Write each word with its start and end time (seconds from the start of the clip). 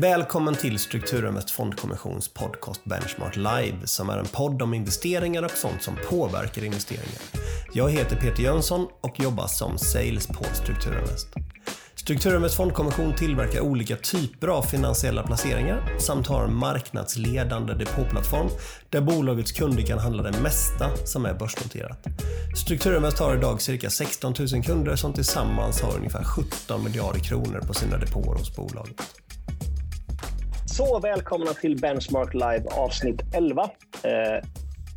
Välkommen 0.00 0.54
till 0.54 0.78
Strukturinvest 0.78 1.50
Fondkommissions 1.50 2.28
podcast 2.28 2.84
Benchmark 2.84 3.36
Live 3.36 3.86
som 3.86 4.10
är 4.10 4.18
en 4.18 4.26
podd 4.26 4.62
om 4.62 4.74
investeringar 4.74 5.42
och 5.42 5.50
sånt 5.50 5.82
som 5.82 5.96
påverkar 6.10 6.64
investeringar. 6.64 7.22
Jag 7.72 7.90
heter 7.90 8.16
Peter 8.16 8.42
Jönsson 8.42 8.88
och 9.00 9.20
jobbar 9.20 9.46
som 9.46 9.78
sales 9.78 10.26
på 10.26 10.44
Strukturinvest. 10.44 11.28
Strukturinvest 11.94 12.56
Fondkommission 12.56 13.14
tillverkar 13.14 13.60
olika 13.60 13.96
typer 13.96 14.48
av 14.48 14.62
finansiella 14.62 15.22
placeringar 15.22 15.98
samt 15.98 16.26
har 16.26 16.44
en 16.44 16.54
marknadsledande 16.54 17.74
depåplattform 17.74 18.48
där 18.90 19.00
bolagets 19.00 19.52
kunder 19.52 19.82
kan 19.82 19.98
handla 19.98 20.22
det 20.22 20.40
mesta 20.40 20.96
som 21.04 21.26
är 21.26 21.34
börsnoterat. 21.34 22.06
Strukturinvest 22.56 23.18
har 23.18 23.36
idag 23.36 23.62
cirka 23.62 23.90
16 23.90 24.34
000 24.52 24.64
kunder 24.64 24.96
som 24.96 25.12
tillsammans 25.12 25.80
har 25.80 25.96
ungefär 25.96 26.24
17 26.24 26.84
miljarder 26.84 27.20
kronor 27.20 27.60
på 27.66 27.74
sina 27.74 27.98
depåer 27.98 28.38
hos 28.38 28.56
bolaget. 28.56 29.02
Så 30.78 31.00
välkomna 31.00 31.46
till 31.46 31.80
Benchmark 31.80 32.34
Live 32.34 32.64
avsnitt 32.70 33.22
11. 33.34 33.62
Eh, 33.62 34.44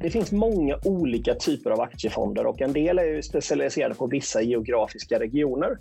det 0.01 0.09
finns 0.09 0.31
många 0.31 0.77
olika 0.85 1.35
typer 1.35 1.71
av 1.71 1.81
aktiefonder 1.81 2.45
och 2.45 2.61
en 2.61 2.73
del 2.73 2.99
är 2.99 3.21
specialiserade 3.21 3.95
på 3.95 4.07
vissa 4.07 4.41
geografiska 4.41 5.19
regioner. 5.19 5.77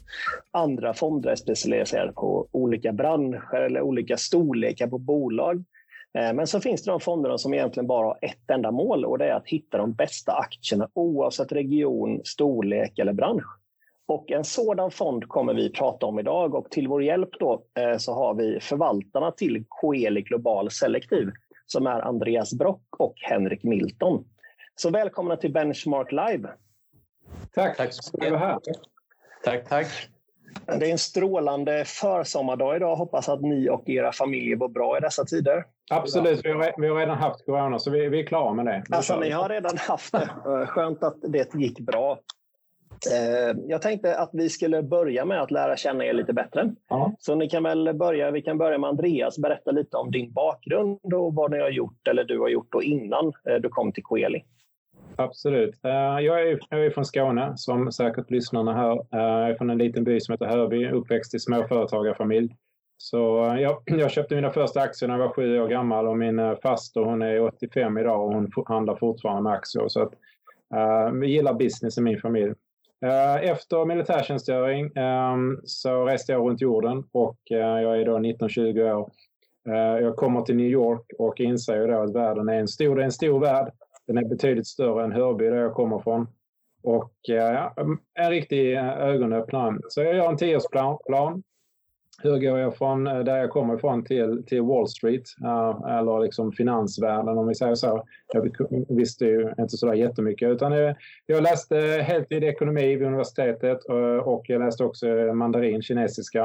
Andra 0.50 0.94
fonder 0.94 1.30
är 1.30 1.36
specialiserade 1.36 2.12
på 2.12 2.48
olika 2.50 2.92
branscher 2.92 3.60
eller 3.60 3.80
olika 3.80 4.16
storlekar 4.16 4.86
på 4.86 4.98
bolag. 4.98 5.64
Eh, 6.18 6.32
men 6.32 6.46
så 6.46 6.60
finns 6.60 6.82
det 6.82 6.90
de 6.90 7.00
fonderna 7.00 7.38
som 7.38 7.54
egentligen 7.54 7.86
bara 7.86 8.06
har 8.06 8.18
ett 8.22 8.50
enda 8.50 8.70
mål 8.70 9.04
och 9.04 9.18
det 9.18 9.26
är 9.26 9.34
att 9.34 9.48
hitta 9.48 9.78
de 9.78 9.92
bästa 9.92 10.32
aktierna 10.32 10.88
oavsett 10.94 11.52
region, 11.52 12.20
storlek 12.24 12.98
eller 12.98 13.12
bransch. 13.12 13.59
Och 14.10 14.30
en 14.30 14.44
sådan 14.44 14.90
fond 14.90 15.28
kommer 15.28 15.54
vi 15.54 15.72
prata 15.72 16.06
om 16.06 16.18
idag 16.18 16.54
och 16.54 16.70
till 16.70 16.88
vår 16.88 17.02
hjälp 17.02 17.28
då 17.38 17.62
eh, 17.78 17.96
så 17.96 18.14
har 18.14 18.34
vi 18.34 18.60
förvaltarna 18.60 19.30
till 19.30 19.64
Coeli 19.68 20.22
Global 20.22 20.70
Selektiv 20.70 21.30
som 21.66 21.86
är 21.86 22.00
Andreas 22.00 22.54
Brock 22.54 22.82
och 22.98 23.14
Henrik 23.16 23.62
Milton. 23.62 24.24
Så 24.76 24.90
välkomna 24.90 25.36
till 25.36 25.52
Benchmark 25.52 26.12
Live. 26.12 26.48
Tack, 27.54 27.76
tack 27.76 27.88
så 27.92 28.18
mycket. 28.18 28.40
Tack, 29.44 29.68
tack. 29.68 29.86
Det 30.66 30.86
är 30.86 30.92
en 30.92 30.98
strålande 30.98 31.84
försommardag 31.84 32.76
idag. 32.76 32.96
Hoppas 32.96 33.28
att 33.28 33.40
ni 33.40 33.68
och 33.68 33.88
era 33.88 34.12
familjer 34.12 34.56
var 34.56 34.68
bra 34.68 34.98
i 34.98 35.00
dessa 35.00 35.24
tider. 35.24 35.64
Absolut, 35.90 36.44
vi 36.44 36.52
har, 36.52 36.74
vi 36.80 36.88
har 36.88 36.96
redan 36.96 37.16
haft 37.16 37.44
corona 37.46 37.78
så 37.78 37.90
vi, 37.90 38.08
vi 38.08 38.20
är 38.20 38.26
klara 38.26 38.54
med 38.54 38.66
det. 38.66 38.84
Alltså, 38.90 39.20
ni 39.20 39.30
har 39.30 39.48
redan 39.48 39.76
haft 39.76 40.12
det. 40.12 40.28
Skönt 40.66 41.02
att 41.02 41.16
det 41.22 41.54
gick 41.54 41.80
bra. 41.80 42.18
Eh, 43.06 43.56
jag 43.68 43.82
tänkte 43.82 44.18
att 44.18 44.30
vi 44.32 44.48
skulle 44.48 44.82
börja 44.82 45.24
med 45.24 45.42
att 45.42 45.50
lära 45.50 45.76
känna 45.76 46.04
er 46.04 46.12
lite 46.12 46.32
bättre. 46.32 46.74
Ja. 46.88 47.14
Så 47.18 47.34
ni 47.34 47.48
kan 47.48 47.62
väl 47.62 47.94
börja, 47.94 48.30
vi 48.30 48.42
kan 48.42 48.58
börja 48.58 48.78
med 48.78 48.90
Andreas. 48.90 49.38
Berätta 49.38 49.70
lite 49.70 49.96
om 49.96 50.10
din 50.10 50.32
bakgrund 50.32 51.14
och 51.14 51.34
vad 51.34 51.50
ni 51.50 51.58
har 51.58 51.70
gjort 51.70 52.08
eller 52.08 52.24
du 52.24 52.38
har 52.38 52.48
gjort 52.48 52.72
då 52.72 52.82
innan 52.82 53.32
eh, 53.48 53.54
du 53.54 53.68
kom 53.68 53.92
till 53.92 54.02
Coeli. 54.02 54.44
Absolut. 55.16 55.84
Eh, 55.84 55.90
jag 56.20 56.42
är, 56.42 56.58
jag 56.70 56.86
är 56.86 56.90
från 56.90 57.04
Skåne, 57.04 57.52
som 57.56 57.92
säkert 57.92 58.30
lyssnarna 58.30 58.74
hör. 58.74 59.06
Jag 59.10 59.50
är 59.50 59.54
från 59.54 59.70
en 59.70 59.78
liten 59.78 60.04
by 60.04 60.20
som 60.20 60.32
heter 60.32 60.46
Hörby, 60.46 60.90
uppväxt 60.90 61.34
i 61.34 61.38
småföretagarfamilj. 61.38 62.56
Så 62.96 63.18
jag, 63.60 63.82
jag, 64.00 64.10
köpte 64.10 64.34
mina 64.34 64.50
första 64.50 64.80
aktier 64.80 65.08
när 65.08 65.18
jag 65.18 65.26
var 65.26 65.34
sju 65.34 65.60
år 65.60 65.68
gammal 65.68 66.08
och 66.08 66.18
min 66.18 66.56
faster 66.62 67.00
hon 67.00 67.22
är 67.22 67.40
85 67.40 67.98
idag 67.98 68.24
och 68.24 68.34
hon 68.34 68.52
handlar 68.66 68.96
fortfarande 68.96 69.42
med 69.42 69.52
aktier. 69.52 69.88
Så 69.88 70.02
att, 70.02 70.12
uh, 70.74 71.20
vi 71.20 71.26
gillar 71.26 71.54
business 71.54 71.98
i 71.98 72.00
min 72.00 72.20
familj. 72.20 72.54
Eh, 73.04 73.50
efter 73.50 73.84
militärtjänstgöring 73.84 74.92
ehm, 74.96 75.60
så 75.64 76.04
reste 76.04 76.32
jag 76.32 76.46
runt 76.48 76.60
jorden 76.60 77.04
och 77.12 77.38
eh, 77.50 77.58
jag 77.58 78.00
är 78.00 78.04
då 78.04 78.18
19-20 78.18 78.92
år. 78.92 79.10
Eh, 79.68 80.04
jag 80.04 80.16
kommer 80.16 80.42
till 80.42 80.56
New 80.56 80.66
York 80.66 81.12
och 81.18 81.40
inser 81.40 81.88
då 81.88 82.02
att 82.02 82.14
världen 82.14 82.48
är 82.48 82.58
en 82.58 82.68
stor, 82.68 82.96
det 82.96 83.02
är 83.02 83.04
en 83.04 83.12
stor 83.12 83.40
värld. 83.40 83.72
Den 84.06 84.18
är 84.18 84.24
betydligt 84.24 84.66
större 84.66 85.04
än 85.04 85.12
Hörby 85.12 85.44
där 85.44 85.56
jag 85.56 85.74
kommer 85.74 85.98
från. 85.98 86.26
Och 86.82 87.12
en 88.14 88.30
riktig 88.30 88.74
ögonöppnare. 88.76 89.78
Så 89.88 90.02
jag 90.02 90.16
gör 90.16 90.28
en 90.28 90.36
tioårsplan 90.36 91.42
hur 92.22 92.38
går 92.38 92.58
jag 92.58 92.76
från 92.76 93.06
eh, 93.06 93.18
där 93.18 93.36
jag 93.36 93.50
kommer 93.50 93.74
ifrån 93.74 94.04
till, 94.04 94.42
till 94.46 94.62
Wall 94.62 94.88
Street 94.88 95.22
uh, 95.44 95.98
eller 95.98 96.20
liksom 96.20 96.52
finansvärlden 96.52 97.38
om 97.38 97.48
vi 97.48 97.54
säger 97.54 97.74
så. 97.74 98.04
Jag 98.32 98.50
visste 98.88 99.24
ju 99.24 99.52
inte 99.58 99.76
så 99.76 99.86
där 99.86 99.94
jättemycket 99.94 100.48
utan 100.48 100.72
jag, 100.72 100.96
jag 101.26 101.42
läste 101.42 101.76
heltid 101.78 102.44
ekonomi 102.44 102.96
vid 102.96 103.06
universitetet 103.06 103.88
eh, 103.88 104.28
och, 104.28 104.44
jag 104.48 104.60
läste 104.60 104.84
också 104.84 105.06
mandarin, 105.34 105.82
kinesiska. 105.82 106.44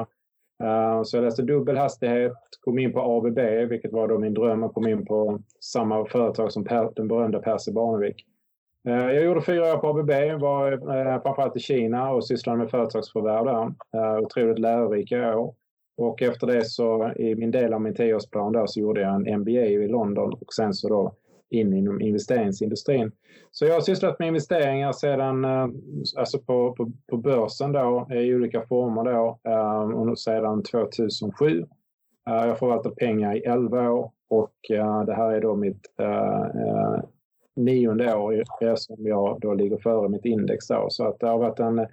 Uh, 0.63 1.03
så 1.03 1.17
jag 1.17 1.23
läste 1.23 1.41
dubbel 1.41 1.77
hastighet, 1.77 2.33
kom 2.61 2.79
in 2.79 2.93
på 2.93 2.99
ABB 3.01 3.69
vilket 3.69 3.91
var 3.91 4.07
då 4.07 4.17
min 4.17 4.33
dröm 4.33 4.63
och 4.63 4.73
kom 4.73 4.87
in 4.87 5.05
på 5.05 5.39
samma 5.59 6.05
företag 6.05 6.51
som 6.51 6.63
per, 6.63 6.91
den 6.95 7.07
berömda 7.07 7.39
Percy 7.39 7.71
Barnevik. 7.71 8.25
Jag 8.87 9.23
gjorde 9.23 9.41
fyra 9.41 9.73
år 9.73 9.77
på 9.77 9.87
ABB, 9.89 10.41
var 10.41 10.77
framförallt 11.21 11.55
i 11.55 11.59
Kina 11.59 12.11
och 12.11 12.27
sysslade 12.27 12.57
med 12.57 12.71
företagsförvärv 12.71 13.45
där. 13.45 14.19
Otroligt 14.19 14.59
lärorika 14.59 15.37
år. 15.37 15.53
Och 15.97 16.21
efter 16.21 16.47
det 16.47 16.65
så 16.65 17.13
i 17.15 17.35
min 17.35 17.51
del 17.51 17.73
av 17.73 17.81
min 17.81 17.95
tioårsplan 17.95 18.53
då 18.53 18.67
så 18.67 18.79
gjorde 18.79 19.01
jag 19.01 19.15
en 19.15 19.39
MBA 19.39 19.51
i 19.51 19.87
London 19.87 20.33
och 20.33 20.53
sen 20.53 20.73
så 20.73 20.89
då 20.89 21.15
in 21.49 21.73
inom 21.73 22.01
investeringsindustrin. 22.01 23.11
Så 23.51 23.65
jag 23.65 23.73
har 23.73 23.81
sysslat 23.81 24.19
med 24.19 24.27
investeringar 24.27 24.91
sedan, 24.91 25.45
eh, 25.45 25.67
alltså 26.17 26.39
på, 26.39 26.75
på, 26.75 26.91
på 27.09 27.17
börsen 27.17 27.71
då 27.71 28.07
i 28.11 28.35
olika 28.35 28.61
former 28.61 29.03
då 29.03 29.39
eh, 29.49 30.13
sedan 30.13 30.63
2007. 30.63 31.65
Eh, 32.29 32.47
jag 32.47 32.59
förvaltar 32.59 32.89
pengar 32.89 33.35
i 33.35 33.39
11 33.39 33.91
år 33.91 34.11
och 34.29 34.55
det 35.05 35.13
här 35.13 35.31
är 35.31 35.41
då 35.41 35.55
mitt 35.55 35.87
nionde 37.55 38.15
år 38.15 38.43
som 38.75 39.07
jag 39.07 39.39
då 39.41 39.53
ligger 39.53 39.77
före 39.77 40.09
mitt 40.09 40.25
index 40.25 40.67
då. 40.67 40.87
Så 40.89 41.07
att 41.07 41.19
det 41.19 41.27
har 41.27 41.37
varit 41.37 41.59
en 41.59 41.87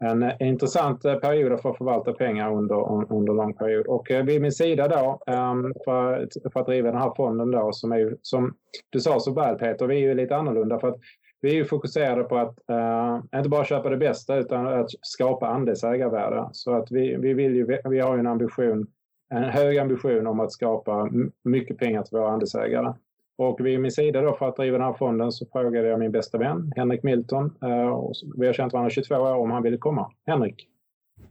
en 0.00 0.42
intressant 0.42 1.04
eh, 1.04 1.14
period 1.14 1.52
att 1.52 1.62
få 1.62 1.74
förvalta 1.74 2.12
pengar 2.12 2.52
under, 2.52 3.12
under 3.12 3.32
lång 3.32 3.54
period. 3.54 3.86
Och 3.86 4.10
eh, 4.10 4.24
vid 4.24 4.40
min 4.42 4.52
sida 4.52 4.88
då 4.88 5.22
ehm, 5.26 5.74
för, 5.84 6.28
för 6.52 6.60
att 6.60 6.66
driva 6.66 6.90
den 6.90 7.00
här 7.00 7.12
fonden 7.16 7.50
då 7.50 7.72
som 7.72 7.92
är 7.92 8.16
som 8.22 8.54
du 8.90 9.00
sa 9.00 9.20
så 9.20 9.34
väl 9.34 9.58
Peter, 9.58 9.86
vi 9.86 9.94
är 9.94 10.00
ju 10.00 10.14
lite 10.14 10.36
annorlunda 10.36 10.80
för 10.80 10.88
att 10.88 10.98
vi 11.40 11.50
är 11.50 11.54
ju 11.54 11.64
fokuserade 11.64 12.24
på 12.24 12.38
att 12.38 12.58
uh, 12.70 13.38
inte 13.38 13.48
bara 13.48 13.64
köpa 13.64 13.88
det 13.88 13.96
bästa 13.96 14.36
utan 14.36 14.66
att 14.66 14.90
skapa 15.02 15.46
andelsägarvärde. 15.46 16.48
Så 16.52 16.74
att 16.74 16.90
vi, 16.90 17.16
vi, 17.16 17.34
vill 17.34 17.54
ju, 17.54 17.78
vi 17.84 18.00
har 18.00 18.14
ju 18.14 18.20
en 18.20 18.26
ambition, 18.26 18.86
en 19.30 19.44
hög 19.44 19.78
ambition 19.78 20.26
om 20.26 20.40
att 20.40 20.52
skapa 20.52 21.10
mycket 21.44 21.78
pengar 21.78 22.02
till 22.02 22.18
våra 22.18 22.30
andelsägare. 22.30 22.94
Och 23.40 23.66
vid 23.66 23.80
min 23.80 23.90
sida 23.90 24.20
då 24.20 24.36
för 24.36 24.48
att 24.48 24.56
driva 24.56 24.78
den 24.78 24.86
här 24.86 24.94
fonden 24.94 25.32
så 25.32 25.46
frågade 25.52 25.88
jag 25.88 25.98
min 25.98 26.12
bästa 26.12 26.38
vän 26.38 26.72
Henrik 26.76 27.02
Milton. 27.02 27.44
Eh, 27.62 28.10
vi 28.36 28.46
har 28.46 28.52
känt 28.52 28.72
varandra 28.72 28.90
i 28.90 28.94
22 28.94 29.14
år 29.14 29.34
om 29.34 29.50
han 29.50 29.62
ville 29.62 29.76
komma. 29.76 30.12
Henrik? 30.26 30.68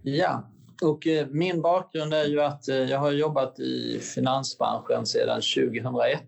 Ja, 0.02 0.44
och 0.84 1.08
eh, 1.08 1.28
min 1.28 1.62
bakgrund 1.62 2.14
är 2.14 2.26
ju 2.26 2.42
att 2.42 2.70
eh, 2.70 2.76
jag 2.76 3.00
har 3.00 3.12
jobbat 3.12 3.60
i 3.60 4.00
finansbranschen 4.16 5.06
sedan 5.06 5.42
2001. 5.82 6.22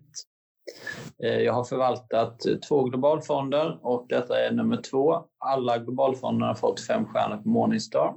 Jag 1.16 1.52
har 1.52 1.64
förvaltat 1.64 2.40
två 2.68 2.84
globalfonder 2.84 3.78
och 3.82 4.06
detta 4.08 4.46
är 4.46 4.52
nummer 4.52 4.76
två. 4.76 5.24
Alla 5.38 5.78
globalfonderna 5.78 6.46
har 6.46 6.54
fått 6.54 6.80
fem 6.80 7.06
stjärnor 7.06 7.36
på 7.36 7.48
Morningstar. 7.48 8.14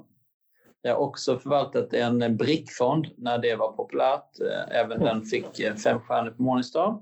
Jag 0.81 0.95
har 0.95 1.01
också 1.01 1.39
förvaltat 1.39 1.93
en 1.93 2.37
brickfond 2.37 3.07
när 3.17 3.37
det 3.37 3.55
var 3.55 3.71
populärt. 3.71 4.29
Även 4.71 4.99
den 4.99 5.21
fick 5.21 5.79
fem 5.83 5.99
stjärnor 5.99 6.31
på 6.31 6.43
Morningstar. 6.43 6.99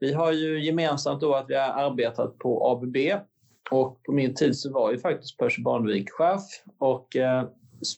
Vi 0.00 0.12
har 0.12 0.32
ju 0.32 0.64
gemensamt 0.64 1.20
då 1.20 1.34
att 1.34 1.44
vi 1.48 1.54
har 1.54 1.62
arbetat 1.62 2.38
på 2.38 2.70
ABB 2.70 2.96
och 3.70 4.02
på 4.02 4.12
min 4.12 4.34
tid 4.34 4.58
så 4.58 4.72
var 4.72 4.92
ju 4.92 4.98
faktiskt 4.98 5.36
Percy 5.36 5.62
Barnevik 5.62 6.10
chef 6.10 6.42
och 6.78 7.16
eh, 7.16 7.44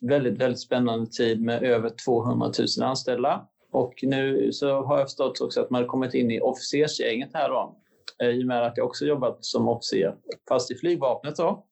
väldigt, 0.01 0.39
väldigt 0.39 0.61
spännande 0.61 1.07
tid 1.07 1.43
med 1.43 1.63
över 1.63 1.91
200 2.05 2.53
000 2.79 2.89
anställda. 2.89 3.47
Och 3.73 3.95
nu 4.03 4.53
så 4.53 4.83
har 4.83 4.99
jag 4.99 5.07
förstått 5.07 5.41
också 5.41 5.61
att 5.61 5.71
man 5.71 5.83
har 5.83 5.89
kommit 5.89 6.15
in 6.15 6.31
i 6.31 6.41
officersgänget 6.41 7.31
här 7.33 7.49
då. 7.49 7.77
Eh, 8.23 8.29
I 8.29 8.43
och 8.43 8.47
med 8.47 8.67
att 8.67 8.77
jag 8.77 8.87
också 8.87 9.05
jobbat 9.05 9.45
som 9.45 9.69
officer, 9.69 10.15
fast 10.49 10.71
i 10.71 10.75
flygvapnet 10.75 11.37
då. 11.37 11.67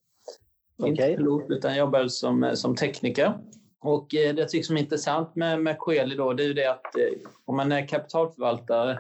Okay. 0.79 0.91
Inte 0.91 1.07
pilot, 1.07 1.45
utan 1.49 1.77
jobbade 1.77 2.11
som, 2.11 2.45
eh, 2.45 2.55
som 2.55 2.77
tekniker. 2.77 3.39
Och 3.81 4.07
det 4.11 4.39
jag 4.39 4.49
tycker 4.49 4.67
som 4.67 4.77
är 4.77 4.81
intressant 4.81 5.37
med, 5.37 5.61
med 5.61 5.79
Coeli 5.79 6.17
då, 6.17 6.33
det 6.33 6.43
är 6.43 6.47
ju 6.47 6.55
det 6.55 6.71
att 6.71 6.87
om 7.45 7.57
man 7.57 7.73
är 7.73 7.89
kapitalförvaltare 7.89 8.99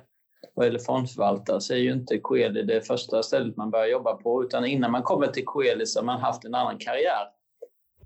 gäller 0.64 0.78
fondförvaltare 0.78 1.60
så 1.60 1.74
är 1.74 1.78
ju 1.78 1.92
inte 1.92 2.18
Coeli 2.18 2.62
det 2.62 2.86
första 2.86 3.22
stället 3.22 3.56
man 3.56 3.70
börjar 3.70 3.86
jobba 3.86 4.14
på 4.14 4.44
utan 4.44 4.64
innan 4.64 4.90
man 4.90 5.02
kommer 5.02 5.26
till 5.26 5.44
Coeli 5.44 5.86
så 5.86 6.00
har 6.00 6.04
man 6.04 6.20
haft 6.20 6.44
en 6.44 6.54
annan 6.54 6.78
karriär 6.78 7.28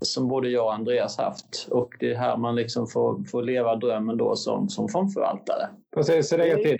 som 0.01 0.27
både 0.27 0.49
jag 0.49 0.65
och 0.65 0.73
Andreas 0.73 1.17
haft. 1.17 1.67
Och 1.71 1.93
det 1.99 2.11
är 2.11 2.15
här 2.15 2.37
man 2.37 2.55
liksom 2.55 2.87
får, 2.87 3.23
får 3.23 3.43
leva 3.43 3.75
drömmen 3.75 4.17
då 4.17 4.35
som, 4.35 4.69
som 4.69 4.89
fondförvaltare. 4.89 5.69
Precis, 5.95 6.29
så 6.29 6.37
det 6.37 6.49
är 6.49 6.55
till. 6.55 6.77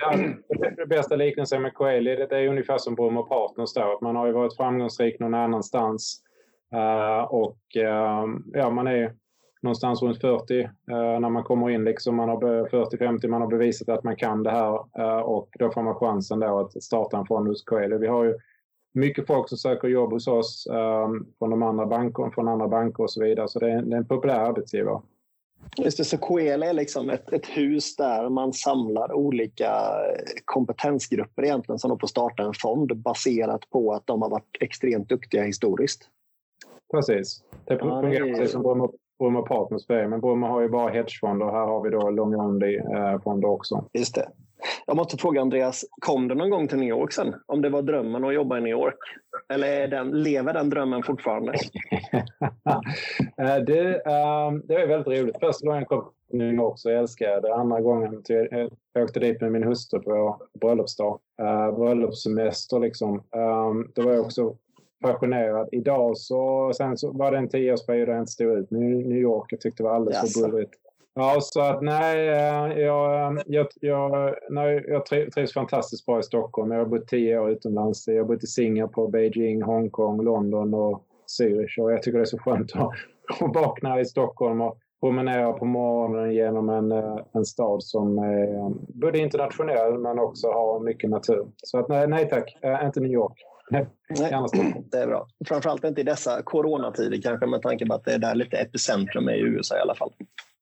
Det 0.78 0.86
bästa 0.86 1.16
liknelsen 1.16 1.62
med 1.62 1.74
Coeli 1.74 2.16
det 2.16 2.38
är 2.38 2.48
ungefär 2.48 2.78
som 2.78 2.96
Brummer 2.96 3.24
Partners 3.24 3.74
då. 3.74 4.00
Man 4.02 4.16
har 4.16 4.28
ju 4.28 4.34
varit 4.34 4.56
framgångsrik 4.56 5.20
någon 5.20 5.34
annanstans. 5.34 6.22
Uh, 6.76 7.34
och 7.34 7.60
uh, 7.78 8.26
ja, 8.54 8.70
man 8.70 8.88
är 8.88 9.16
någonstans 9.63 10.01
runt 10.01 10.21
40 10.21 10.62
eh, 10.62 10.69
när 10.88 11.30
man 11.30 11.44
kommer 11.44 11.69
in. 11.69 11.83
Liksom 11.83 12.15
man 12.15 12.30
har 12.30 12.38
40-50, 12.38 13.27
man 13.27 13.42
har 13.42 13.48
bevisat 13.48 13.89
att 13.89 14.04
man 14.04 14.15
kan 14.15 14.44
det 14.44 14.51
här 14.51 14.80
eh, 14.98 15.19
och 15.19 15.50
då 15.60 15.71
får 15.71 15.81
man 15.81 15.95
chansen 15.95 16.39
då 16.39 16.60
att 16.60 16.83
starta 16.83 17.18
en 17.18 17.25
fond 17.25 17.48
hos 17.48 17.63
Coeli. 17.63 17.98
Vi 17.98 18.07
har 18.07 18.24
ju 18.24 18.38
mycket 18.94 19.27
folk 19.27 19.50
som 19.50 19.57
söker 19.57 19.88
jobb 19.88 20.12
hos 20.12 20.27
oss 20.27 20.68
eh, 20.71 21.10
från, 21.39 21.50
de 21.50 21.63
andra 21.63 21.86
banker, 21.86 22.31
från 22.33 22.48
andra 22.48 22.68
banker 22.68 23.04
och 23.04 23.12
så 23.12 23.24
vidare. 23.24 23.48
Så 23.48 23.60
det 23.60 23.71
är, 23.71 23.81
det 23.81 23.95
är 23.95 23.98
en 23.98 24.07
populär 24.07 24.39
arbetsgivare. 24.39 25.01
Just 25.77 25.98
det, 25.98 26.04
så 26.04 26.18
Coeli 26.18 26.68
är 26.68 26.74
liksom 26.74 27.09
ett, 27.09 27.33
ett 27.33 27.45
hus 27.45 27.95
där 27.95 28.30
man 28.30 28.54
samlar 28.54 29.13
olika 29.13 29.71
kompetensgrupper 30.45 31.44
egentligen 31.44 31.80
som 31.80 32.00
får 32.00 32.07
starta 32.07 32.44
en 32.44 32.54
fond 32.54 32.98
baserat 32.98 33.69
på 33.69 33.94
att 33.94 34.07
de 34.07 34.21
har 34.21 34.30
varit 34.30 34.57
extremt 34.59 35.09
duktiga 35.09 35.44
historiskt. 35.44 36.09
Precis. 36.92 37.44
Det 37.66 37.80
fungerar 37.80 38.13
ja, 38.13 38.25
det... 38.25 38.33
precis 38.33 38.51
som 38.51 38.62
Bromma, 39.19 39.42
Partners 39.42 39.88
Bay, 39.88 40.07
men 40.07 40.21
Bromma 40.21 40.48
har 40.48 40.62
ju 40.62 40.69
bara 40.69 40.89
hedgefonder. 40.89 41.45
Här 41.45 41.65
har 41.65 41.83
vi 41.83 41.89
då 41.89 42.10
long 42.10 42.36
only-fonder 42.36 43.48
eh, 43.48 43.54
också. 43.54 43.86
Just 43.94 44.15
det. 44.15 44.30
Jag 44.86 44.98
måste 44.98 45.18
fråga 45.18 45.42
Andreas, 45.42 45.86
kom 46.01 46.27
du 46.27 46.36
någon 46.36 46.50
gång 46.50 46.68
till 46.68 46.77
New 46.77 46.89
York 46.89 47.13
sen? 47.13 47.36
Om 47.45 47.62
det 47.62 47.69
var 47.69 47.81
drömmen 47.81 48.24
att 48.24 48.33
jobba 48.33 48.57
i 48.57 48.62
New 48.62 48.71
York? 48.71 48.98
Eller 49.50 49.88
den, 49.88 50.24
lever 50.24 50.54
den 50.54 50.69
drömmen 50.69 51.04
fortfarande? 51.04 51.54
Eh, 53.38 53.56
det, 53.56 53.95
um, 53.95 54.62
det 54.65 54.77
var 54.77 54.88
väldigt 54.88 55.07
roligt. 55.07 55.39
Första 55.39 55.68
gången 55.68 55.80
jag 55.80 55.88
kom 55.88 56.12
till 56.30 56.39
New 56.39 56.54
York 56.54 56.74
så 56.80 56.89
älskade 56.89 57.31
jag 57.31 57.42
det. 57.42 57.56
Andra 57.56 57.81
gången 57.81 58.24
till, 58.24 58.69
jag 58.94 59.04
åkte 59.04 59.19
dit 59.19 59.42
med 59.42 59.51
min 59.51 59.63
hustru 59.63 60.00
på 60.00 60.42
bröllopsdag. 60.62 61.19
Uh, 61.42 61.80
bröllopssemester 61.80 62.80
liksom. 62.80 63.16
Um, 63.16 63.92
det 63.95 64.01
var 64.01 64.19
också 64.19 64.56
passionerad. 65.04 65.70
Idag 65.72 66.18
så, 66.18 66.72
sen 66.78 66.98
så 66.98 67.12
var 67.12 67.32
det 67.32 67.38
en 67.38 67.50
tioårsperiod 67.50 68.08
där 68.08 68.14
jag 68.14 68.22
inte 68.22 68.32
stod 68.32 68.58
ut 68.58 68.72
med 68.72 68.82
New 68.82 69.18
York. 69.18 69.46
Jag 69.50 69.62
tyckte 69.62 69.84
det 69.84 69.90
var 69.90 69.96
alldeles 69.96 70.24
yes. 70.24 70.34
för 70.34 70.42
bullrigt. 70.42 70.74
Ja, 71.16 71.38
så 71.42 71.62
att 71.62 71.82
nej, 71.82 72.28
eh, 72.28 72.80
jag, 72.80 73.42
jag, 73.46 73.68
jag, 73.82 74.36
nej, 74.50 74.86
jag 74.88 75.06
trivs 75.06 75.54
fantastiskt 75.54 76.06
bra 76.06 76.20
i 76.20 76.24
Stockholm. 76.24 76.72
Jag 76.72 76.80
har 76.80 76.86
bott 76.86 77.08
tio 77.08 77.40
år 77.40 77.52
utomlands. 77.52 78.08
Jag 78.08 78.18
har 78.18 78.24
bott 78.24 78.44
i 78.44 78.48
Singapore, 78.48 79.12
Beijing, 79.12 79.62
Hongkong, 79.62 80.24
London 80.24 80.74
och 80.74 81.04
Zürich. 81.40 81.80
Och 81.80 81.92
jag 81.92 82.04
tycker 82.04 82.18
det 82.18 82.24
är 82.24 82.26
så 82.26 82.40
skönt 82.40 82.76
att, 82.76 82.92
att 83.42 83.56
vakna 83.56 84.00
i 84.00 84.06
Stockholm 84.06 84.62
och 84.62 84.78
promenera 85.00 85.54
på 85.54 85.66
morgonen 85.66 86.34
genom 86.34 86.70
en, 86.70 86.92
eh, 86.92 87.18
en 87.32 87.46
stad 87.46 87.84
som 87.84 88.18
är 88.18 88.72
både 88.88 89.20
internationell 89.20 89.98
men 89.98 90.20
också 90.20 90.48
har 90.48 90.80
mycket 90.80 91.10
natur. 91.10 91.48
Så 91.58 91.80
att 91.80 91.88
nej, 91.88 92.08
nej 92.08 92.30
tack, 92.30 92.58
inte 92.86 93.00
New 93.00 93.12
York. 93.12 93.44
Nej, 93.69 93.88
det 94.92 94.98
är 94.98 95.07
bra. 95.07 95.27
Framförallt 95.48 95.83
inte 95.83 96.01
i 96.01 96.04
dessa 96.04 96.42
coronatider 96.42 97.21
kanske 97.21 97.45
med 97.45 97.62
tanke 97.62 97.86
på 97.86 97.94
att 97.94 98.06
det 98.06 98.13
är 98.13 98.19
där 98.19 98.36
lite 98.36 98.57
epicentrum 98.57 99.27
är 99.27 99.33
i 99.33 99.39
USA 99.39 99.77
i 99.77 99.80
alla 99.80 99.95
fall. 99.95 100.12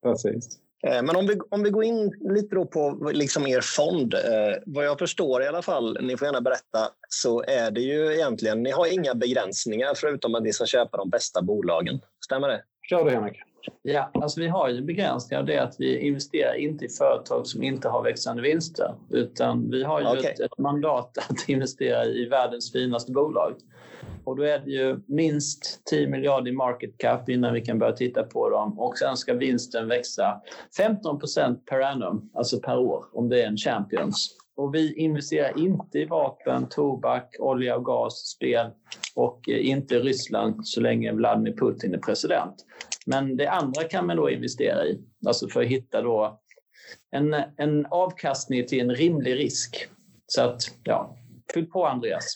Precis. 0.04 0.60
Eh, 0.88 1.04
men 1.04 1.16
om 1.16 1.28
vi, 1.28 1.40
om 1.50 1.64
vi 1.64 1.70
går 1.70 1.84
in 1.84 2.12
lite 2.20 2.56
då 2.56 2.66
på 2.66 3.12
liksom 3.14 3.48
er 3.48 3.62
fond. 3.62 4.14
Eh, 4.14 4.20
vad 4.66 4.86
jag 4.86 5.00
förstår 5.00 5.44
i 5.44 5.48
alla 5.48 5.62
fall, 5.62 5.98
ni 6.02 6.18
får 6.18 6.26
gärna 6.26 6.42
berätta, 6.42 6.90
så 7.10 7.44
är 7.44 7.72
det 7.72 7.82
ju 7.82 8.14
egentligen, 8.14 8.64
ni 8.64 8.72
har 8.72 8.94
inga 8.94 9.16
begränsningar 9.16 9.94
förutom 9.96 10.36
att 10.36 10.44
ni 10.44 10.54
ska 10.54 10.66
köpa 10.66 10.98
de 10.98 11.10
bästa 11.10 11.42
bolagen. 11.42 12.00
Stämmer 12.26 12.48
det? 12.48 12.64
Kör 12.90 13.06
du 13.06 13.12
Henrik. 13.12 13.38
Ja, 13.82 14.12
alltså 14.14 14.40
vi 14.40 14.48
har 14.48 14.70
ju 14.70 14.82
begränsningar. 14.82 15.44
Det 15.44 15.56
är 15.56 15.62
att 15.62 15.76
vi 15.80 16.00
investerar 16.00 16.54
inte 16.54 16.86
i 16.86 16.90
företag 16.90 17.48
som 17.48 17.64
inte 17.64 17.90
har 17.90 18.04
växande 18.04 18.42
vinster. 18.42 18.96
Utan 19.10 19.70
vi 19.70 19.84
har 19.84 20.02
ju 20.02 20.08
okay. 20.08 20.32
ett, 20.32 20.40
ett, 20.40 20.58
mandat 20.58 21.18
att 21.18 21.50
investera 21.50 22.06
i 22.06 22.26
världens 22.26 22.72
finaste 22.72 23.12
bolag. 23.12 23.54
Och 24.24 24.36
då 24.36 24.44
är 24.44 24.60
det 24.60 24.72
ju 24.72 25.00
minst 25.06 25.82
10 25.86 26.08
miljarder 26.08 26.52
i 26.52 26.54
market 26.54 26.98
cap 26.98 27.30
innan 27.30 27.54
vi 27.54 27.62
kan 27.62 27.80
börja 27.80 27.94
titta 27.94 28.24
på 28.24 28.50
dem. 28.50 28.80
Och 28.80 28.98
sen 28.98 29.18
ska 29.18 29.34
vinsten 29.34 29.88
växa 29.88 30.42
15% 30.78 31.56
per 31.66 31.80
annum, 31.80 32.30
alltså 32.34 32.60
per 32.60 32.78
år, 32.78 33.06
om 33.14 33.30
det 33.30 33.42
är 33.42 33.48
en 33.48 33.58
Champions. 33.58 34.41
Och 34.56 34.76
vi 34.76 34.94
investerar 34.94 35.60
inte 35.60 36.00
i 36.00 36.06
vapen, 36.06 36.70
tobak, 36.70 37.36
olja 37.40 37.76
och 37.76 37.86
gas, 37.86 38.14
spel 38.14 38.68
och 39.16 39.50
eh, 39.50 39.70
inte 39.70 39.96
i 39.96 40.00
Ryssland 40.00 40.68
så 40.68 40.82
länge 40.82 41.12
Vladimir 41.12 41.54
Putin 41.58 41.94
är 41.94 41.98
president. 41.98 42.56
Men 43.06 43.38
det 43.38 43.48
andra 43.48 43.84
kan 43.84 44.08
man 44.08 44.18
då 44.18 44.30
investera 44.30 44.86
i, 44.86 45.02
alltså 45.28 45.48
för 45.48 45.62
att 45.62 45.68
hitta 45.68 46.02
då 46.02 46.40
en, 47.12 47.36
en 47.58 47.86
avkastning 47.86 48.68
till 48.68 48.80
en 48.80 48.96
rimlig 48.96 49.36
risk. 49.36 49.88
Så 50.28 50.42
att, 50.42 50.62
ja, 50.84 51.16
fyll 51.54 51.70
på 51.70 51.86
Andreas. 51.86 52.36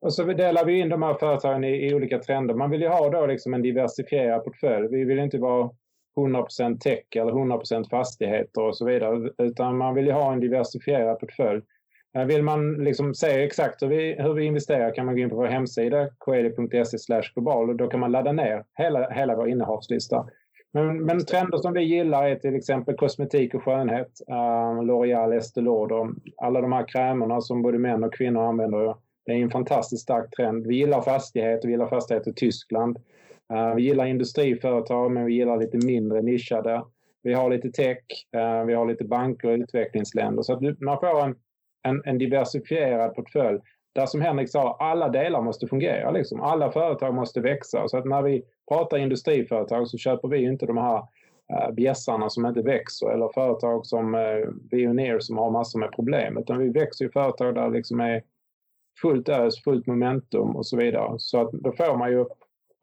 Och 0.00 0.14
så 0.14 0.24
delar 0.24 0.64
vi 0.64 0.78
in 0.78 0.88
de 0.88 1.02
här 1.02 1.14
företagen 1.14 1.64
i, 1.64 1.86
i 1.86 1.94
olika 1.94 2.18
trender. 2.18 2.54
Man 2.54 2.70
vill 2.70 2.80
ju 2.80 2.88
ha 2.88 3.10
då 3.10 3.26
liksom 3.26 3.54
en 3.54 3.62
diversifierad 3.62 4.44
portfölj. 4.44 4.88
Vi 4.90 5.04
vill 5.04 5.18
inte 5.18 5.38
vara 5.38 5.70
100% 6.16 6.78
tech 6.78 7.04
eller 7.16 7.32
100% 7.32 7.88
fastigheter 7.90 8.62
och 8.62 8.76
så 8.76 8.84
vidare. 8.84 9.30
Utan 9.38 9.76
man 9.76 9.94
vill 9.94 10.06
ju 10.06 10.12
ha 10.12 10.32
en 10.32 10.40
diversifierad 10.40 11.20
portfölj. 11.20 11.62
Eh, 12.16 12.24
vill 12.24 12.42
man 12.42 12.74
liksom 12.74 13.14
se 13.14 13.44
exakt 13.44 13.82
hur 13.82 13.88
vi, 13.88 14.16
hur 14.18 14.32
vi 14.32 14.44
investerar 14.44 14.94
kan 14.94 15.06
man 15.06 15.14
gå 15.14 15.20
in 15.20 15.30
på 15.30 15.36
vår 15.36 15.46
hemsida 15.46 16.08
kd.se 16.20 17.20
global 17.34 17.70
och 17.70 17.76
då 17.76 17.88
kan 17.88 18.00
man 18.00 18.12
ladda 18.12 18.32
ner 18.32 18.64
hela, 18.74 19.10
hela 19.10 19.36
vår 19.36 19.48
innehavslista. 19.48 20.26
Men, 20.72 21.04
men 21.04 21.24
trender 21.24 21.58
som 21.58 21.72
vi 21.72 21.82
gillar 21.82 22.28
är 22.28 22.36
till 22.36 22.54
exempel 22.54 22.96
kosmetik 22.96 23.54
och 23.54 23.62
skönhet. 23.62 24.20
Uh, 24.30 24.82
L'Oreal, 24.82 25.36
Estée 25.36 25.60
Lauder, 25.60 26.08
alla 26.36 26.60
de 26.60 26.72
här 26.72 26.88
krämerna 26.88 27.40
som 27.40 27.62
både 27.62 27.78
män 27.78 28.04
och 28.04 28.14
kvinnor 28.14 28.42
använder. 28.42 28.94
Det 29.26 29.32
är 29.32 29.36
en 29.36 29.50
fantastiskt 29.50 30.02
stark 30.02 30.30
trend. 30.36 30.66
Vi 30.66 30.76
gillar 30.76 31.02
fastigheter, 31.02 31.68
vi 31.68 31.72
gillar 31.72 31.86
fastigheter 31.86 32.30
i 32.30 32.34
Tyskland. 32.34 32.98
Eh, 33.52 33.74
vi 33.74 33.82
gillar 33.82 34.06
industriföretag 34.06 35.12
men 35.12 35.24
vi 35.24 35.34
gillar 35.34 35.56
lite 35.56 35.86
mindre 35.86 36.22
nischade. 36.22 36.84
Vi 37.22 37.34
har 37.34 37.50
lite 37.50 37.70
tech, 37.70 37.98
eh, 38.36 38.64
vi 38.64 38.74
har 38.74 38.86
lite 38.86 39.04
banker 39.04 39.48
och 39.48 39.58
utvecklingsländer. 39.58 40.42
Så 40.42 40.52
att 40.52 40.80
man 40.80 41.00
får 41.00 41.24
en 41.24 41.34
en, 41.86 42.02
en 42.04 42.18
diversifierad 42.18 43.14
portfölj 43.14 43.58
där 43.94 44.06
som 44.06 44.20
Henrik 44.20 44.50
sa, 44.50 44.76
alla 44.80 45.08
delar 45.08 45.42
måste 45.42 45.66
fungera. 45.66 46.10
Liksom. 46.10 46.40
Alla 46.40 46.72
företag 46.72 47.14
måste 47.14 47.40
växa. 47.40 47.88
Så 47.88 47.98
att 47.98 48.04
när 48.04 48.22
vi 48.22 48.42
pratar 48.68 48.98
industriföretag 48.98 49.88
så 49.88 49.98
köper 49.98 50.28
vi 50.28 50.44
inte 50.44 50.66
de 50.66 50.76
här 50.76 51.02
eh, 51.52 51.70
bjässarna 51.70 52.30
som 52.30 52.46
inte 52.46 52.62
växer 52.62 53.10
eller 53.10 53.28
företag 53.34 53.86
som 53.86 54.12
Veoneer 54.70 55.18
som 55.18 55.38
har 55.38 55.50
massor 55.50 55.78
med 55.78 55.92
problem. 55.92 56.38
Utan 56.38 56.58
vi 56.58 56.68
växer 56.68 57.04
i 57.04 57.08
företag 57.08 57.54
där 57.54 57.62
det 57.62 57.76
liksom 57.76 58.00
är 58.00 58.22
fullt 59.02 59.28
ös, 59.28 59.62
fullt 59.64 59.86
momentum 59.86 60.56
och 60.56 60.66
så 60.66 60.76
vidare. 60.76 61.14
Så 61.18 61.40
att 61.40 61.52
då 61.52 61.72
får 61.72 61.98
man 61.98 62.10
ju 62.10 62.24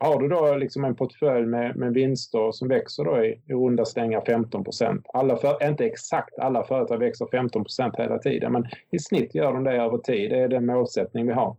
har 0.03 0.19
du 0.19 0.27
då 0.27 0.55
liksom 0.55 0.85
en 0.85 0.95
portfölj 0.95 1.45
med, 1.45 1.75
med 1.75 1.93
vinster 1.93 2.51
som 2.51 2.67
växer 2.67 3.03
då 3.03 3.25
i, 3.25 3.41
i 3.47 3.53
runda 3.53 3.85
slängar 3.85 4.23
15 4.25 4.63
procent. 4.63 5.05
Inte 5.63 5.85
exakt 5.85 6.39
alla 6.39 6.63
företag 6.63 6.97
växer 6.97 7.27
15 7.31 7.63
procent 7.63 7.95
hela 7.97 8.17
tiden, 8.17 8.51
men 8.51 8.65
i 8.91 8.99
snitt 8.99 9.35
gör 9.35 9.53
de 9.53 9.63
det 9.63 9.71
över 9.71 9.97
tid. 9.97 10.31
Det 10.31 10.39
är 10.39 10.47
den 10.47 10.65
målsättning 10.65 11.27
vi 11.27 11.33
har. 11.33 11.55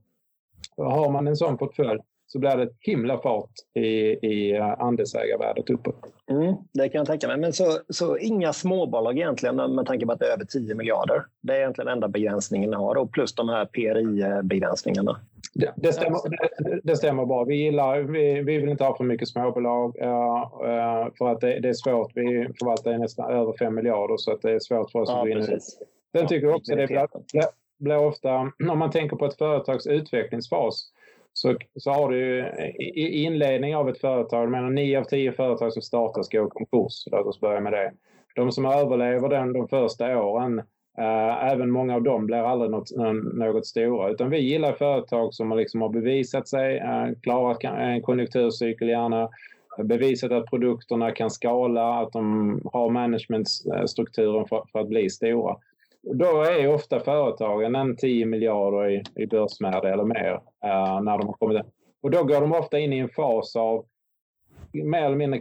Har 0.76 1.10
man 1.10 1.28
en 1.28 1.36
sån 1.36 1.58
portfölj 1.58 2.00
så 2.34 2.38
blir 2.38 2.56
det 2.56 2.62
ett 2.62 2.76
himla 2.80 3.18
fart 3.18 3.50
i, 3.74 3.80
i 4.26 4.56
eh, 4.56 4.80
andelsägarvärdet 4.80 5.70
uppåt. 5.70 5.94
Mm, 6.30 6.54
det 6.72 6.88
kan 6.88 6.98
jag 6.98 7.06
tänka 7.06 7.28
mig. 7.28 7.36
Men 7.36 7.52
så, 7.52 7.78
så 7.88 8.18
inga 8.18 8.52
småbolag 8.52 9.18
egentligen 9.18 9.56
med 9.56 9.86
tanke 9.86 10.06
på 10.06 10.12
att 10.12 10.18
det 10.18 10.26
är 10.26 10.32
över 10.32 10.44
10 10.44 10.74
miljarder. 10.74 11.24
Det 11.40 11.52
är 11.52 11.58
egentligen 11.58 11.88
enda 11.88 12.08
begränsningen 12.08 12.70
ni 12.70 12.76
har, 12.76 12.96
och 12.96 13.12
plus 13.12 13.34
de 13.34 13.48
här 13.48 13.64
PRI-begränsningarna. 13.64 15.20
Det, 15.54 15.72
det, 15.76 15.92
stämmer, 15.92 16.18
det, 16.58 16.80
det, 16.82 16.96
stämmer 16.96 17.26
bra. 17.26 17.44
Vi, 17.44 17.56
gillar, 17.56 18.00
vi, 18.00 18.42
vi 18.42 18.58
vill 18.58 18.68
inte 18.68 18.84
ha 18.84 18.96
för 18.96 19.04
mycket 19.04 19.28
småbolag 19.28 19.96
uh, 20.02 21.14
för 21.18 21.28
att 21.28 21.40
det, 21.40 21.60
det, 21.60 21.68
är 21.68 21.72
svårt. 21.72 22.12
Vi 22.14 22.48
förvaltar 22.58 22.98
nästan 22.98 23.32
över 23.32 23.52
5 23.58 23.74
miljarder 23.74 24.16
så 24.16 24.32
att 24.32 24.42
det 24.42 24.50
är 24.50 24.58
svåt 24.58 24.92
för 24.92 24.98
oss 24.98 25.08
ja, 25.08 25.16
att 25.16 25.22
gå 25.22 25.28
in 25.28 25.38
i 25.38 25.60
Sen 26.16 26.26
tycker 26.26 26.46
jag 26.46 26.56
också 26.56 26.76
det 26.76 26.86
blir, 26.86 27.08
blir 27.78 27.98
ofta, 27.98 28.52
om 28.70 28.78
man 28.78 28.90
tänker 28.90 29.16
på 29.16 29.26
ett 29.26 29.38
företags 29.38 29.86
utvecklingsfas, 29.86 30.90
så, 31.34 31.56
så 31.76 31.90
har 31.90 32.10
du 32.10 32.48
i 32.78 33.22
inledning 33.24 33.76
av 33.76 33.88
ett 33.88 34.00
företag, 34.00 34.50
men 34.50 34.74
9 34.74 34.98
av 34.98 35.04
10 35.04 35.32
företag 35.32 35.72
som 35.72 35.82
startas 35.82 36.28
går 36.28 36.46
i 36.46 36.50
konkurs. 36.50 37.04
Låt 37.10 37.26
oss 37.26 37.40
börja 37.40 37.60
med 37.60 37.72
det. 37.72 37.92
De 38.34 38.52
som 38.52 38.66
överlever 38.66 39.28
den 39.28 39.52
de 39.52 39.68
första 39.68 40.22
åren 40.22 40.58
eh, 40.98 41.52
även 41.52 41.70
många 41.70 41.94
av 41.94 42.02
dem 42.02 42.26
blir 42.26 42.38
aldrig 42.38 42.70
något, 42.70 42.90
något 43.34 43.66
stora. 43.66 44.10
Utan 44.10 44.30
vi 44.30 44.38
gillar 44.38 44.72
företag 44.72 45.34
som 45.34 45.56
liksom 45.56 45.82
har 45.82 45.88
bevisat 45.88 46.48
sig, 46.48 46.76
eh, 46.78 47.06
klarat 47.22 47.64
en 47.64 48.02
konjunkturcykel 48.02 48.88
gärna, 48.88 49.28
bevisat 49.82 50.32
att 50.32 50.50
produkterna 50.50 51.10
kan 51.10 51.30
skala, 51.30 52.00
att 52.00 52.12
de 52.12 52.60
har 52.72 52.90
managementstrukturen 52.90 54.46
för, 54.46 54.64
för 54.72 54.78
att 54.78 54.88
bli 54.88 55.10
stora. 55.10 55.56
Då 56.12 56.42
är 56.42 56.74
ofta 56.74 57.00
företagen 57.00 57.74
en 57.74 57.96
10 57.96 58.26
miljarder 58.26 58.90
i, 58.90 59.02
i 59.14 59.26
börsvärde 59.26 59.92
eller 59.92 60.04
mer 60.04 60.32
uh, 60.34 61.02
när 61.02 61.18
de 61.18 61.26
har 61.26 61.32
kommit 61.32 61.56
in. 61.56 61.70
Och 62.02 62.10
då 62.10 62.24
går 62.24 62.40
de 62.40 62.52
ofta 62.52 62.78
in 62.78 62.92
i 62.92 62.98
en 62.98 63.08
fas 63.08 63.56
av 63.56 63.84
mer 64.72 65.02
eller 65.02 65.16
mindre 65.16 65.40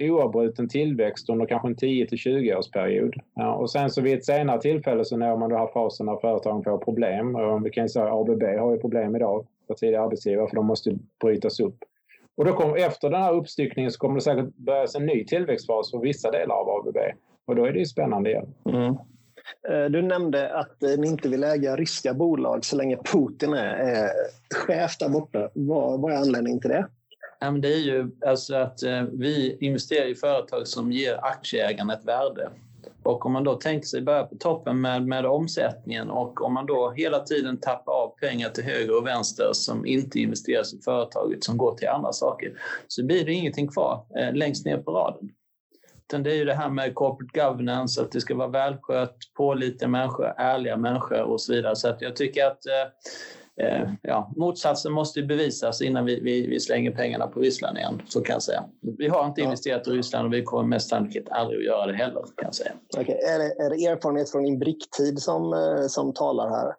oavbruten 0.00 0.68
tillväxt 0.68 1.30
under 1.30 1.46
kanske 1.46 1.68
en 1.68 1.76
10 1.76 2.06
till 2.06 2.18
20 2.18 2.56
årsperiod. 2.56 3.14
Ja, 3.34 3.54
och 3.54 3.70
sen 3.70 3.90
så 3.90 4.02
vid 4.02 4.14
ett 4.14 4.24
senare 4.24 4.60
tillfälle 4.60 5.04
så 5.04 5.16
når 5.16 5.36
man 5.36 5.50
den 5.50 5.58
här 5.58 5.70
fasen 5.74 6.06
när 6.06 6.16
företagen 6.16 6.64
får 6.64 6.78
problem. 6.78 7.36
Och 7.36 7.66
vi 7.66 7.70
kan 7.70 7.84
ju 7.84 7.88
säga 7.88 8.04
att 8.06 8.12
ABB 8.12 8.42
har 8.42 8.72
ju 8.72 8.78
problem 8.78 9.16
idag 9.16 9.46
för 9.66 9.74
tidigare 9.74 10.04
arbetsgivare 10.04 10.48
för 10.48 10.56
de 10.56 10.66
måste 10.66 10.98
brytas 11.20 11.60
upp. 11.60 11.76
Och 12.36 12.44
då 12.44 12.52
kommer, 12.52 12.76
efter 12.76 13.10
den 13.10 13.22
här 13.22 13.34
uppstyckningen 13.34 13.90
så 13.90 13.98
kommer 13.98 14.14
det 14.14 14.20
säkert 14.20 14.56
börjas 14.56 14.94
en 14.94 15.06
ny 15.06 15.24
tillväxtfas 15.24 15.90
för 15.90 15.98
vissa 15.98 16.30
delar 16.30 16.54
av 16.54 16.68
ABB. 16.68 16.96
Och 17.44 17.56
då 17.56 17.64
är 17.64 17.72
det 17.72 17.78
ju 17.78 17.84
spännande 17.84 18.30
igen. 18.30 18.54
Mm. 18.64 18.96
Eh, 19.68 19.84
du 19.84 20.02
nämnde 20.02 20.54
att 20.54 20.82
eh, 20.82 20.98
ni 20.98 21.06
inte 21.06 21.28
vill 21.28 21.44
äga 21.44 21.76
ryska 21.76 22.14
bolag 22.14 22.64
så 22.64 22.76
länge 22.76 22.96
Putin 22.96 23.52
är 23.52 24.04
eh, 24.04 24.10
chef 24.54 24.98
där 24.98 25.08
borta. 25.08 25.50
Vad, 25.54 26.12
är 26.12 26.16
anledningen 26.16 26.60
till 26.60 26.70
det? 26.70 26.86
det 27.60 27.72
är 27.72 27.78
ju 27.78 28.10
alltså 28.26 28.54
att 28.54 28.78
vi 29.12 29.58
investerar 29.60 30.06
i 30.06 30.14
företag 30.14 30.66
som 30.66 30.92
ger 30.92 31.24
aktieägarna 31.24 31.94
ett 31.94 32.04
värde. 32.04 32.50
Och 33.06 33.26
om 33.26 33.32
man 33.32 33.44
då 33.44 33.54
tänker 33.54 33.86
sig 33.86 34.02
börja 34.02 34.24
på 34.24 34.36
toppen 34.36 34.80
med, 34.80 35.06
med 35.06 35.26
omsättningen 35.26 36.10
och 36.10 36.42
om 36.42 36.54
man 36.54 36.66
då 36.66 36.90
hela 36.90 37.20
tiden 37.20 37.56
tappar 37.56 37.92
av 37.92 38.08
pengar 38.08 38.48
till 38.48 38.64
höger 38.64 38.98
och 38.98 39.06
vänster 39.06 39.50
som 39.52 39.86
inte 39.86 40.18
investeras 40.20 40.74
i 40.74 40.78
företaget 40.78 41.44
som 41.44 41.56
går 41.56 41.74
till 41.74 41.88
andra 41.88 42.12
saker 42.12 42.52
så 42.88 43.04
blir 43.04 43.24
det 43.24 43.32
ingenting 43.32 43.68
kvar 43.68 44.06
eh, 44.18 44.34
längst 44.34 44.66
ner 44.66 44.78
på 44.78 44.90
raden. 44.90 45.30
Utan 46.08 46.22
det 46.22 46.30
är 46.30 46.34
ju 46.34 46.44
det 46.44 46.54
här 46.54 46.68
med 46.68 46.94
corporate 46.94 47.40
governance, 47.40 48.02
att 48.02 48.12
det 48.12 48.20
ska 48.20 48.34
vara 48.34 48.48
välskött, 48.48 49.16
pålitliga 49.36 49.88
människor, 49.88 50.34
ärliga 50.36 50.76
människor 50.76 51.22
och 51.22 51.40
så 51.40 51.52
vidare. 51.52 51.76
Så 51.76 51.88
att 51.88 52.02
jag 52.02 52.16
tycker 52.16 52.46
att 52.46 52.66
eh, 52.66 53.66
eh, 53.66 53.90
ja, 54.02 54.32
motsatsen 54.36 54.92
måste 54.92 55.22
bevisas 55.22 55.82
innan 55.82 56.04
vi, 56.04 56.20
vi, 56.20 56.46
vi, 56.46 56.60
slänger 56.60 56.90
pengarna 56.90 57.26
på 57.26 57.40
Ryssland 57.40 57.78
igen. 57.78 58.02
Så 58.08 58.20
kan 58.20 58.32
jag 58.32 58.42
säga. 58.42 58.64
Vi 58.98 59.08
har 59.08 59.26
inte 59.26 59.40
investerat 59.40 59.88
i 59.88 59.90
Ryssland 59.90 60.26
och 60.26 60.32
vi 60.32 60.42
kommer 60.42 60.68
mest 60.68 60.88
sannolikt 60.88 61.28
aldrig 61.30 61.58
att 61.58 61.64
göra 61.64 61.86
det 61.86 61.96
heller. 61.96 62.22
Kan 62.22 62.44
jag 62.44 62.54
säga. 62.54 62.72
Okay. 62.98 63.14
Är, 63.14 63.38
det, 63.38 63.64
är 63.64 63.70
det 63.70 63.86
erfarenhet 63.86 64.30
från 64.30 64.44
din 64.44 64.58
bricktid 64.58 65.18
som, 65.18 65.52
eh, 65.52 65.86
som 65.86 66.12
talar 66.14 66.50
här? 66.50 66.74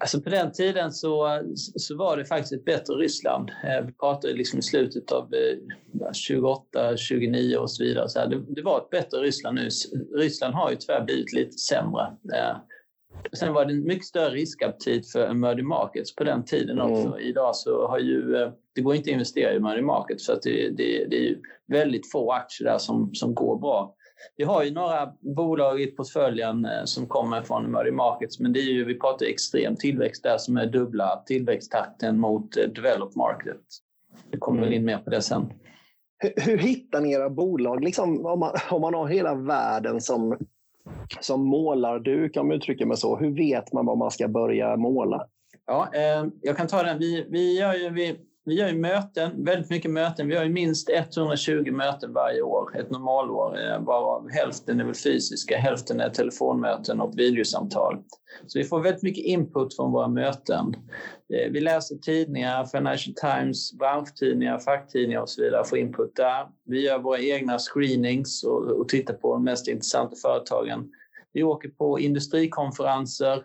Alltså 0.00 0.20
på 0.20 0.30
den 0.30 0.52
tiden 0.52 0.92
så, 0.92 1.42
så 1.56 1.96
var 1.96 2.16
det 2.16 2.24
faktiskt 2.24 2.52
ett 2.52 2.64
bättre 2.64 2.94
Ryssland. 2.94 3.50
Eh, 3.50 3.86
vi 3.86 3.92
pratade 3.92 4.34
liksom 4.34 4.58
i 4.58 4.62
slutet 4.62 5.12
av 5.12 5.30
28, 6.12 6.96
29 6.96 7.56
och 7.56 7.70
så 7.70 7.84
vidare. 7.84 8.08
Så 8.08 8.26
det, 8.26 8.42
det, 8.48 8.62
var 8.62 8.78
ett 8.78 8.90
bättre 8.90 9.18
Ryssland 9.18 9.54
nu. 9.54 9.68
Ryssland 10.14 10.54
har 10.54 10.70
ju 10.70 10.76
tyvärr 10.76 11.04
blivit 11.04 11.32
lite 11.32 11.58
sämre. 11.58 12.16
Sen 13.32 13.52
var 13.52 13.64
det 13.64 13.72
en 13.72 13.84
mycket 13.84 14.06
större 14.06 14.34
riskaptit 14.34 15.12
för 15.12 15.26
emerging 15.26 15.66
markets 15.66 16.14
på 16.14 16.24
den 16.24 16.44
tiden 16.44 16.80
också. 16.80 17.06
Mm. 17.06 17.18
Idag 17.18 17.56
så 17.56 17.88
har 17.88 17.98
ju, 17.98 18.36
eh, 18.36 18.52
det 18.74 18.80
går 18.80 18.94
inte 18.94 19.10
att 19.10 19.12
investera 19.12 19.52
i 19.52 19.56
emerging 19.56 19.86
markets 19.86 20.26
för 20.26 20.32
att 20.32 20.42
det, 20.42 20.70
det, 20.70 21.04
det 21.10 21.28
är 21.28 21.36
väldigt 21.66 22.12
få 22.12 22.32
aktier 22.32 22.68
där 22.68 22.78
som, 22.78 23.14
som 23.14 23.34
går 23.34 23.58
bra. 23.58 23.94
Vi 24.36 24.44
har 24.44 24.64
ju 24.64 24.70
några 24.70 25.12
bolag 25.20 25.80
i 25.80 25.86
portföljen 25.86 26.64
eh, 26.64 26.84
som 26.84 27.06
kommer 27.06 27.42
från 27.42 27.64
emerging 27.64 27.94
markets 27.94 28.40
men 28.40 28.52
det 28.52 28.60
är 28.60 28.72
ju, 28.72 28.84
vi 28.84 28.98
pratar 28.98 29.26
extrem 29.26 29.76
tillväxt 29.76 30.22
där 30.22 30.38
som 30.38 30.56
är 30.56 30.66
dubbla 30.66 31.22
tillväxttakten 31.26 32.20
mot 32.20 32.56
eh, 32.56 32.68
developed 32.68 33.16
market. 33.16 33.60
Det 34.30 34.38
kommer 34.38 34.58
mm. 34.58 34.70
väl 34.70 34.78
in 34.78 34.84
mer 34.84 34.98
på 34.98 35.10
det 35.10 35.22
sen. 35.22 35.52
Hur, 36.18 36.32
hur 36.36 36.58
hittar 36.58 37.00
ni 37.00 37.12
era 37.12 37.30
bolag? 37.30 37.84
Liksom, 37.84 38.26
om, 38.26 38.38
man, 38.38 38.54
om 38.70 38.80
man 38.80 38.94
har 38.94 39.06
hela 39.06 39.34
världen 39.34 40.00
som 40.00 40.38
som 41.20 41.44
målarduk, 41.44 42.36
om 42.36 42.50
jag 42.50 42.56
uttrycker 42.56 42.86
mig 42.86 42.96
så. 42.96 43.16
Hur 43.16 43.36
vet 43.36 43.72
man 43.72 43.86
vad 43.86 43.98
man 43.98 44.10
ska 44.10 44.28
börja 44.28 44.76
måla? 44.76 45.26
Ja, 45.66 45.88
eh, 45.94 46.26
jag 46.42 46.56
kan 46.56 46.66
ta 46.66 46.82
den. 46.82 46.98
Vi, 46.98 47.26
vi, 47.30 47.58
gör 47.58 47.74
ju, 47.74 47.90
vi, 47.90 48.16
vi 48.48 48.54
gör 48.54 48.68
ju 48.68 48.78
möten, 48.78 49.44
väldigt 49.44 49.70
mycket 49.70 49.90
möten. 49.90 50.28
Vi 50.28 50.36
har 50.36 50.44
ju 50.44 50.50
minst 50.50 50.90
120 50.90 51.70
möten 51.72 52.12
varje 52.12 52.42
år, 52.42 52.76
ett 52.80 52.90
normalår, 52.90 53.58
eh, 53.60 53.80
varav 53.80 54.30
hälften 54.30 54.80
är 54.80 54.84
väl 54.84 54.94
fysiska, 54.94 55.58
hälften 55.58 56.00
är 56.00 56.10
telefonmöten 56.10 57.00
och 57.00 57.18
videosamtal. 57.18 57.98
Så 58.46 58.58
vi 58.58 58.64
får 58.64 58.80
väldigt 58.80 59.02
mycket 59.02 59.24
input 59.24 59.76
från 59.76 59.92
våra 59.92 60.08
möten. 60.08 60.74
Eh, 61.34 61.52
vi 61.52 61.60
läser 61.60 61.96
tidningar, 61.96 62.64
Financial 62.64 63.14
Times, 63.14 63.72
branschtidningar, 63.72 64.58
facktidningar 64.58 65.20
och 65.20 65.30
så 65.30 65.42
vidare, 65.42 65.64
får 65.64 65.78
input 65.78 66.16
där. 66.16 66.46
Vi 66.64 66.86
gör 66.86 66.98
våra 66.98 67.18
egna 67.18 67.58
screenings 67.58 68.44
och, 68.44 68.62
och 68.62 68.88
tittar 68.88 69.14
på 69.14 69.32
de 69.32 69.44
mest 69.44 69.68
intressanta 69.68 70.16
företagen. 70.16 70.90
Vi 71.32 71.42
åker 71.42 71.68
på 71.68 72.00
industrikonferenser, 72.00 73.42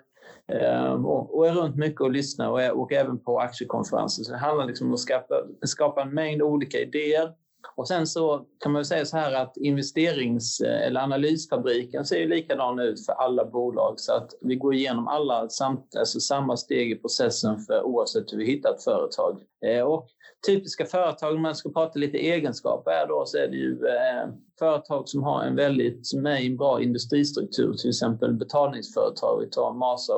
Ehm, 0.52 1.06
och, 1.06 1.48
är 1.48 1.54
runt 1.54 1.76
mycket 1.76 2.02
och 2.02 2.12
lyssnar 2.12 2.50
och, 2.50 2.64
är, 2.64 2.72
och 2.72 2.94
även 2.94 3.20
på 3.20 3.40
aktiekonferenser. 3.40 4.24
Så 4.24 4.32
det 4.32 4.38
handlar 4.38 4.66
liksom 4.66 4.88
om 4.88 4.94
att 4.94 5.00
skapa, 5.00 5.36
skapa 5.66 6.02
en 6.02 6.14
mängd 6.14 6.42
olika 6.42 6.80
idéer. 6.80 7.34
Och 7.76 7.88
sen 7.88 8.08
så 8.08 8.46
kan 8.60 8.72
man 8.72 8.86
säga 8.86 9.06
så 9.06 9.18
här 9.18 9.34
att 9.34 9.58
investerings 9.58 10.60
eh, 10.60 10.88
eller 10.88 11.02
analysfabriken 11.02 12.06
ser 12.06 12.18
ju 12.18 12.28
likadan 12.28 12.80
ut 12.80 13.06
för 13.06 13.14
alla 13.14 13.46
bolag 13.46 14.00
så 14.00 14.14
att 14.14 14.32
vi 14.42 14.56
går 14.56 14.74
igenom 14.74 15.08
alla 15.08 15.50
samt, 15.50 15.96
alltså 15.96 16.20
samma 16.20 16.58
steg 16.58 16.92
i 16.92 16.96
processen 16.96 17.60
för 17.60 17.84
oavsett 17.84 18.34
hur 18.34 18.38
vi 18.38 18.46
hittar 18.46 18.74
ett 18.74 18.84
företag. 18.84 19.42
Eh, 19.66 19.82
och 19.82 20.08
typiska 20.48 20.86
företag, 20.86 21.36
om 21.36 21.42
man 21.42 21.56
ska 21.56 21.70
prata 21.70 22.00
lite 22.00 22.18
egenskaper, 22.18 22.92
här 22.92 23.08
då, 23.08 23.26
så 23.26 23.38
är 23.38 23.48
det 23.48 23.58
ju 23.58 23.72
eh, 23.72 24.30
företag 24.60 25.10
som 25.10 25.24
har 25.24 25.44
en 25.44 25.56
väldigt 25.56 26.14
med 26.14 26.46
en 26.46 26.58
bra 26.58 26.82
industristruktur, 26.82 27.74
till 27.74 27.90
exempel 27.90 28.34
betalningsföretag, 28.34 29.40
vi 29.42 29.50
tar 29.50 29.74
Masa, 29.74 30.14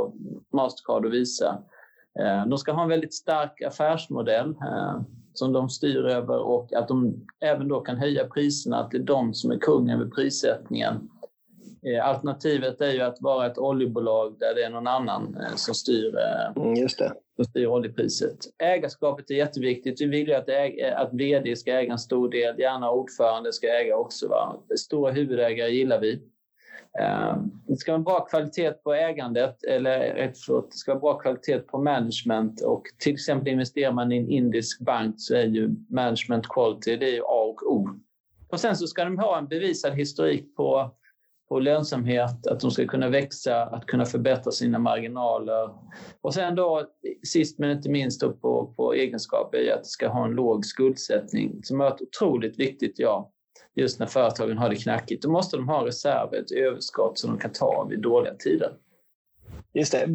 Mastercard 0.53 1.05
och 1.05 1.13
Visa. 1.13 1.63
De 2.47 2.57
ska 2.57 2.71
ha 2.71 2.83
en 2.83 2.89
väldigt 2.89 3.13
stark 3.13 3.61
affärsmodell 3.61 4.55
som 5.37 5.53
de 5.53 5.69
styr 5.69 6.05
över 6.05 6.39
och 6.39 6.73
att 6.73 6.87
de 6.87 7.27
även 7.39 7.67
då 7.67 7.79
kan 7.79 7.97
höja 7.97 8.27
priserna, 8.27 8.77
att 8.77 8.91
det 8.91 8.97
är 8.97 9.03
de 9.03 9.33
som 9.33 9.51
är 9.51 9.57
kungen 9.57 9.99
vid 9.99 10.13
prissättningen. 10.13 11.09
Eh, 11.85 12.07
alternativet 12.07 12.81
är 12.81 12.91
ju 12.91 13.01
att 13.01 13.21
vara 13.21 13.45
ett 13.45 13.57
oljebolag 13.57 14.35
där 14.39 14.55
det 14.55 14.63
är 14.63 14.69
någon 14.69 14.87
annan 14.87 15.37
eh, 15.41 15.55
som 15.55 15.75
styr, 15.75 16.15
eh, 16.17 16.63
mm, 16.63 16.75
Just 16.75 16.99
det. 16.99 17.13
Som 17.35 17.45
styr 17.45 17.67
oljepriset. 17.67 18.37
Ägarskapet 18.63 19.31
är 19.31 19.35
jätteviktigt. 19.35 20.01
Vi 20.01 20.05
vill 20.05 20.27
ju 20.27 20.33
att, 20.33 20.49
äg, 20.49 20.81
att 20.81 21.13
vd 21.13 21.55
ska 21.55 21.71
äga 21.71 21.91
en 21.91 21.99
stor 21.99 22.29
del, 22.29 22.59
gärna 22.59 22.91
ordförande 22.91 23.53
ska 23.53 23.67
äga 23.67 23.97
också. 23.97 24.27
Va? 24.27 24.55
Stora 24.77 25.11
huvudägare 25.11 25.71
gillar 25.71 25.99
vi. 25.99 26.21
Ehm, 27.01 27.51
det 27.67 27.77
ska 27.77 27.91
vara 27.91 27.97
en 27.97 28.03
bra 28.03 28.25
kvalitet 28.25 28.71
på 28.71 28.93
ägandet, 28.93 29.63
eller 29.63 30.33
förlåt, 30.45 30.71
det 30.71 30.77
ska 30.77 30.91
vara 30.91 30.99
bra 30.99 31.19
kvalitet 31.19 31.59
på 31.59 31.77
management 31.77 32.61
och 32.61 32.83
till 32.99 33.13
exempel 33.13 33.53
investerar 33.53 33.91
man 33.91 34.11
i 34.11 34.17
en 34.17 34.29
indisk 34.29 34.79
bank 34.79 35.15
så 35.17 35.35
är 35.35 35.45
ju 35.45 35.69
management 35.89 36.47
quality 36.49 36.95
det 36.95 37.17
är 37.17 37.21
A 37.21 37.43
och 37.43 37.73
O. 37.73 37.89
Och 38.49 38.59
sen 38.59 38.75
så 38.75 38.87
ska 38.87 39.03
de 39.03 39.19
ha 39.19 39.37
en 39.37 39.47
bevisad 39.47 39.93
historik 39.93 40.55
på 40.55 40.91
på 41.49 41.59
lönsamhet, 41.59 42.47
att 42.47 42.59
de 42.59 42.71
ska 42.71 42.87
kunna 42.87 43.09
växa, 43.09 43.63
att 43.63 43.85
kunna 43.85 44.05
förbättra 44.05 44.51
sina 44.51 44.79
marginaler. 44.79 45.69
Och 46.21 46.33
sen 46.33 46.55
då 46.55 46.85
sist 47.27 47.59
men 47.59 47.71
inte 47.71 47.89
minst 47.89 48.21
på, 48.21 48.73
på 48.77 48.93
egenskaper 48.93 49.57
är 49.57 49.73
att 49.73 49.83
det 49.83 49.89
ska 49.89 50.07
ha 50.07 50.25
en 50.25 50.31
låg 50.31 50.65
skuldsättning 50.65 51.63
som 51.63 51.81
är 51.81 51.87
ett 51.87 52.01
otroligt 52.01 52.59
viktigt 52.59 52.99
ja 52.99 53.31
just 53.75 53.99
när 53.99 54.07
företagen 54.07 54.57
har 54.57 54.69
det 54.69 54.75
knackigt. 54.75 55.23
Då 55.23 55.31
måste 55.31 55.57
de 55.57 55.67
ha 55.67 55.85
reserver, 55.85 56.37
ett 56.37 56.51
överskott 56.51 57.19
som 57.19 57.29
de 57.29 57.39
kan 57.39 57.51
ta 57.51 57.87
vid 57.89 58.01
dåliga 58.01 58.33
tider. 58.33 58.73
Just 59.73 59.91
det 59.91 60.07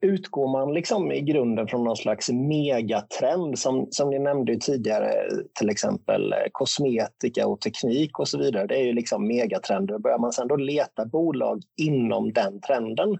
utgår 0.00 0.48
man 0.48 0.74
liksom 0.74 1.12
i 1.12 1.20
grunden 1.20 1.68
från 1.68 1.84
någon 1.84 1.96
slags 1.96 2.30
megatrend 2.30 3.58
som, 3.58 3.88
som 3.90 4.10
ni 4.10 4.18
nämnde 4.18 4.56
tidigare, 4.56 5.12
till 5.58 5.70
exempel 5.70 6.32
eh, 6.32 6.38
kosmetika 6.52 7.46
och 7.46 7.60
teknik 7.60 8.18
och 8.18 8.28
så 8.28 8.38
vidare. 8.38 8.66
Det 8.66 8.76
är 8.76 8.84
ju 8.84 8.92
liksom 8.92 9.26
megatrender. 9.28 9.98
Börjar 9.98 10.18
man 10.18 10.32
sedan 10.32 10.48
då 10.48 10.56
leta 10.56 11.06
bolag 11.06 11.62
inom 11.76 12.32
den 12.32 12.60
trenden? 12.60 13.18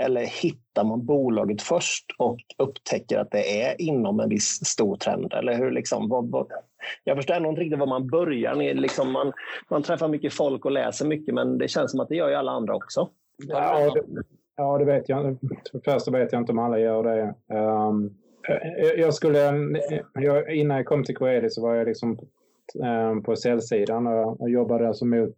Eller 0.00 0.24
hittar 0.42 0.84
man 0.84 1.06
bolaget 1.06 1.62
först 1.62 2.04
och 2.18 2.38
upptäcker 2.58 3.18
att 3.18 3.30
det 3.30 3.62
är 3.62 3.80
inom 3.82 4.20
en 4.20 4.28
viss 4.28 4.64
stor 4.64 4.96
trend? 4.96 5.32
Eller 5.32 5.56
hur 5.56 5.70
liksom, 5.70 6.08
vad, 6.08 6.30
vad, 6.30 6.52
jag 7.04 7.16
förstår 7.16 7.34
ändå 7.34 7.48
inte 7.48 7.60
riktigt 7.60 7.78
var 7.78 7.86
man 7.86 8.06
börjar. 8.06 8.54
Ni, 8.54 8.74
liksom, 8.74 9.12
man, 9.12 9.32
man 9.70 9.82
träffar 9.82 10.08
mycket 10.08 10.32
folk 10.32 10.64
och 10.64 10.72
läser 10.72 11.06
mycket 11.06 11.34
men 11.34 11.58
det 11.58 11.68
känns 11.68 11.90
som 11.90 12.00
att 12.00 12.08
det 12.08 12.16
gör 12.16 12.28
ju 12.28 12.34
alla 12.34 12.52
andra 12.52 12.74
också. 12.74 13.08
Ja, 13.48 13.92
Ja, 14.58 14.78
det 14.78 14.84
vet 14.84 15.08
jag 15.08 15.38
För 15.72 15.80
första 15.84 16.10
vet 16.10 16.32
jag 16.32 16.42
inte 16.42 16.52
om 16.52 16.58
alla 16.58 16.78
gör 16.78 17.02
det. 17.02 17.34
Um, 17.54 18.14
jag 18.96 19.14
skulle, 19.14 19.38
jag, 20.14 20.54
innan 20.54 20.76
jag 20.76 20.86
kom 20.86 21.04
till 21.04 21.16
Coeli 21.16 21.50
så 21.50 21.62
var 21.62 21.74
jag 21.74 21.86
liksom 21.86 22.18
um, 22.74 23.22
på 23.22 23.36
säljsidan 23.36 24.06
och, 24.06 24.40
och 24.40 24.50
jobbade 24.50 24.88
alltså 24.88 25.04
mot, 25.04 25.36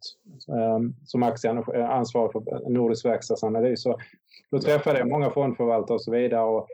um, 0.48 0.94
som 1.04 1.22
aktieansvarig 1.22 2.32
för 2.32 2.70
Nordisk 2.70 3.04
verkstadsanalys. 3.04 3.82
Så 3.82 3.98
då 4.50 4.58
träffade 4.58 4.98
jag 4.98 5.08
många 5.08 5.30
fondförvaltare 5.30 5.94
och 5.94 6.02
så 6.02 6.12
vidare. 6.12 6.42
Och, 6.42 6.68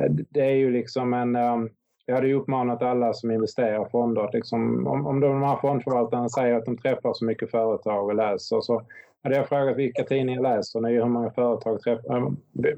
eh, 0.00 0.10
det 0.10 0.40
är 0.40 0.54
ju 0.54 0.70
liksom 0.70 1.14
en... 1.14 1.36
Um, 1.36 1.70
jag 2.10 2.16
hade 2.16 2.28
ju 2.28 2.34
uppmanat 2.34 2.82
alla 2.82 3.12
som 3.12 3.30
investerar 3.30 3.86
i 3.86 3.90
fonder 3.90 4.30
liksom, 4.32 4.86
om, 4.86 5.06
om 5.06 5.20
de 5.20 5.42
här 5.42 5.56
fondförvaltarna 5.56 6.28
säger 6.28 6.54
att 6.54 6.64
de 6.64 6.76
träffar 6.76 7.12
så 7.12 7.24
mycket 7.24 7.50
företag 7.50 8.04
och 8.04 8.14
läser 8.14 8.60
så 8.60 8.82
hade 9.22 9.36
jag 9.36 9.48
frågat 9.48 9.76
vilka 9.76 10.04
tidningar 10.04 10.42
läser 10.42 10.80
ni, 10.80 10.92
hur 10.92 11.04
många 11.04 11.30
företag 11.30 11.80
träffar, 11.80 12.32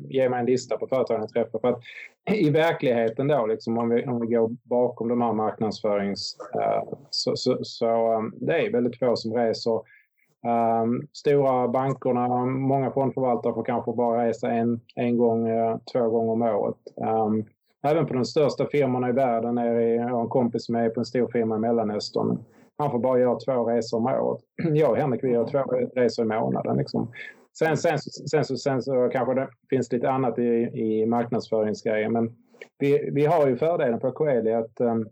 ge 0.09 0.29
mig 0.29 0.41
en 0.41 0.47
lista 0.47 0.77
på 0.77 0.87
företag 0.87 1.21
ni 1.21 1.29
träffar. 1.29 1.59
För 1.59 1.69
att 1.69 1.83
i 2.31 2.51
verkligheten 2.51 3.29
då, 3.29 3.47
liksom, 3.47 3.79
om, 3.79 3.89
vi, 3.89 4.07
om 4.07 4.21
vi 4.21 4.27
går 4.27 4.51
bakom 4.63 5.09
de 5.09 5.23
här 5.23 5.33
marknadsförings... 5.33 6.37
Uh, 6.57 6.95
så, 7.11 7.37
så, 7.37 7.59
så 7.63 8.15
um, 8.15 8.35
det 8.37 8.67
är 8.67 8.73
väldigt 8.73 8.99
få 8.99 9.17
som 9.17 9.35
reser. 9.35 9.81
Um, 10.83 11.09
stora 11.13 11.69
bankerna, 11.69 12.45
många 12.47 12.91
fondförvaltare 12.91 13.55
får 13.55 13.65
kanske 13.65 13.93
bara 13.93 14.29
resa 14.29 14.51
en, 14.51 14.81
en 14.95 15.19
gång, 15.19 15.51
uh, 15.51 15.77
två 15.93 16.09
gånger 16.09 16.33
om 16.33 16.43
året. 16.43 16.77
Um, 16.97 17.45
Även 17.83 18.07
på 18.07 18.15
de 18.15 18.25
största 18.25 18.67
firmorna 18.67 19.09
i 19.09 19.13
världen. 19.13 19.57
Jag 19.57 20.09
har 20.09 20.23
en 20.23 20.29
kompis 20.29 20.67
som 20.67 20.75
är 20.75 20.91
på 20.91 21.01
en 21.01 21.07
stor 21.07 21.29
firma 21.33 21.57
i 21.57 21.59
Mellanöstern. 21.59 22.39
Han 22.79 22.91
får 22.91 22.99
bara 22.99 23.19
göra 23.19 23.39
två 23.39 23.65
resor 23.65 23.99
om 23.99 24.07
året. 24.07 24.43
Jag 24.79 24.91
och 24.91 24.97
Henrik 24.97 25.25
vi 25.25 25.29
gör 25.29 25.47
två 25.47 25.59
resor 26.01 26.25
i 26.25 26.29
månaden. 26.29 26.77
Liksom. 26.77 27.13
Sen, 27.59 27.77
sen, 27.77 27.99
sen, 27.99 28.45
sen, 28.45 28.59
sen 28.59 28.83
så 28.83 29.09
kanske 29.09 29.35
det 29.35 29.49
finns 29.71 29.93
lite 29.93 30.11
annat 30.11 30.39
i, 30.39 30.71
i 30.75 31.07
marknadsföringsgrejer. 31.07 32.09
Men 32.09 32.37
vi, 32.79 33.11
vi 33.13 33.27
har 33.27 33.49
ju 33.49 33.57
fördelen 33.57 34.01
på 34.01 34.13
Coeli 34.13 34.53
att 34.53 34.81
um, 34.81 35.09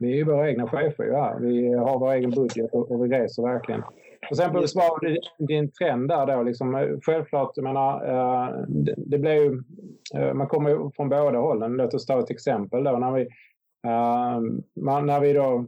vi 0.00 0.12
är 0.12 0.16
ju 0.16 0.24
våra 0.24 0.50
egna 0.50 0.68
chefer 0.68 1.12
här. 1.12 1.40
Vi 1.40 1.74
har 1.74 1.98
vår 1.98 2.12
egen 2.12 2.30
budget 2.30 2.70
och, 2.72 2.90
och 2.90 3.04
vi 3.04 3.08
reser 3.08 3.42
verkligen. 3.42 3.82
Och 4.30 4.36
sen 4.36 4.52
på 4.52 4.58
att 4.58 4.70
svara 4.70 5.16
din 5.38 5.72
trend 5.72 6.08
där 6.08 6.26
då. 6.26 6.42
Liksom, 6.42 6.98
självklart, 7.02 7.52
jag 7.54 7.64
menar, 7.64 8.10
uh, 8.10 8.64
det, 8.68 8.94
det 8.96 9.18
blir 9.18 9.32
ju, 9.32 9.50
uh, 10.18 10.34
man 10.34 10.46
kommer 10.46 10.70
ju 10.70 10.90
från 10.96 11.08
båda 11.08 11.38
hållen. 11.38 11.72
Låt 11.72 11.94
oss 11.94 12.06
ta 12.06 12.20
ett 12.20 12.30
exempel 12.30 12.84
då. 12.84 12.98
När 12.98 13.12
vi, 13.12 13.28
man, 14.80 15.06
när 15.06 15.20
vi 15.20 15.32
då 15.32 15.66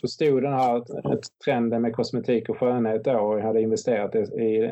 förstod 0.00 0.42
den 0.42 0.52
här 0.52 0.82
trenden 1.44 1.82
med 1.82 1.94
kosmetik 1.94 2.48
och 2.48 2.58
skönhet 2.58 3.04
då 3.04 3.18
och 3.18 3.40
hade 3.40 3.60
investerat 3.60 4.14
i, 4.14 4.18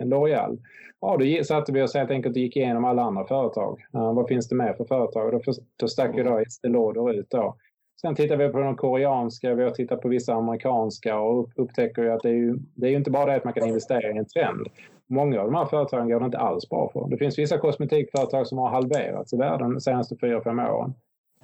L'Oreal. 0.04 0.58
Ja, 1.00 1.16
då 1.16 1.44
satte 1.44 1.72
vi 1.72 1.82
oss 1.82 1.94
helt 1.94 2.10
enkelt 2.10 2.36
och 2.36 2.40
gick 2.40 2.56
igenom 2.56 2.84
alla 2.84 3.02
andra 3.02 3.26
företag. 3.26 3.80
Vad 3.92 4.28
finns 4.28 4.48
det 4.48 4.54
mer 4.54 4.72
för 4.72 4.84
företag? 4.84 5.32
Då, 5.32 5.52
då 5.76 5.88
stack 5.88 6.16
ju 6.16 6.22
då 6.22 6.38
Estée 6.38 6.68
Lauder 6.68 7.12
ut 7.12 7.30
då. 7.30 7.56
Sen 8.00 8.14
tittar 8.14 8.36
vi 8.36 8.48
på 8.48 8.58
de 8.58 8.76
koreanska, 8.76 9.54
vi 9.54 9.64
har 9.64 9.70
tittat 9.70 10.00
på 10.00 10.08
vissa 10.08 10.34
amerikanska 10.34 11.18
och 11.18 11.48
upptäcker 11.56 12.04
att 12.04 12.22
det 12.22 12.28
är 12.28 12.34
ju, 12.34 12.58
det 12.74 12.86
är 12.86 12.90
ju 12.90 12.96
inte 12.96 13.10
bara 13.10 13.26
det 13.26 13.36
att 13.36 13.44
man 13.44 13.52
kan 13.52 13.68
investera 13.68 14.10
i 14.10 14.18
en 14.18 14.24
trend. 14.24 14.68
Många 15.06 15.40
av 15.40 15.46
de 15.46 15.54
här 15.54 15.66
företagen 15.66 16.08
går 16.08 16.20
det 16.20 16.26
inte 16.26 16.38
alls 16.38 16.68
bra 16.68 16.90
för. 16.92 17.06
Det 17.10 17.16
finns 17.16 17.38
vissa 17.38 17.58
kosmetikföretag 17.58 18.46
som 18.46 18.58
har 18.58 18.68
halverats 18.68 19.32
i 19.32 19.36
världen 19.36 19.70
de 19.70 19.80
senaste 19.80 20.14
4-5 20.14 20.70
åren. 20.70 20.94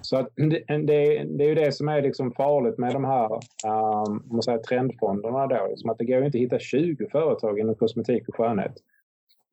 Så 0.01 0.17
att 0.17 0.29
det, 0.37 0.65
det, 0.69 1.25
det, 1.25 1.45
är 1.45 1.49
ju 1.49 1.55
det 1.55 1.73
som 1.73 1.89
är 1.89 2.03
liksom 2.03 2.33
farligt 2.33 2.79
med 2.79 2.93
de 2.93 3.05
här 3.05 3.33
um, 3.35 4.23
man 4.31 4.43
säger, 4.43 4.59
trendfonderna. 4.59 5.47
Då, 5.47 5.67
liksom 5.71 5.91
att 5.91 5.99
det 5.99 6.05
går 6.05 6.25
inte 6.25 6.39
att 6.39 6.43
hitta 6.43 6.59
20 6.59 7.07
företag 7.09 7.59
inom 7.59 7.75
kosmetik 7.75 8.29
och 8.29 8.37
skönhet. 8.37 8.75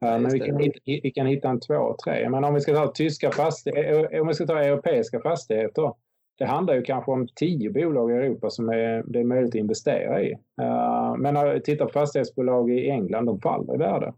Uh, 0.05 0.19
men 0.19 0.31
vi 0.31 0.39
kan, 0.39 0.57
vi 0.85 1.11
kan 1.11 1.25
hitta 1.25 1.49
en 1.49 1.59
två, 1.59 1.95
tre. 2.03 2.29
Men 2.29 2.43
om 2.43 2.53
vi 2.53 2.61
ska 2.61 2.73
ta 2.73 2.87
tyska 2.87 3.31
fastigheter, 3.31 4.21
om 4.21 4.27
vi 4.27 4.33
ska 4.33 4.45
ta 4.45 4.59
europeiska 4.59 5.19
fastigheter. 5.19 5.93
Det 6.37 6.45
handlar 6.45 6.73
ju 6.73 6.81
kanske 6.81 7.11
om 7.11 7.27
tio 7.35 7.69
bolag 7.69 8.11
i 8.11 8.13
Europa 8.13 8.49
som 8.49 8.69
är, 8.69 9.03
det 9.07 9.19
är 9.19 9.23
möjligt 9.23 9.49
att 9.51 9.55
investera 9.55 10.21
i. 10.21 10.33
Uh, 10.61 11.17
men 11.17 11.33
när 11.33 11.53
vi 11.53 11.61
tittar 11.61 11.85
på 11.85 11.91
fastighetsbolag 11.91 12.71
i 12.71 12.89
England, 12.89 13.25
de 13.25 13.39
faller 13.41 13.75
i 13.75 13.77
värde. 13.77 14.13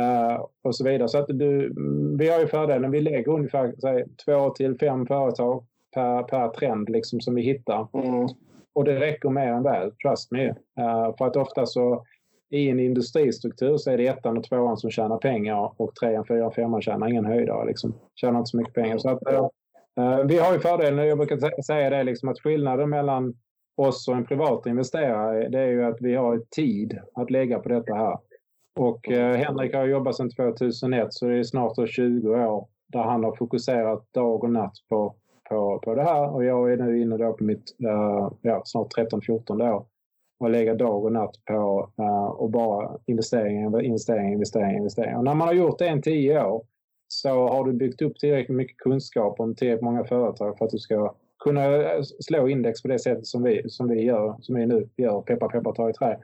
Uh, 0.00 0.46
och 0.62 0.76
så 0.76 0.84
vidare. 0.84 1.08
Så 1.08 1.18
att 1.18 1.26
du, 1.28 1.74
vi 2.18 2.28
har 2.28 2.40
ju 2.40 2.46
fördelen, 2.46 2.90
vi 2.90 3.00
lägger 3.00 3.28
ungefär 3.28 3.74
säg, 3.80 4.04
två 4.24 4.50
till 4.50 4.78
fem 4.78 5.06
företag 5.06 5.64
per, 5.94 6.22
per 6.22 6.48
trend 6.48 6.88
liksom, 6.88 7.20
som 7.20 7.34
vi 7.34 7.42
hittar. 7.42 7.88
Mm. 7.92 8.28
Och 8.72 8.84
det 8.84 9.00
räcker 9.00 9.30
mer 9.30 9.52
än 9.52 9.62
väl, 9.62 9.90
trust 9.90 10.30
me. 10.30 10.48
Uh, 10.48 11.16
för 11.18 11.26
att 11.26 11.36
ofta 11.36 11.66
så 11.66 12.04
i 12.50 12.70
en 12.70 12.80
industristruktur 12.80 13.76
så 13.76 13.90
är 13.90 13.96
det 13.96 14.06
ettan 14.06 14.38
och 14.38 14.44
tvåan 14.44 14.76
som 14.76 14.90
tjänar 14.90 15.18
pengar 15.18 15.72
och 15.76 15.94
trean, 15.94 16.24
fyran, 16.24 16.52
femman 16.52 16.82
tjänar 16.82 17.08
ingen 17.08 17.24
höjdare. 17.24 17.66
Liksom. 17.66 17.94
Tjänar 18.14 18.38
inte 18.38 18.50
så 18.50 18.56
mycket 18.56 18.74
pengar. 18.74 18.98
Så 18.98 19.10
att, 19.10 19.22
vi 20.28 20.38
har 20.38 20.52
ju 20.52 20.58
fördelen, 20.58 21.06
jag 21.06 21.18
brukar 21.18 21.62
säga 21.62 21.90
det, 21.90 22.02
liksom, 22.04 22.28
att 22.28 22.40
skillnaden 22.40 22.90
mellan 22.90 23.34
oss 23.76 24.08
och 24.08 24.16
en 24.16 24.24
privat 24.24 24.66
investerare 24.66 25.48
det 25.48 25.60
är 25.60 25.66
ju 25.66 25.84
att 25.84 26.00
vi 26.00 26.14
har 26.14 26.42
tid 26.50 26.98
att 27.14 27.30
lägga 27.30 27.58
på 27.58 27.68
detta 27.68 27.94
här. 27.94 28.18
Och 28.76 29.10
eh, 29.10 29.36
Henrik 29.36 29.74
har 29.74 29.84
jobbat 29.84 30.16
sedan 30.16 30.30
2001 30.30 31.06
så 31.10 31.26
det 31.26 31.38
är 31.38 31.42
snart 31.42 31.88
20 31.88 32.28
år 32.28 32.66
där 32.86 33.02
han 33.02 33.24
har 33.24 33.36
fokuserat 33.36 34.12
dag 34.12 34.44
och 34.44 34.50
natt 34.50 34.74
på, 34.88 35.14
på, 35.48 35.78
på 35.84 35.94
det 35.94 36.02
här. 36.02 36.34
Och 36.34 36.44
jag 36.44 36.72
är 36.72 36.76
nu 36.76 37.00
inne 37.00 37.16
då 37.16 37.32
på 37.32 37.44
mitt 37.44 37.76
uh, 37.84 38.30
ja, 38.42 38.62
snart 38.64 38.96
13-14 38.96 39.72
år 39.72 39.86
och 40.38 40.50
lägger 40.50 40.74
dag 40.74 41.04
och 41.04 41.12
natt 41.12 41.44
på 41.44 41.90
och 42.36 42.50
bara 42.50 42.98
investeringar, 43.06 43.82
investeringar, 43.82 44.32
investeringar, 44.32 44.76
investeringar. 44.76 45.18
Och 45.18 45.24
när 45.24 45.34
man 45.34 45.48
har 45.48 45.54
gjort 45.54 45.78
det 45.78 45.88
i 45.88 46.02
10 46.02 46.44
år 46.44 46.64
så 47.08 47.48
har 47.48 47.64
du 47.64 47.72
byggt 47.72 48.02
upp 48.02 48.18
tillräckligt 48.18 48.56
mycket 48.56 48.76
kunskap 48.76 49.40
om 49.40 49.54
tillräckligt 49.54 49.84
många 49.84 50.04
företag 50.04 50.58
för 50.58 50.64
att 50.64 50.70
du 50.70 50.78
ska 50.78 51.14
kunna 51.44 51.64
eh, 51.64 52.02
slå 52.02 52.48
index 52.48 52.82
på 52.82 52.88
det 52.88 52.98
sättet 52.98 53.26
som 53.26 53.42
vi, 53.42 53.62
som 53.68 53.88
vi 53.88 54.02
gör, 54.02 54.36
som 54.40 54.54
vi 54.54 54.66
nu 54.66 54.88
gör, 54.96 55.22
peppa 55.22 55.48
peppa 55.48 55.72
ta 55.72 55.90
i 55.90 55.92
trä. 55.92 56.18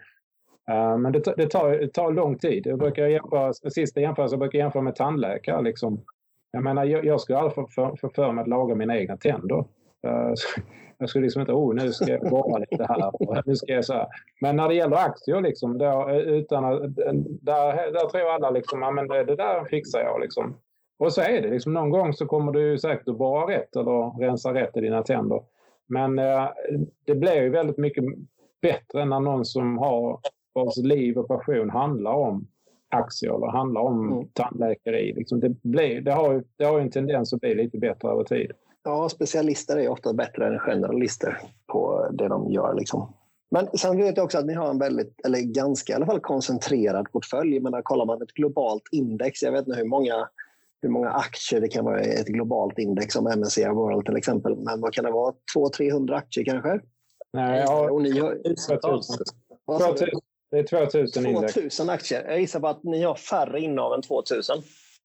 Uh, 0.70 0.98
men 0.98 1.12
det, 1.12 1.34
det, 1.36 1.46
tar, 1.46 1.70
det 1.70 1.88
tar 1.88 2.12
lång 2.12 2.38
tid. 2.38 2.66
Jag 2.66 2.78
brukar 2.78 3.06
jämföra, 3.06 3.52
sista 3.52 4.00
jämförelsen 4.00 4.36
jag 4.36 4.40
brukar 4.40 4.58
jämföra 4.58 4.82
med 4.82 4.96
tandläkare. 4.96 5.62
Liksom. 5.62 6.00
Jag 6.50 6.62
menar, 6.62 6.84
jag, 6.84 7.04
jag 7.04 7.20
skulle 7.20 7.38
aldrig 7.38 7.54
få 7.54 7.66
för, 7.66 7.96
för, 7.96 8.08
för 8.08 8.32
mig 8.32 8.42
att 8.42 8.48
laga 8.48 8.74
mina 8.74 8.98
egna 8.98 9.16
tänder. 9.16 9.64
Uh, 10.06 10.34
jag 10.98 11.08
skulle 11.08 11.22
liksom 11.22 11.40
inte, 11.40 11.52
oh 11.52 11.74
nu 11.74 11.92
ska 11.92 12.12
jag 12.12 12.30
borra 12.30 12.58
lite 12.58 12.86
här. 12.88 13.12
nu 13.46 13.56
ska 13.56 13.72
jag 13.72 13.84
så 13.84 13.92
här. 13.92 14.06
Men 14.40 14.56
när 14.56 14.68
det 14.68 14.74
gäller 14.74 14.96
aktier, 14.96 15.40
liksom, 15.40 15.78
då, 15.78 16.10
utan 16.10 16.62
där, 17.42 17.92
där 17.92 18.08
tror 18.08 18.30
alla 18.30 18.50
liksom, 18.50 18.82
ja, 18.82 18.90
men 18.90 19.08
det, 19.08 19.24
det 19.24 19.36
där 19.36 19.64
fixar 19.64 20.00
jag. 20.00 20.20
Liksom. 20.20 20.56
Och 21.00 21.12
så 21.12 21.20
är 21.20 21.42
det. 21.42 21.50
Liksom, 21.50 21.72
någon 21.72 21.90
gång 21.90 22.12
så 22.12 22.26
kommer 22.26 22.52
du 22.52 22.78
säkert 22.78 23.08
att 23.08 23.18
borra 23.18 23.56
rätt 23.56 23.76
eller 23.76 24.20
rensa 24.20 24.54
rätt 24.54 24.76
i 24.76 24.80
dina 24.80 25.02
tänder. 25.02 25.42
Men 25.86 26.18
uh, 26.18 26.48
det 27.04 27.14
blir 27.14 27.42
ju 27.42 27.50
väldigt 27.50 27.78
mycket 27.78 28.04
bättre 28.62 29.04
när 29.04 29.20
någon 29.20 29.44
som 29.44 29.78
har 29.78 30.20
vars 30.54 30.76
liv 30.76 31.18
och 31.18 31.28
passion 31.28 31.70
handlar 31.70 32.12
om 32.12 32.46
aktier 32.88 33.34
eller 33.34 33.46
handlar 33.46 33.80
om 33.80 34.12
mm. 34.12 34.28
tandläkeri. 34.32 35.12
Liksom 35.16 35.40
det, 35.40 35.48
blir, 35.62 36.00
det, 36.00 36.12
har, 36.12 36.44
det 36.56 36.64
har 36.64 36.80
en 36.80 36.90
tendens 36.90 37.32
att 37.32 37.40
bli 37.40 37.54
lite 37.54 37.78
bättre 37.78 38.08
över 38.08 38.24
tid. 38.24 38.52
Ja, 38.84 39.08
specialister 39.08 39.76
är 39.76 39.88
ofta 39.88 40.12
bättre 40.12 40.46
än 40.46 40.58
generalister 40.58 41.38
på 41.66 42.08
det 42.12 42.28
de 42.28 42.50
gör. 42.50 42.74
Liksom. 42.74 43.12
Men 43.50 43.68
sen 43.78 43.96
vet 43.96 44.16
jag 44.16 44.24
också 44.24 44.38
att 44.38 44.46
ni 44.46 44.54
har 44.54 44.70
en 44.70 44.78
väldigt, 44.78 45.20
eller 45.26 45.40
ganska 45.40 45.92
i 45.92 45.96
alla 45.96 46.06
fall 46.06 46.20
koncentrerad 46.20 47.12
portfölj. 47.12 47.60
Men 47.60 47.82
kollar 47.82 48.06
man 48.06 48.22
ett 48.22 48.32
globalt 48.32 48.82
index, 48.92 49.42
jag 49.42 49.52
vet 49.52 49.66
inte 49.66 49.78
hur 49.78 49.88
många, 49.88 50.28
hur 50.82 50.88
många 50.88 51.10
aktier 51.10 51.60
det 51.60 51.68
kan 51.68 51.84
vara 51.84 52.04
i 52.04 52.20
ett 52.20 52.26
globalt 52.26 52.78
index 52.78 53.14
som 53.14 53.24
MSCI 53.24 53.68
World 53.68 54.06
till 54.06 54.16
exempel. 54.16 54.56
Men 54.56 54.80
vad 54.80 54.92
kan 54.92 55.04
det 55.04 55.10
vara? 55.10 55.34
200-300 55.56 56.14
aktier 56.14 56.44
kanske? 56.44 56.80
Nej, 57.32 57.60
ja, 57.66 57.90
och 57.90 58.02
ni 58.02 58.18
har, 58.18 58.34
2000. 58.80 59.24
Det 60.50 60.58
är 60.58 60.64
2000 60.64 61.26
index. 61.26 61.54
2000 61.54 61.90
aktier. 61.90 62.24
Jag 62.28 62.40
gissar 62.40 62.60
på 62.60 62.68
att 62.68 62.84
ni 62.84 63.02
har 63.02 63.14
färre 63.14 63.60
innehav 63.60 63.94
än 63.94 64.02
2000. 64.02 64.56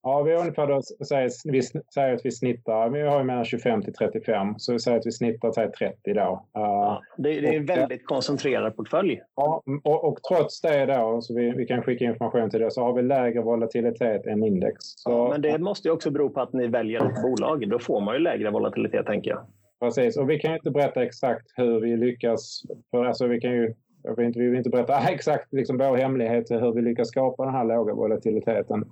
Ja, 0.07 0.21
vi 0.21 0.31
har 0.31 0.39
ungefär 0.39 0.67
då, 0.67 0.81
säger, 0.81 1.51
vi 1.51 1.61
säger 1.93 2.15
att 2.15 2.25
vi 2.25 2.31
snittar, 2.31 2.89
vi 2.89 3.01
har 3.01 3.17
ju 3.17 3.23
mellan 3.23 3.45
25 3.45 3.81
till 3.81 3.93
35, 3.93 4.53
så 4.57 4.73
vi 4.73 4.79
säger 4.79 4.97
att 4.97 5.05
vi 5.05 5.11
snittar 5.11 5.51
säger 5.51 5.69
30 5.69 6.13
då. 6.13 6.45
Ja, 6.53 7.01
det, 7.17 7.41
det, 7.41 7.47
är 7.47 7.57
en 7.57 7.65
väldigt 7.65 8.05
koncentrerad 8.05 8.75
portfölj. 8.75 9.21
Ja, 9.35 9.63
och, 9.83 10.03
och, 10.07 10.19
trots 10.23 10.61
det 10.61 10.85
då, 10.85 11.21
så 11.21 11.33
vi, 11.33 11.51
vi 11.51 11.65
kan 11.65 11.81
skicka 11.81 12.05
information 12.05 12.49
till 12.49 12.59
det, 12.59 12.71
så 12.71 12.81
har 12.81 12.93
vi 12.93 13.01
lägre 13.01 13.41
volatilitet 13.41 14.25
än 14.25 14.43
index. 14.43 14.75
Så, 14.79 15.09
ja, 15.09 15.29
men 15.31 15.41
det 15.41 15.57
måste 15.57 15.87
ju 15.87 15.91
också 15.91 16.11
bero 16.11 16.29
på 16.29 16.41
att 16.41 16.53
ni 16.53 16.67
väljer 16.67 17.05
ett 17.05 17.21
bolag. 17.21 17.69
Då 17.69 17.79
får 17.79 18.01
man 18.01 18.15
ju 18.15 18.19
lägre 18.19 18.51
volatilitet, 18.51 19.05
tänker 19.05 19.31
jag. 19.31 19.39
Precis, 19.79 20.17
och 20.17 20.29
vi 20.29 20.39
kan 20.39 20.51
ju 20.51 20.57
inte 20.57 20.71
berätta 20.71 21.03
exakt 21.03 21.47
hur 21.55 21.79
vi 21.79 21.97
lyckas. 21.97 22.61
För 22.91 23.05
alltså, 23.05 23.27
vi 23.27 23.39
kan 23.39 23.51
ju 23.51 23.73
jag 24.03 24.15
vill 24.15 24.25
inte, 24.25 24.39
vi 24.39 24.47
vill 24.47 24.57
inte 24.57 24.69
berätta 24.69 24.99
exakt 25.09 25.53
liksom 25.53 25.77
vår 25.77 25.97
hemlighet 25.97 26.51
hur 26.51 26.73
vi 26.73 26.81
lyckas 26.81 27.07
skapa 27.07 27.45
den 27.45 27.53
här 27.53 27.65
låga 27.65 27.93
volatiliteten. 27.93 28.85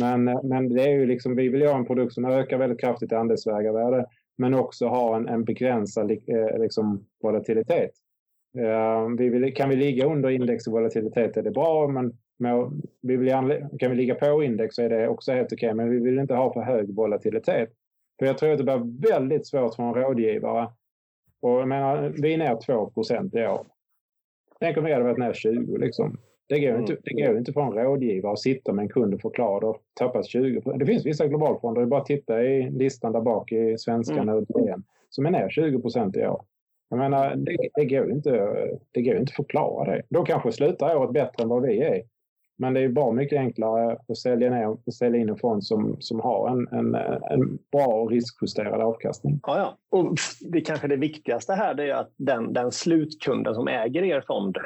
Men, 0.00 0.24
men 0.24 0.68
det 0.68 0.82
är 0.82 0.90
ju 0.90 1.06
liksom, 1.06 1.36
vi 1.36 1.48
vill 1.48 1.60
göra 1.60 1.76
en 1.76 1.86
produkt 1.86 2.14
som 2.14 2.24
ökar 2.24 2.58
väldigt 2.58 2.80
kraftigt 2.80 3.12
i 3.12 3.14
andelsvägarvärde 3.14 4.06
men 4.38 4.54
också 4.54 4.86
har 4.86 5.16
en, 5.16 5.28
en 5.28 5.44
begränsad 5.44 6.10
eh, 6.10 6.58
liksom, 6.58 7.06
volatilitet. 7.22 7.90
Eh, 8.58 9.08
vi 9.18 9.28
vill, 9.28 9.54
kan 9.54 9.68
vi 9.68 9.76
ligga 9.76 10.06
under 10.06 10.30
index 10.30 10.66
i 10.66 10.70
volatilitet 10.70 11.36
är 11.36 11.42
det 11.42 11.50
bra, 11.50 11.88
men 11.88 12.18
med, 12.38 12.82
vi 13.02 13.16
vill, 13.16 13.30
kan 13.78 13.90
vi 13.90 13.96
ligga 13.96 14.14
på 14.14 14.42
index 14.42 14.74
så 14.74 14.82
är 14.82 14.88
det 14.88 15.08
också 15.08 15.32
helt 15.32 15.52
okej, 15.52 15.66
okay, 15.66 15.74
men 15.74 15.90
vi 15.90 15.98
vill 15.98 16.18
inte 16.18 16.34
ha 16.34 16.52
för 16.52 16.60
hög 16.60 16.94
volatilitet. 16.94 17.70
För 18.18 18.26
jag 18.26 18.38
tror 18.38 18.52
att 18.52 18.58
det 18.58 18.64
blir 18.64 19.10
väldigt 19.10 19.46
svårt 19.46 19.74
för 19.74 19.82
en 19.82 19.94
rådgivare. 19.94 20.68
Och 21.40 21.50
jag 21.50 21.68
menar, 21.68 22.14
vi 22.22 22.34
är 22.34 22.38
ner 22.38 22.56
2 22.66 22.92
i 23.40 23.46
år. 23.46 23.66
Tänk 24.60 24.76
om 24.76 24.84
vi 24.84 24.92
hade 24.92 25.04
varit 25.04 25.18
ner 25.18 25.32
20 25.32 25.76
liksom. 25.76 26.18
Det 26.48 26.60
går, 26.60 26.68
mm. 26.68 26.80
inte, 26.80 26.96
det 27.02 27.26
går 27.26 27.38
inte 27.38 27.52
för 27.52 27.60
en 27.60 27.72
rådgivare 27.72 28.32
att 28.32 28.38
sitta 28.38 28.72
med 28.72 28.82
en 28.82 28.88
kund 28.88 29.14
och 29.14 29.20
förklara 29.20 29.66
och 29.66 29.82
tappas 29.94 30.34
20% 30.34 30.78
Det 30.78 30.86
finns 30.86 31.06
vissa 31.06 31.26
globalfonder, 31.26 31.80
det 31.80 31.84
är 31.84 31.88
bara 31.88 32.00
att 32.00 32.06
titta 32.06 32.42
i 32.42 32.70
listan 32.70 33.12
där 33.12 33.20
bak 33.20 33.52
i 33.52 33.78
svenskan 33.78 34.28
mm. 34.28 34.36
och 34.36 34.44
som 35.10 35.26
är 35.26 35.30
ner 35.30 35.48
20 35.48 35.78
procent 35.78 36.16
i 36.16 36.26
år. 36.26 36.42
Jag 36.88 36.98
menar, 36.98 37.36
det, 37.36 37.56
det, 37.74 37.84
går 37.84 38.10
inte, 38.10 38.30
det 38.92 39.02
går 39.02 39.16
inte 39.16 39.30
att 39.30 39.36
förklara 39.36 39.90
det. 39.90 40.02
Då 40.08 40.24
kanske 40.24 40.52
slutar 40.52 40.96
året 40.96 41.12
bättre 41.12 41.42
än 41.42 41.48
vad 41.48 41.62
vi 41.62 41.82
är. 41.82 42.02
Men 42.58 42.74
det 42.74 42.80
är 42.80 42.88
bra 42.88 43.12
mycket 43.12 43.38
enklare 43.38 43.98
att 44.08 44.18
sälja, 44.18 44.50
ner, 44.50 44.76
att 44.86 44.94
sälja 44.94 45.20
in 45.20 45.28
en 45.28 45.36
fond 45.36 45.64
som, 45.64 45.96
som 46.00 46.20
har 46.20 46.48
en, 46.48 46.68
en, 46.68 46.94
en 47.30 47.58
bra 47.72 48.06
riskjusterad 48.10 48.80
avkastning. 48.80 49.40
Ja, 49.42 49.58
ja. 49.58 49.98
Och 49.98 50.14
det 50.40 50.60
kanske 50.60 50.88
det 50.88 50.96
viktigaste 50.96 51.52
här 51.52 51.80
är 51.80 51.94
att 51.94 52.12
den, 52.16 52.52
den 52.52 52.72
slutkunden 52.72 53.54
som 53.54 53.68
äger 53.68 54.02
er 54.02 54.24
fond 54.26 54.58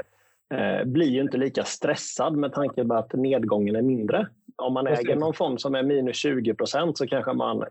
blir 0.84 1.06
ju 1.06 1.20
inte 1.20 1.36
lika 1.36 1.64
stressad 1.64 2.36
med 2.36 2.52
tanke 2.52 2.84
på 2.84 2.94
att 2.94 3.12
nedgången 3.12 3.76
är 3.76 3.82
mindre. 3.82 4.26
Om 4.56 4.74
man 4.74 4.86
äger 4.86 5.16
någon 5.16 5.34
fond 5.34 5.60
som 5.60 5.74
är 5.74 5.82
minus 5.82 6.16
20 6.16 6.54
procent 6.54 6.98
så 6.98 7.06
kanske 7.06 7.32
man 7.32 7.64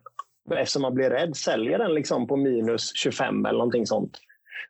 eftersom 0.58 0.82
man 0.82 0.94
blir 0.94 1.10
rädd, 1.10 1.36
säljer 1.36 1.78
den 1.78 1.94
liksom 1.94 2.28
på 2.28 2.36
minus 2.36 2.92
25 2.96 3.46
eller 3.46 3.58
någonting 3.58 3.86
sånt. 3.86 4.18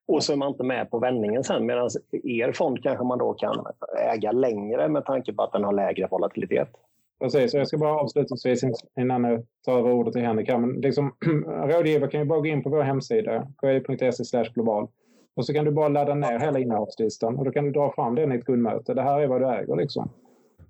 Och 0.07 0.23
så 0.23 0.33
är 0.33 0.37
man 0.37 0.49
inte 0.49 0.63
med 0.63 0.91
på 0.91 0.99
vändningen 0.99 1.43
sen. 1.43 1.65
Medan 1.65 1.89
er 2.23 2.51
fond 2.51 2.83
kanske 2.83 3.05
man 3.05 3.17
då 3.17 3.33
kan 3.33 3.65
äga 4.13 4.31
längre 4.31 4.89
med 4.89 5.05
tanke 5.05 5.33
på 5.33 5.43
att 5.43 5.51
den 5.51 5.63
har 5.63 5.73
lägre 5.73 6.07
volatilitet. 6.11 6.69
Precis, 7.21 7.53
jag 7.53 7.67
ska 7.67 7.77
bara 7.77 7.99
avslutningsvis 7.99 8.63
innan 8.99 9.23
jag 9.23 9.45
tar 9.65 9.79
över 9.79 9.91
ordet 9.91 10.13
till 10.13 10.21
Henrik. 10.21 10.47
Men 10.49 10.71
liksom, 10.71 11.15
rådgivare 11.47 12.11
kan 12.11 12.19
ju 12.19 12.25
bara 12.25 12.39
gå 12.39 12.45
in 12.45 12.63
på 12.63 12.69
vår 12.69 12.81
hemsida, 12.81 13.47
ki.se 13.61 14.43
global. 14.53 14.87
Och 15.39 15.45
så 15.45 15.53
kan 15.53 15.65
du 15.65 15.71
bara 15.71 15.87
ladda 15.87 16.15
ner 16.15 16.39
hela 16.39 16.59
innehavslistan 16.59 17.37
och 17.37 17.45
då 17.45 17.51
kan 17.51 17.65
du 17.65 17.71
dra 17.71 17.91
fram 17.91 18.15
den 18.15 18.31
i 18.31 18.35
ett 18.35 18.45
kundmöte. 18.45 18.93
Det 18.93 19.01
här 19.01 19.19
är 19.19 19.27
vad 19.27 19.41
du 19.41 19.47
äger. 19.47 19.75
Liksom. 19.75 20.09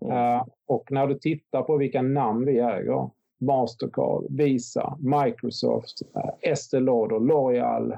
Mm. 0.01 0.17
Uh, 0.17 0.43
och 0.67 0.91
när 0.91 1.07
du 1.07 1.15
tittar 1.15 1.61
på 1.61 1.77
vilka 1.77 2.01
namn 2.01 2.45
vi 2.45 2.59
äger, 2.59 3.09
Mastercard, 3.39 4.25
Visa, 4.29 4.97
Microsoft, 4.99 6.01
uh, 6.15 6.51
Estée 6.51 6.79
Lauder, 6.79 7.15
L'Oreal, 7.15 7.97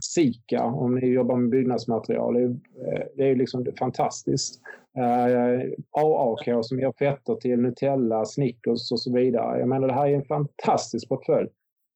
Sika 0.00 0.64
om 0.64 0.94
ni 0.94 1.06
jobbar 1.06 1.36
med 1.36 1.50
byggnadsmaterial. 1.50 2.34
Det 2.34 2.40
är, 2.40 2.46
uh, 2.46 3.06
det 3.16 3.30
är 3.30 3.36
liksom 3.36 3.66
fantastiskt. 3.78 4.60
Uh, 4.98 5.72
AAK 5.90 6.64
som 6.64 6.80
ger 6.80 6.92
fetter 6.98 7.34
till 7.34 7.60
Nutella, 7.60 8.24
Snickers 8.24 8.92
och 8.92 9.00
så 9.00 9.12
vidare. 9.12 9.58
Jag 9.58 9.68
menar 9.68 9.88
det 9.88 9.94
här 9.94 10.08
är 10.08 10.14
en 10.14 10.24
fantastisk 10.24 11.08
portfölj. 11.08 11.48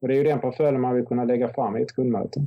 Och 0.02 0.08
det 0.08 0.14
är 0.14 0.18
ju 0.18 0.24
den 0.24 0.40
portföljen 0.40 0.80
man 0.80 0.94
vill 0.94 1.06
kunna 1.06 1.24
lägga 1.24 1.48
fram 1.48 1.76
i 1.76 1.82
ett 1.82 1.92
kundmöte. 1.92 2.46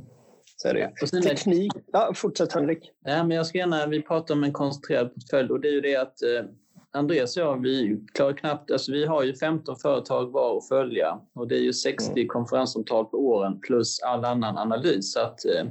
Så 0.62 0.68
är 0.68 0.74
det. 0.74 1.06
Sen 1.08 1.22
Teknik. 1.22 1.72
Ja, 1.92 2.12
fortsätt 2.14 2.52
Henrik. 2.52 2.92
Ja, 3.04 3.24
men 3.24 3.36
jag 3.36 3.46
ska 3.46 3.58
gärna, 3.58 3.86
vi 3.86 4.02
pratar 4.02 4.34
om 4.34 4.44
en 4.44 4.52
koncentrerad 4.52 5.14
portfölj 5.14 5.50
och 5.50 5.60
det 5.60 5.68
är 5.68 5.72
ju 5.72 5.80
det 5.80 5.96
att 5.96 6.22
eh, 6.22 6.44
Andreas 6.90 7.36
och 7.36 7.42
jag, 7.42 7.62
vi 7.62 8.00
klarar 8.14 8.32
knappt, 8.32 8.70
alltså 8.70 8.92
vi 8.92 9.06
har 9.06 9.22
ju 9.22 9.34
15 9.34 9.76
företag 9.76 10.32
var 10.32 10.58
att 10.58 10.68
följa 10.68 11.20
och 11.34 11.48
det 11.48 11.56
är 11.56 11.60
ju 11.60 11.72
60 11.72 12.12
mm. 12.12 12.28
konferenssamtal 12.28 13.04
på 13.04 13.16
åren 13.16 13.60
plus 13.60 14.00
all 14.00 14.24
annan 14.24 14.58
analys. 14.58 15.12
Så 15.12 15.20
att, 15.20 15.44
eh, 15.44 15.64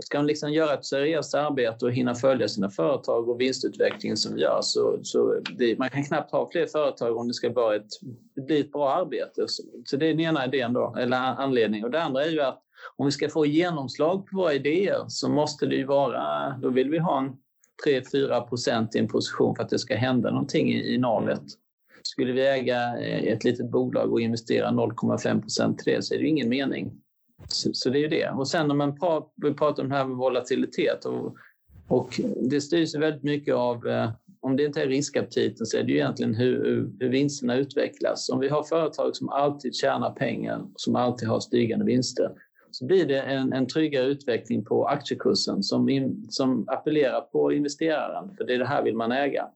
ska 0.00 0.18
man 0.18 0.26
liksom 0.26 0.52
göra 0.52 0.74
ett 0.74 0.84
seriöst 0.84 1.34
arbete 1.34 1.84
och 1.84 1.92
hinna 1.92 2.14
följa 2.14 2.48
sina 2.48 2.70
företag 2.70 3.28
och 3.28 3.40
vinstutvecklingen 3.40 4.16
som 4.16 4.34
vi 4.34 4.40
gör 4.40 4.58
så, 4.62 4.98
så 5.02 5.40
det, 5.58 5.78
man 5.78 5.90
kan 5.90 6.04
knappt 6.04 6.32
ha 6.32 6.50
fler 6.50 6.66
företag 6.66 7.16
om 7.16 7.28
det 7.28 7.34
ska 7.34 7.52
vara 7.52 7.76
ett, 7.76 7.88
bli 8.46 8.60
ett 8.60 8.72
bra 8.72 8.90
arbete. 8.90 9.44
Så, 9.46 9.62
så 9.84 9.96
det 9.96 10.06
är 10.06 10.10
den 10.10 10.20
ena 10.20 10.46
idén 10.46 10.72
då, 10.72 10.94
eller 10.98 11.16
anledningen. 11.16 11.84
Och 11.84 11.90
det 11.90 12.02
andra 12.02 12.24
är 12.24 12.30
ju 12.30 12.40
att 12.40 12.62
om 12.96 13.06
vi 13.06 13.12
ska 13.12 13.28
få 13.28 13.46
genomslag 13.46 14.26
på 14.26 14.36
våra 14.36 14.54
idéer 14.54 15.04
så 15.08 15.28
måste 15.28 15.66
det 15.66 15.76
ju 15.76 15.84
vara, 15.84 16.48
då 16.62 16.70
vill 16.70 16.90
vi 16.90 16.98
ha 16.98 17.18
en 17.18 17.36
3-4 17.86 18.48
procent 18.48 18.96
i 18.96 18.98
en 18.98 19.08
position 19.08 19.56
för 19.56 19.62
att 19.62 19.68
det 19.68 19.78
ska 19.78 19.96
hända 19.96 20.30
någonting 20.30 20.68
i, 20.68 20.94
i 20.94 20.98
navet. 20.98 21.42
Skulle 22.02 22.32
vi 22.32 22.46
äga 22.46 22.98
eh, 22.98 23.32
ett 23.32 23.44
litet 23.44 23.70
bolag 23.70 24.12
och 24.12 24.20
investera 24.20 24.70
0,5 24.70 25.40
procent 25.40 25.78
till 25.78 25.92
det 25.92 26.02
så 26.02 26.14
är 26.14 26.18
det 26.18 26.26
ingen 26.26 26.48
mening. 26.48 26.92
Så, 27.48 27.70
så, 27.72 27.90
det 27.90 27.98
är 27.98 28.00
ju 28.00 28.08
det. 28.08 28.30
Och 28.30 28.48
sen 28.48 28.68
när 28.68 28.74
man 28.74 28.98
pratar, 28.98 29.30
vi 29.36 29.54
pratar 29.54 29.82
om 29.82 29.88
det 29.88 29.94
här 29.94 30.04
med 30.04 30.16
volatilitet 30.16 31.04
och, 31.04 31.36
och 31.88 32.20
det 32.50 32.60
styrs 32.60 32.94
väldigt 32.94 33.22
mycket 33.22 33.54
av 33.54 33.86
eh, 33.86 34.10
om 34.46 34.56
det 34.56 34.64
inte 34.64 34.82
är 34.82 34.86
riskaptiten 34.86 35.66
så 35.66 35.76
är 35.76 35.82
det 35.82 35.92
ju 35.92 35.98
egentligen 35.98 36.34
hur, 36.34 36.90
hur 37.00 37.08
vinsterna 37.08 37.56
utvecklas. 37.56 38.28
Om 38.28 38.40
vi 38.40 38.48
har 38.48 38.62
företag 38.62 39.16
som 39.16 39.28
alltid 39.28 39.74
tjänar 39.74 40.10
pengar, 40.10 40.66
som 40.76 40.96
alltid 40.96 41.28
har 41.28 41.40
stigande 41.40 41.84
vinster, 41.84 42.30
så 42.78 42.84
blir 42.84 43.06
det 43.06 43.20
en, 43.20 43.52
en 43.52 43.66
tryggare 43.66 44.04
utveckling 44.04 44.64
på 44.64 44.86
aktiekursen 44.86 45.62
som, 45.62 45.88
in, 45.88 46.26
som 46.28 46.68
appellerar 46.68 47.20
på 47.20 47.52
investeraren, 47.52 48.36
för 48.36 48.44
det 48.44 48.54
är 48.54 48.58
det 48.58 48.66
här 48.66 48.82
vill 48.82 48.96
man 48.96 49.12
äga. 49.12 49.48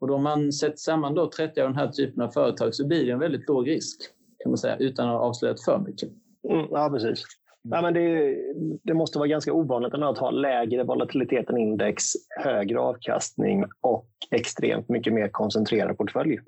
Och 0.00 0.08
då 0.08 0.18
man 0.18 0.52
sätter 0.52 0.76
samman 0.76 1.14
då 1.14 1.30
30 1.30 1.60
av 1.60 1.68
den 1.68 1.76
här 1.76 1.88
typen 1.88 2.22
av 2.22 2.28
företag 2.28 2.74
så 2.74 2.86
blir 2.86 3.06
det 3.06 3.12
en 3.12 3.18
väldigt 3.18 3.48
låg 3.48 3.68
risk, 3.68 4.00
kan 4.38 4.50
man 4.50 4.58
säga, 4.58 4.76
utan 4.76 5.08
att 5.08 5.20
avslöja 5.20 5.54
för 5.64 5.78
mycket. 5.78 6.08
Mm, 6.48 6.66
ja, 6.70 6.90
precis. 6.90 7.24
Nej, 7.64 7.82
men 7.82 7.94
det, 7.94 8.36
det, 8.82 8.94
måste 8.94 9.18
vara 9.18 9.28
ganska 9.28 9.52
ovanligt 9.52 9.94
att 9.94 10.18
ha 10.18 10.30
lägre 10.30 10.84
volatilitet 10.84 11.50
än 11.50 11.58
index, 11.58 12.04
högre 12.40 12.78
avkastning 12.78 13.64
och 13.80 14.08
extremt 14.30 14.88
mycket 14.88 15.12
mer 15.12 15.28
koncentrerad 15.28 15.98
portfölj. 15.98 16.38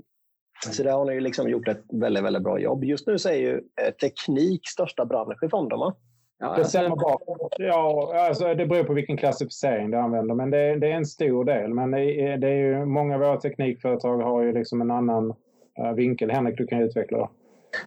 Så 0.73 0.83
där 0.83 0.93
har 0.93 1.05
ni 1.05 1.21
liksom 1.21 1.49
gjort 1.49 1.69
ett 1.69 1.83
väldigt, 1.93 2.25
väldigt 2.25 2.43
bra 2.43 2.59
jobb. 2.59 2.85
Just 2.85 3.07
nu 3.07 3.19
så 3.19 3.29
är 3.29 3.35
ju 3.35 3.55
eh, 3.55 3.91
teknik 4.01 4.69
största 4.69 5.05
bransch 5.05 5.43
i 5.43 5.49
fonden, 5.49 5.79
va? 5.79 5.95
Ja, 6.39 6.55
det 6.57 6.65
stämmer 6.65 6.97
bra. 6.97 7.21
Ja, 7.59 8.15
alltså 8.29 8.55
det 8.55 8.67
beror 8.67 8.85
på 8.85 8.93
vilken 8.93 9.17
klassificering 9.17 9.91
du 9.91 9.97
använder, 9.97 10.35
men 10.35 10.51
det, 10.51 10.77
det 10.79 10.87
är 10.87 10.97
en 10.97 11.07
stor 11.07 11.45
del. 11.45 11.75
Men 11.75 11.91
det 11.91 12.01
är, 12.01 12.39
det 12.39 12.49
är 12.49 12.57
ju, 12.57 12.85
många 12.85 13.15
av 13.15 13.21
våra 13.21 13.37
teknikföretag 13.37 14.19
har 14.19 14.43
ju 14.43 14.53
liksom 14.53 14.81
en 14.81 14.91
annan 14.91 15.35
uh, 15.81 15.93
vinkel. 15.95 16.31
Henrik, 16.31 16.59
du 16.59 16.67
kan 16.67 16.83
utveckla 16.83 17.19
det. 17.19 17.29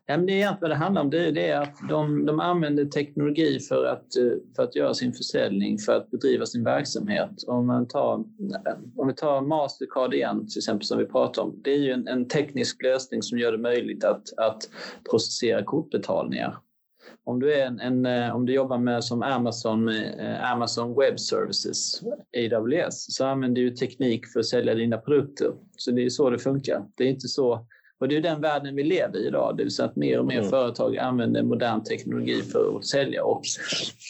Ja, 0.05 0.17
men 0.17 0.25
det 0.25 0.33
är 0.33 0.35
egentligen 0.35 0.61
vad 0.61 0.69
det 0.69 0.75
handlar 0.75 1.01
om. 1.01 1.09
Det 1.09 1.49
är, 1.49 1.61
att 1.61 1.75
de, 1.89 2.25
de 2.25 2.39
använder 2.39 2.85
teknologi 2.85 3.59
för 3.59 3.85
att, 3.85 4.17
eh, 4.17 4.55
för 4.55 4.63
att 4.63 4.75
göra 4.75 4.93
sin 4.93 5.13
försäljning, 5.13 5.77
för 5.77 5.97
att 5.97 6.11
bedriva 6.11 6.45
sin 6.45 6.63
verksamhet. 6.63 7.43
Om, 7.47 7.67
man 7.67 7.87
tar, 7.87 8.13
om 8.95 9.07
vi 9.07 9.13
tar 9.13 9.41
Mastercard 9.41 10.13
igen, 10.13 10.47
till 10.47 10.59
exempel, 10.59 10.85
som 10.85 10.97
vi 10.97 11.05
pratar 11.05 11.41
om. 11.41 11.61
Det 11.63 11.71
är 11.71 11.77
ju 11.77 11.91
en, 11.91 12.07
en 12.07 12.27
teknisk 12.27 12.83
lösning 12.83 13.21
som 13.21 13.39
gör 13.39 13.51
det 13.51 13.57
möjligt 13.57 14.03
att, 14.03 14.37
att 14.37 14.69
processera 15.09 15.63
kortbetalningar. 15.63 16.57
Om 17.23 17.39
du, 17.39 17.53
är 17.53 17.65
en, 17.65 17.79
en, 17.79 18.05
eh, 18.05 18.35
om 18.35 18.45
du 18.45 18.53
jobbar 18.53 18.77
med 18.77 19.03
som 19.03 19.23
Amazon, 19.23 19.89
eh, 19.89 20.51
Amazon 20.51 20.95
Web 20.99 21.19
Services, 21.19 22.01
AWS, 22.37 23.15
så 23.15 23.25
använder 23.25 23.61
du 23.61 23.71
teknik 23.71 24.27
för 24.27 24.39
att 24.39 24.45
sälja 24.45 24.75
dina 24.75 24.97
produkter. 24.97 25.51
Så 25.77 25.91
det 25.91 26.05
är 26.05 26.09
så 26.09 26.29
det 26.29 26.39
funkar. 26.39 26.85
Det 26.95 27.03
är 27.03 27.07
inte 27.07 27.27
så 27.27 27.65
och 27.99 28.07
det 28.07 28.17
är 28.17 28.21
den 28.21 28.41
världen 28.41 28.75
vi 28.75 28.83
lever 28.83 29.17
i 29.17 29.27
idag, 29.27 29.57
det 29.57 29.63
vill 29.63 29.71
säga 29.71 29.89
att 29.89 29.95
mer 29.95 30.19
och 30.19 30.25
mer 30.25 30.37
mm. 30.37 30.49
företag 30.49 30.97
använder 30.97 31.43
modern 31.43 31.83
teknologi 31.83 32.41
för 32.41 32.77
att 32.77 32.85
sälja. 32.85 33.23
Och 33.23 33.41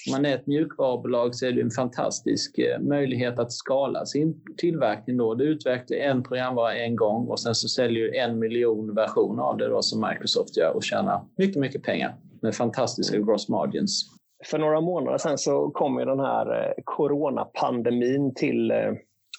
om 0.08 0.12
man 0.12 0.26
är 0.26 0.36
ett 0.36 0.47
mjukvarubolag 0.47 1.36
så 1.36 1.45
är 1.45 1.52
det 1.52 1.62
en 1.62 1.71
fantastisk 1.71 2.58
eh, 2.58 2.80
möjlighet 2.80 3.39
att 3.39 3.52
skala 3.52 4.06
sin 4.06 4.43
tillverkning. 4.58 5.17
Då. 5.17 5.36
Du 5.36 5.43
utvecklar 5.43 5.97
en 5.97 6.23
programvara 6.23 6.76
en 6.76 6.95
gång 6.95 7.28
och 7.28 7.39
sen 7.39 7.56
så 7.56 7.67
säljer 7.67 8.04
du 8.04 8.17
en 8.17 8.39
miljon 8.39 8.95
versioner 8.95 9.43
av 9.43 9.58
det 9.58 9.67
då, 9.67 9.82
som 9.82 10.08
Microsoft 10.10 10.58
gör 10.58 10.76
och 10.76 10.84
tjänar 10.84 11.21
mycket, 11.38 11.62
mycket 11.62 11.84
pengar 11.84 12.15
med 12.41 12.56
fantastiska 12.56 13.17
gross 13.17 13.50
margins. 13.50 14.06
För 14.45 14.58
några 14.58 14.82
månader 14.82 15.17
sedan 15.17 15.38
så 15.38 15.69
kom 15.69 16.00
ju 16.00 16.06
den 16.06 16.19
här 16.19 16.63
eh, 16.63 16.73
coronapandemin 16.84 18.34
till, 18.34 18.71
eh, 18.71 18.93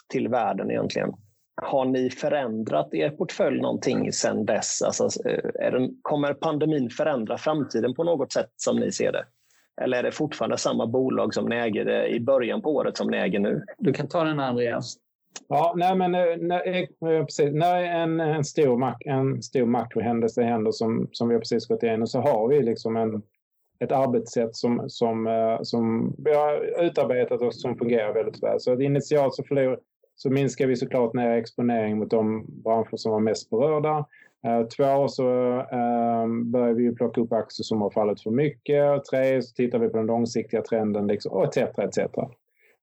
till 0.08 0.28
världen 0.28 0.70
egentligen. 0.70 1.12
Har 1.62 1.84
ni 1.84 2.10
förändrat 2.10 2.94
er 2.94 3.10
portfölj 3.10 3.60
någonting 3.60 4.12
sedan 4.12 4.46
dess? 4.46 4.82
Alltså, 4.82 5.28
eh, 5.28 5.70
det, 5.70 5.90
kommer 6.02 6.34
pandemin 6.34 6.90
förändra 6.90 7.38
framtiden 7.38 7.94
på 7.94 8.04
något 8.04 8.32
sätt 8.32 8.50
som 8.56 8.76
ni 8.76 8.92
ser 8.92 9.12
det? 9.12 9.24
Eller 9.80 9.98
är 9.98 10.02
det 10.02 10.12
fortfarande 10.12 10.58
samma 10.58 10.86
bolag 10.86 11.34
som 11.34 11.44
ni 11.44 11.56
äger 11.56 12.06
i 12.06 12.20
början 12.20 12.62
på 12.62 12.74
året 12.74 12.96
som 12.96 13.10
ni 13.10 13.16
äger 13.16 13.38
nu? 13.38 13.64
Du 13.78 13.92
kan 13.92 14.08
ta 14.08 14.24
den 14.24 14.40
Andreas. 14.40 14.96
Ja, 15.48 15.74
nej, 15.76 15.94
men 15.96 16.14
eh, 16.14 16.36
när, 16.38 16.68
eh, 16.68 17.24
precis, 17.24 17.54
när 17.54 17.82
en, 17.82 18.20
en, 18.20 18.44
stor, 18.44 18.94
en 19.00 19.42
stor 19.42 19.66
makrohändelse 19.66 20.42
händer 20.42 20.70
som, 20.70 21.08
som 21.12 21.28
vi 21.28 21.34
har 21.34 21.40
precis 21.40 21.66
gått 21.66 21.82
igenom 21.82 22.06
så 22.06 22.20
har 22.20 22.48
vi 22.48 22.62
liksom 22.62 22.96
en, 22.96 23.22
ett 23.80 23.92
arbetssätt 23.92 24.56
som, 24.56 24.84
som, 24.88 25.28
som 25.62 26.14
vi 26.18 26.34
har 26.34 26.82
utarbetat 26.84 27.42
och 27.42 27.54
som 27.54 27.76
fungerar 27.76 28.14
väldigt 28.14 28.42
väl. 28.42 28.60
Så 28.60 28.80
initialt 28.80 29.34
så 29.34 29.42
förlor, 29.42 29.78
så 30.18 30.30
minskar 30.30 30.66
vi 30.66 30.76
såklart 30.76 31.14
ner 31.14 31.30
exponering 31.30 31.98
mot 31.98 32.10
de 32.10 32.46
branscher 32.64 32.96
som 32.96 33.12
var 33.12 33.20
mest 33.20 33.50
berörda. 33.50 34.06
Eh, 34.44 34.66
två 34.66 35.08
så 35.08 35.30
ehm, 35.72 36.50
börjar 36.50 36.74
vi 36.74 36.94
plocka 36.94 37.20
upp 37.20 37.32
aktier 37.32 37.64
som 37.64 37.80
har 37.80 37.90
fallit 37.90 38.22
för 38.22 38.30
mycket. 38.30 39.04
Tre 39.04 39.42
så 39.42 39.54
tittar 39.54 39.78
vi 39.78 39.88
på 39.88 39.96
den 39.96 40.06
långsiktiga 40.06 40.62
trenden 40.62 41.06
liksom, 41.06 41.42
etc. 41.42 41.56
etc. 41.56 41.98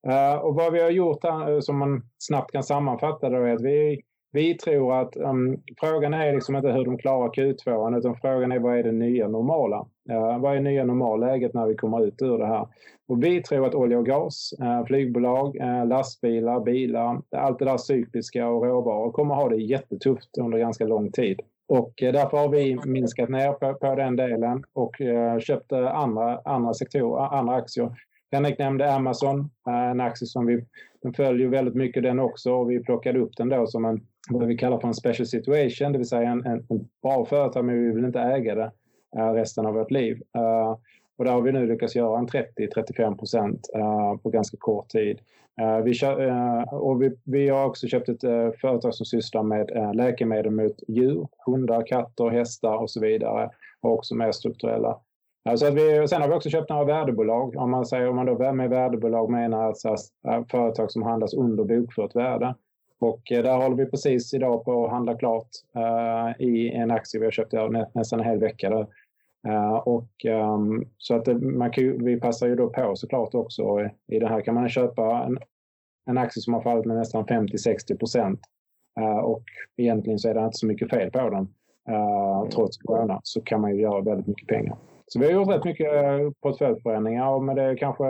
Eh, 0.07 0.35
och 0.35 0.55
vad 0.55 0.73
vi 0.73 0.81
har 0.81 0.89
gjort 0.89 1.23
här, 1.23 1.53
eh, 1.53 1.59
som 1.59 1.77
man 1.77 2.01
snabbt 2.17 2.51
kan 2.51 2.63
sammanfatta 2.63 3.29
då 3.29 3.37
är 3.37 3.53
att 3.53 3.61
vi 3.61 4.01
vi 4.31 4.53
tror 4.53 5.01
att 5.01 5.17
um, 5.17 5.61
frågan 5.79 6.13
är 6.13 6.33
liksom 6.33 6.55
inte 6.55 6.71
hur 6.71 6.85
de 6.85 6.97
klarar 6.97 7.29
Q2 7.29 7.97
utan 7.97 8.15
frågan 8.15 8.51
är 8.51 8.59
vad 8.59 8.77
är 8.77 8.83
det 8.83 8.91
nya 8.91 9.27
normala? 9.27 9.87
Uh, 10.11 10.39
vad 10.39 10.55
är 10.55 10.59
nya 10.59 10.85
normalläget 10.85 11.53
när 11.53 11.65
vi 11.67 11.75
kommer 11.75 12.05
ut 12.05 12.21
ur 12.21 12.37
det 12.37 12.47
här? 12.47 12.67
Och 13.07 13.23
vi 13.23 13.43
tror 13.43 13.67
att 13.67 13.75
olja 13.75 13.97
och 13.97 14.05
gas, 14.05 14.53
uh, 14.61 14.85
flygbolag, 14.85 15.55
uh, 15.55 15.87
lastbilar, 15.87 16.59
bilar, 16.59 17.21
allt 17.31 17.59
det 17.59 17.65
där 17.65 17.77
cykliska 17.77 18.47
och 18.47 18.63
råvaror 18.63 19.11
kommer 19.11 19.35
ha 19.35 19.49
det 19.49 19.57
jättetufft 19.57 20.37
under 20.37 20.57
ganska 20.57 20.85
lång 20.85 21.11
tid. 21.11 21.39
Och 21.67 21.93
därför 21.97 22.37
har 22.37 22.49
vi 22.49 22.79
minskat 22.85 23.29
ner 23.29 23.51
på, 23.51 23.73
på 23.73 23.95
den 23.95 24.15
delen 24.15 24.63
och 24.73 24.95
köpt 25.39 25.71
andra, 25.73 26.39
andra 26.45 26.73
sektorer, 26.73 27.37
andra 27.37 27.55
aktier. 27.55 27.91
Henrik 28.31 28.59
nämnde 28.59 28.93
Amazon, 28.93 29.49
en 29.91 30.01
aktie 30.01 30.27
som 30.27 30.45
vi 30.45 30.65
den 31.05 31.13
följer 31.13 31.47
väldigt 31.47 31.75
mycket 31.75 32.03
den 32.03 32.19
också 32.19 32.53
och 32.53 32.71
vi 32.71 32.83
plockade 32.83 33.19
upp 33.19 33.37
den 33.37 33.49
då 33.49 33.67
som 33.67 33.85
en 33.85 34.01
vad 34.29 34.47
vi 34.47 34.57
kallar 34.57 34.79
för 34.79 34.87
en 34.87 34.93
special 34.93 35.25
situation, 35.25 35.91
det 35.91 35.97
vill 35.97 36.07
säga 36.07 36.29
en, 36.29 36.45
en, 36.45 36.65
en 36.69 36.87
bra 37.01 37.25
företag 37.25 37.65
men 37.65 37.83
vi 37.83 37.91
vill 37.91 38.05
inte 38.05 38.19
äga 38.19 38.55
det 38.55 38.71
Eh, 39.17 39.33
resten 39.33 39.65
av 39.65 39.73
vårt 39.73 39.91
liv. 39.91 40.21
Eh, 40.35 40.77
och 41.17 41.25
där 41.25 41.31
har 41.31 41.41
vi 41.41 41.51
nu 41.51 41.67
lyckats 41.67 41.95
göra 41.95 42.19
en 42.19 42.27
30-35 42.27 43.17
procent 43.17 43.69
eh, 43.75 44.15
på 44.23 44.29
ganska 44.29 44.57
kort 44.57 44.89
tid. 44.89 45.19
Vi, 45.83 45.93
och 46.71 47.01
vi, 47.01 47.11
vi, 47.23 47.49
har 47.49 47.65
också 47.65 47.87
köpt 47.87 48.09
ett 48.09 48.21
företag 48.61 48.95
som 48.95 49.05
sysslar 49.05 49.43
med 49.43 49.95
läkemedel 49.95 50.51
mot 50.51 50.75
djur, 50.87 51.27
hundar, 51.45 51.87
katter, 51.87 52.29
hästar 52.29 52.77
och 52.77 52.89
så 52.89 52.99
vidare. 52.99 53.49
Och 53.81 53.93
också 53.93 54.15
mer 54.15 54.31
strukturella 54.31 54.99
Så 55.55 55.67
att 55.67 55.73
vi, 55.73 56.07
sen 56.07 56.21
har 56.21 56.29
vi 56.29 56.35
också 56.35 56.49
köpt 56.49 56.69
några 56.69 56.83
värdebolag. 56.83 57.55
Om 57.57 57.71
man, 57.71 57.85
säger, 57.85 58.09
om 58.09 58.15
man 58.15 58.25
då 58.25 58.51
med 58.53 58.69
värdebolag 58.69 59.29
menar 59.31 59.63
alltså 59.63 59.95
företag 60.51 60.91
som 60.91 61.03
handlas 61.03 61.33
under 61.33 61.63
bokfört 61.63 62.15
värde. 62.15 62.55
Och 62.99 63.21
där 63.29 63.57
håller 63.57 63.75
vi 63.75 63.85
precis 63.85 64.33
idag 64.33 64.65
på 64.65 64.85
att 64.85 64.91
handla 64.91 65.17
klart 65.17 65.49
i 66.39 66.69
en 66.69 66.91
aktie 66.91 67.19
vi 67.19 67.25
har 67.25 67.31
köpt 67.31 67.53
nästan 67.93 68.19
en 68.19 68.25
hel 68.25 68.39
vecka. 68.39 68.69
Där. 68.69 68.87
Uh, 69.47 69.73
och, 69.73 70.25
um, 70.25 70.87
så 70.97 71.15
att 71.15 71.25
det, 71.25 71.35
man 71.35 71.71
kan, 71.71 72.05
vi 72.05 72.19
passar 72.19 72.47
ju 72.47 72.55
då 72.55 72.69
på 72.69 72.95
såklart 72.95 73.35
också. 73.35 73.89
I 74.07 74.19
det 74.19 74.27
här 74.27 74.41
kan 74.41 74.55
man 74.55 74.69
köpa 74.69 75.23
en, 75.23 75.37
en 76.09 76.17
aktie 76.17 76.41
som 76.41 76.53
har 76.53 76.61
fallit 76.61 76.85
med 76.85 76.97
nästan 76.97 77.25
50-60 77.25 77.97
procent. 77.97 78.39
Uh, 78.99 79.17
och 79.17 79.43
egentligen 79.77 80.19
så 80.19 80.29
är 80.29 80.33
det 80.33 80.45
inte 80.45 80.57
så 80.57 80.67
mycket 80.67 80.89
fel 80.89 81.11
på 81.11 81.29
den. 81.29 81.47
trots 82.51 82.77
corona 82.77 83.19
så 83.23 83.41
kan 83.41 83.61
man 83.61 83.75
ju 83.75 83.81
göra 83.81 84.01
väldigt 84.01 84.27
mycket 84.27 84.47
pengar. 84.47 84.77
Så 85.07 85.19
vi 85.19 85.25
har 85.25 85.33
gjort 85.33 85.49
rätt 85.49 85.63
mycket 85.63 85.93
eh, 85.93 86.31
portföljförändringar 86.41 87.39
men 87.39 87.55
det 87.55 87.63
är 87.63 87.77
kanske, 87.77 88.03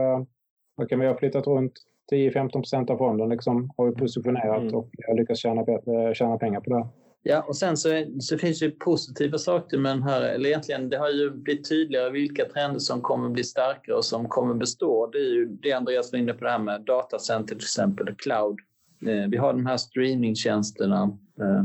vad 0.76 0.89
kan 0.89 1.00
vi 1.00 1.08
ha 1.08 1.17
flyttat 1.17 1.48
runt 1.48 1.74
10-15 2.12 2.52
procent 2.52 2.89
av 2.89 2.98
fonden 2.98 3.30
liksom, 3.30 3.71
har 3.78 3.86
vi 3.86 3.91
positionerat 3.91 4.62
mm. 4.62 4.76
och 4.76 4.89
lyckats 5.15 5.39
tjäna, 5.39 5.65
tjäna 6.13 6.38
pengar 6.38 6.62
på 6.62 6.69
det. 6.69 6.88
Ja, 7.27 7.41
och 7.41 7.55
sen 7.55 7.77
så, 7.77 8.05
så 8.19 8.38
finns 8.38 8.59
det 8.59 8.69
positiva 8.71 9.38
saker 9.38 9.77
med 9.77 9.91
den 9.91 10.03
här, 10.03 10.21
eller 10.21 10.49
egentligen 10.49 10.89
det 10.89 10.97
har 10.97 11.09
ju 11.09 11.31
blivit 11.31 11.69
tydligare 11.69 12.09
vilka 12.09 12.45
trender 12.45 12.79
som 12.79 13.01
kommer 13.01 13.29
bli 13.29 13.43
starkare 13.43 13.95
och 13.95 14.05
som 14.05 14.29
kommer 14.29 14.53
bestå. 14.53 15.07
Det 15.07 15.17
är 15.17 15.33
ju 15.33 15.45
det 15.45 15.71
Andreas 15.71 16.11
var 16.11 16.19
inne 16.19 16.33
på 16.33 16.43
det 16.43 16.51
här 16.51 16.59
med 16.59 16.81
datacenter 16.81 17.55
till 17.55 17.63
exempel, 17.63 18.15
cloud. 18.15 18.59
Eh, 19.07 19.29
vi 19.29 19.38
har 19.38 19.53
de 19.53 19.65
här 19.65 19.77
streamingtjänsterna, 19.77 21.17
eh, 21.39 21.63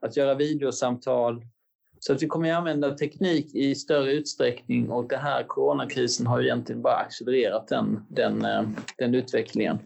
att 0.00 0.16
göra 0.16 0.34
videosamtal, 0.34 1.44
så 1.98 2.12
att 2.12 2.22
vi 2.22 2.26
kommer 2.26 2.52
att 2.52 2.58
använda 2.58 2.90
teknik 2.90 3.54
i 3.54 3.74
större 3.74 4.12
utsträckning 4.12 4.90
och 4.90 5.08
den 5.08 5.20
här 5.20 5.42
coronakrisen 5.42 6.26
har 6.26 6.40
ju 6.40 6.46
egentligen 6.46 6.82
bara 6.82 6.96
accelererat 6.96 7.68
den, 7.68 8.06
den, 8.08 8.44
eh, 8.44 8.62
den 8.98 9.14
utvecklingen. 9.14 9.78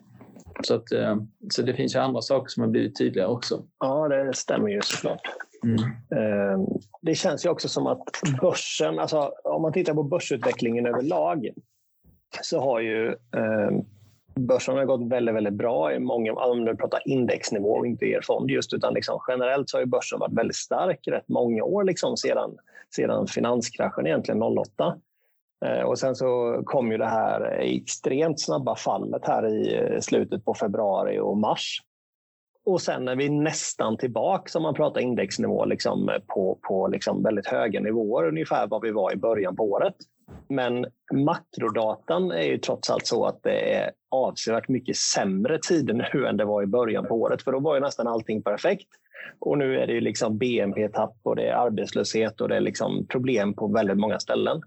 Så, 0.63 0.75
att, 0.75 0.93
eh, 0.93 1.17
så 1.51 1.63
det 1.63 1.75
finns 1.75 1.95
ju 1.95 1.99
andra 1.99 2.23
saker 2.23 2.49
som 2.49 2.61
har 2.63 2.71
blivit 2.71 2.99
tydligare 2.99 3.29
också. 3.29 3.63
Ja, 3.79 4.09
det 4.09 4.35
stämmer 4.35 4.69
ju 4.69 4.81
såklart. 4.83 5.21
Mm. 5.65 5.79
Eh, 6.11 6.69
det 7.03 7.15
känns 7.15 7.45
ju 7.45 7.49
också 7.49 7.69
som 7.69 7.87
att 7.87 8.21
börsen, 8.41 8.99
alltså 8.99 9.33
om 9.45 9.63
man 9.63 9.73
tittar 9.73 9.95
på 9.95 10.03
börsutvecklingen 10.03 10.87
överlag 10.87 11.49
så 12.43 12.61
har 12.61 12.81
ju 12.81 13.17
börsen 14.41 14.77
har 14.77 14.85
gått 14.85 15.09
väldigt, 15.09 15.35
väldigt 15.35 15.55
bra 15.55 15.95
i 15.95 15.99
många, 15.99 16.33
om 16.33 16.65
du 16.65 16.77
pratar 16.77 17.01
indexnivå 17.05 17.69
och 17.69 17.87
inte 17.87 18.05
er 18.05 18.21
fond 18.25 18.51
just, 18.51 18.73
utan 18.73 18.95
liksom 18.95 19.21
generellt 19.29 19.71
så 19.71 19.79
har 19.79 19.85
börsen 19.87 20.19
varit 20.19 20.33
väldigt 20.33 20.57
stark 20.57 21.09
rätt 21.09 21.29
många 21.29 21.65
år 21.65 21.85
liksom 21.85 22.17
sedan, 22.17 22.57
sedan 22.97 23.27
finanskraschen 23.27 24.07
egentligen 24.07 24.43
08. 24.43 24.97
Eh, 25.65 25.83
och 25.83 25.99
sen 25.99 26.15
så 26.15 26.63
kom 26.65 26.93
ju 26.93 26.99
det 26.99 27.07
här 27.07 27.59
extremt 27.61 28.41
snabba 28.41 28.77
fallet 28.77 29.23
här 29.25 29.47
i 29.47 29.77
eh, 29.77 30.01
slutet 30.01 30.45
på 30.45 30.55
februari 30.55 31.19
och 31.19 31.37
mars. 31.37 31.81
Och 32.67 32.81
sen 32.81 33.09
är 33.09 33.17
vi 33.17 33.29
nästan 33.29 33.97
tillbaka 33.97 34.59
om 34.59 34.63
man 34.63 34.75
pratar 34.75 35.01
indexnivå 35.01 35.65
liksom 35.65 36.11
på, 36.27 36.59
på 36.63 36.89
liksom 36.89 37.23
väldigt 37.23 37.47
höga 37.47 37.81
nivåer, 37.81 38.29
ungefär 38.29 38.67
vad 38.67 38.83
vi 38.83 38.91
var 38.91 39.13
i 39.13 39.17
början 39.17 39.57
på 39.57 39.63
året. 39.63 39.95
Men 40.49 40.87
makrodatan 41.13 42.31
är 42.31 42.43
ju 42.43 42.59
trots 42.59 42.91
allt 42.91 43.07
så 43.07 43.25
att 43.25 43.43
det 43.43 43.75
är 43.75 43.91
avsevärt 44.11 44.69
mycket 44.69 44.97
sämre 44.97 45.59
tider 45.59 46.11
nu 46.15 46.27
än 46.27 46.37
det 46.37 46.45
var 46.45 46.63
i 46.63 46.67
början 46.67 47.07
på 47.07 47.15
året. 47.15 47.43
För 47.43 47.53
då 47.53 47.61
var 47.61 47.75
ju 47.75 47.81
nästan 47.81 48.07
allting 48.07 48.43
perfekt. 48.43 48.89
Och 49.39 49.59
nu 49.59 49.79
är 49.79 49.87
det 49.87 49.93
ju 49.93 50.01
liksom 50.01 50.39
BNP-tapp 50.39 51.17
och 51.23 51.37
det 51.37 51.49
är 51.49 51.55
arbetslöshet 51.55 52.41
och 52.41 52.49
det 52.49 52.57
är 52.57 52.61
liksom 52.61 53.07
problem 53.07 53.55
på 53.55 53.69
väldigt 53.69 53.99
många 53.99 54.19
ställen. 54.19 54.63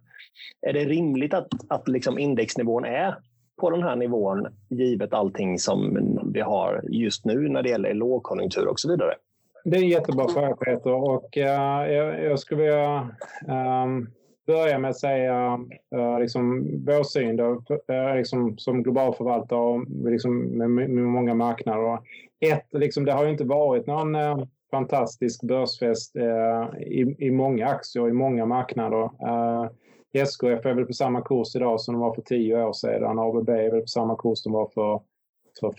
Är 0.61 0.73
det 0.73 0.85
rimligt 0.85 1.33
att, 1.33 1.47
att 1.67 1.87
liksom 1.87 2.19
indexnivån 2.19 2.85
är 2.85 3.15
på 3.61 3.69
den 3.69 3.83
här 3.83 3.95
nivån 3.95 4.47
givet 4.69 5.13
allting 5.13 5.59
som 5.59 5.97
vi 6.33 6.41
har 6.41 6.81
just 6.89 7.25
nu 7.25 7.49
när 7.49 7.63
det 7.63 7.69
gäller 7.69 7.93
lågkonjunktur 7.93 8.67
och 8.67 8.79
så 8.79 8.89
vidare? 8.89 9.13
Det 9.63 9.77
är 9.77 9.81
en 9.81 9.89
jättebra 9.89 10.27
fråga 10.27 10.55
Peter 10.55 10.93
och 10.93 11.37
uh, 11.37 11.43
jag, 11.93 12.23
jag, 12.23 12.39
skulle 12.39 12.61
vilja 12.61 13.09
um, 13.47 14.09
börja 14.47 14.79
med 14.79 14.89
att 14.89 14.99
säga 14.99 15.59
uh, 15.95 16.19
liksom, 16.19 16.65
vår 16.85 17.03
syn 17.03 17.35
då, 17.35 17.63
uh, 17.91 18.15
liksom, 18.15 18.57
som 18.57 18.83
global 18.83 19.13
förvaltare 19.13 19.59
och 19.59 19.85
liksom, 20.11 20.39
med, 20.39 20.69
med, 20.69 20.89
många 20.89 21.33
marknader. 21.33 21.99
Ett, 22.39 22.67
liksom, 22.71 23.05
det 23.05 23.11
har 23.11 23.23
ju 23.23 23.31
inte 23.31 23.43
varit 23.43 23.87
någon 23.87 24.15
uh, 24.15 24.43
fantastisk 24.71 25.43
börsfest 25.43 26.15
i, 26.79 27.15
i 27.19 27.31
många 27.31 27.67
aktier, 27.67 28.03
och 28.03 28.09
i 28.09 28.13
många 28.13 28.45
marknader. 28.45 29.09
SKF 30.17 30.65
är 30.65 30.73
väl 30.73 30.85
på 30.85 30.93
samma 30.93 31.21
kurs 31.21 31.55
idag 31.55 31.81
som 31.81 31.93
de 31.93 32.01
var 32.01 32.13
för 32.13 32.21
10 32.21 32.63
år 32.63 32.73
sedan. 32.73 33.19
ABB 33.19 33.49
är 33.49 33.71
väl 33.71 33.81
på 33.81 33.87
samma 33.87 34.15
kurs 34.15 34.39
som 34.39 34.51
de 34.51 34.57
var 34.57 34.69
för, 34.73 35.01
för 35.59 35.69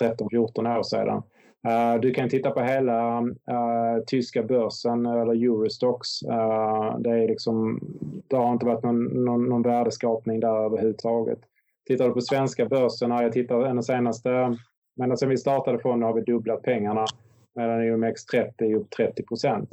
13-14 0.00 0.78
år 0.78 0.82
sedan. 0.82 1.22
Uh, 1.68 2.00
du 2.00 2.14
kan 2.14 2.28
titta 2.28 2.50
på 2.50 2.60
hela 2.60 3.20
uh, 3.22 4.04
tyska 4.06 4.42
börsen 4.42 5.06
eh, 5.06 5.12
eller 5.12 5.32
Eurostox. 5.32 6.22
Uh, 6.22 6.98
det, 6.98 7.10
är 7.10 7.28
liksom, 7.28 7.80
det 8.28 8.36
har 8.36 8.52
inte 8.52 8.66
varit 8.66 8.82
någon, 8.82 9.04
någon, 9.04 9.48
någon 9.48 9.62
värdeskapning 9.62 10.40
där 10.40 10.64
överhuvudtaget. 10.64 11.38
Tittar 11.86 12.08
du 12.08 12.14
på 12.14 12.20
svenska 12.20 12.66
börsen, 12.66 13.10
jag 13.10 13.32
tittar 13.32 13.60
den 13.60 13.82
senaste, 13.82 14.58
men 14.96 15.16
sen 15.16 15.28
vi 15.28 15.36
startade 15.36 15.78
fonden 15.78 16.06
har 16.06 16.14
vi 16.14 16.20
dubblat 16.20 16.62
pengarna 16.62 17.06
medan 17.54 17.80
OMX30 17.80 18.52
är 18.58 18.74
upp 18.74 18.90
30 18.90 19.22
procent. 19.22 19.68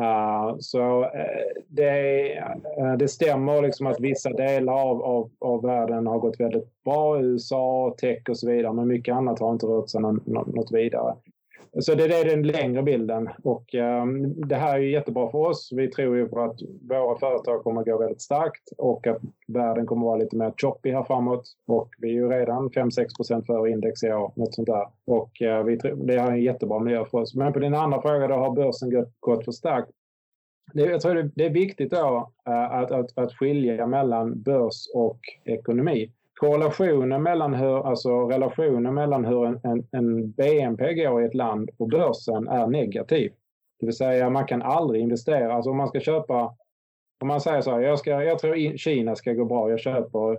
Uh, 0.00 0.56
så 0.58 1.00
uh, 1.02 1.08
det, 1.68 2.32
uh, 2.78 2.96
det 2.98 3.08
stämmer 3.08 3.62
liksom 3.62 3.86
att 3.86 4.00
vissa 4.00 4.30
delar 4.30 4.72
av, 4.72 5.02
av, 5.02 5.30
av 5.38 5.62
världen 5.62 6.06
har 6.06 6.18
gått 6.18 6.40
väldigt 6.40 6.84
bra. 6.84 7.22
USA, 7.22 7.94
tech 7.98 8.28
och 8.28 8.38
så 8.38 8.50
vidare. 8.50 8.72
Men 8.72 8.88
mycket 8.88 9.14
annat 9.14 9.40
har 9.40 9.52
inte 9.52 9.66
rört 9.66 9.90
sig 9.90 10.00
någon, 10.00 10.20
något 10.26 10.72
vidare. 10.72 11.14
Så 11.80 11.94
det 11.94 12.04
är 12.04 12.24
den 12.24 12.42
längre 12.42 12.82
bilden 12.82 13.28
och 13.42 13.74
um, 13.74 14.48
det 14.48 14.54
här 14.54 14.74
är 14.74 14.78
jättebra 14.78 15.30
för 15.30 15.38
oss. 15.38 15.72
Vi 15.72 15.90
tror 15.90 16.16
ju 16.16 16.28
på 16.28 16.40
att 16.40 16.60
våra 16.88 17.18
företag 17.18 17.62
kommer 17.62 17.80
att 17.80 17.86
gå 17.86 17.98
väldigt 17.98 18.22
starkt 18.22 18.72
och 18.78 19.06
att 19.06 19.18
världen 19.48 19.86
kommer 19.86 20.02
att 20.02 20.06
vara 20.06 20.16
lite 20.16 20.36
mer 20.36 20.52
choppy 20.56 20.90
här 20.90 21.04
framåt. 21.04 21.42
Och 21.66 21.88
vi 21.98 22.08
är 22.08 22.12
ju 22.12 22.28
redan 22.28 22.70
5-6 22.70 23.16
procent 23.16 23.46
före 23.46 23.70
index 23.70 24.02
i 24.02 24.12
år, 24.12 24.32
något 24.36 24.54
sånt 24.54 24.66
där. 24.66 24.86
Och 25.06 25.30
uh, 25.42 25.62
vi, 25.62 25.76
det 25.76 26.14
är 26.14 26.30
en 26.30 26.42
jättebra 26.42 26.78
miljö 26.78 27.04
för 27.04 27.18
oss. 27.18 27.34
Men 27.34 27.52
på 27.52 27.58
din 27.58 27.74
andra 27.74 28.02
fråga 28.02 28.28
då, 28.28 28.34
har 28.34 28.54
börsen 28.54 28.90
gått, 28.90 29.12
gått 29.20 29.44
för 29.44 29.52
starkt? 29.52 29.90
Det, 30.74 30.82
jag 30.82 31.00
tror 31.00 31.14
det, 31.14 31.30
det 31.34 31.46
är 31.46 31.50
viktigt 31.50 31.90
då 31.90 32.32
uh, 32.48 32.54
att, 32.54 32.90
att, 32.90 33.18
att 33.18 33.32
skilja 33.32 33.86
mellan 33.86 34.42
börs 34.42 34.86
och 34.94 35.18
ekonomi 35.44 36.12
korrelationen 36.44 37.22
mellan 37.22 37.54
hur, 37.54 37.86
alltså 37.88 38.28
relationen 38.28 38.94
mellan 38.94 39.24
hur 39.24 39.46
en, 39.46 39.60
en, 39.62 39.86
en, 39.90 40.30
BNP 40.30 40.94
går 40.94 41.22
i 41.22 41.26
ett 41.26 41.34
land 41.34 41.70
och 41.78 41.88
börsen 41.88 42.48
är 42.48 42.66
negativ. 42.66 43.32
Det 43.80 43.86
vill 43.86 43.96
säga 43.96 44.30
man 44.30 44.46
kan 44.46 44.62
aldrig 44.62 45.02
investera, 45.02 45.54
alltså 45.54 45.70
om 45.70 45.76
man 45.76 45.88
ska 45.88 46.00
köpa, 46.00 46.56
om 47.20 47.28
man 47.28 47.40
säger 47.40 47.60
så 47.60 47.70
här, 47.70 47.80
jag, 47.80 47.98
ska, 47.98 48.10
jag 48.10 48.38
tror 48.38 48.76
Kina 48.76 49.16
ska 49.16 49.32
gå 49.32 49.44
bra, 49.44 49.70
jag 49.70 49.80
köper 49.80 50.30
uh, 50.30 50.38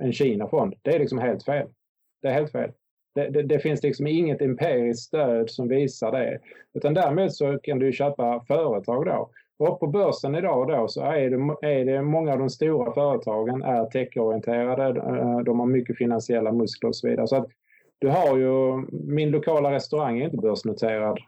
en 0.00 0.12
Kina-fond. 0.12 0.74
Det 0.82 0.94
är 0.94 0.98
liksom 0.98 1.18
helt 1.18 1.44
fel. 1.44 1.68
Det 2.22 2.28
är 2.28 2.32
helt 2.32 2.52
fel. 2.52 2.70
Det, 3.14 3.28
det, 3.28 3.42
det, 3.42 3.58
finns 3.58 3.82
liksom 3.82 4.06
inget 4.06 4.42
empiriskt 4.42 5.06
stöd 5.06 5.50
som 5.50 5.68
visar 5.68 6.12
det. 6.12 6.38
Utan 6.74 6.94
därmed 6.94 7.32
så 7.32 7.58
kan 7.62 7.78
du 7.78 7.92
köpa 7.92 8.44
företag 8.48 9.06
då. 9.06 9.30
Och 9.58 9.80
på 9.80 9.86
börsen 9.86 10.34
idag 10.34 10.68
då 10.68 10.88
så 10.88 11.02
är 11.02 11.30
det, 11.30 11.68
är 11.68 11.84
det 11.84 12.02
många 12.02 12.32
av 12.32 12.38
de 12.38 12.50
stora 12.50 12.92
företagen 12.92 13.62
är 13.62 13.84
techorienterade. 13.84 15.00
Eh, 15.00 15.38
de 15.38 15.60
har 15.60 15.66
mycket 15.66 15.98
finansiella 15.98 16.52
muskler 16.52 16.88
och 16.88 16.96
så 16.96 17.08
vidare. 17.08 17.26
Så 17.26 17.36
att 17.36 17.46
du 17.98 18.08
har 18.08 18.36
ju, 18.36 18.86
min 18.90 19.30
lokala 19.30 19.72
restaurang 19.72 20.18
är 20.20 20.24
inte 20.24 20.36
börsnoterad. 20.36 21.18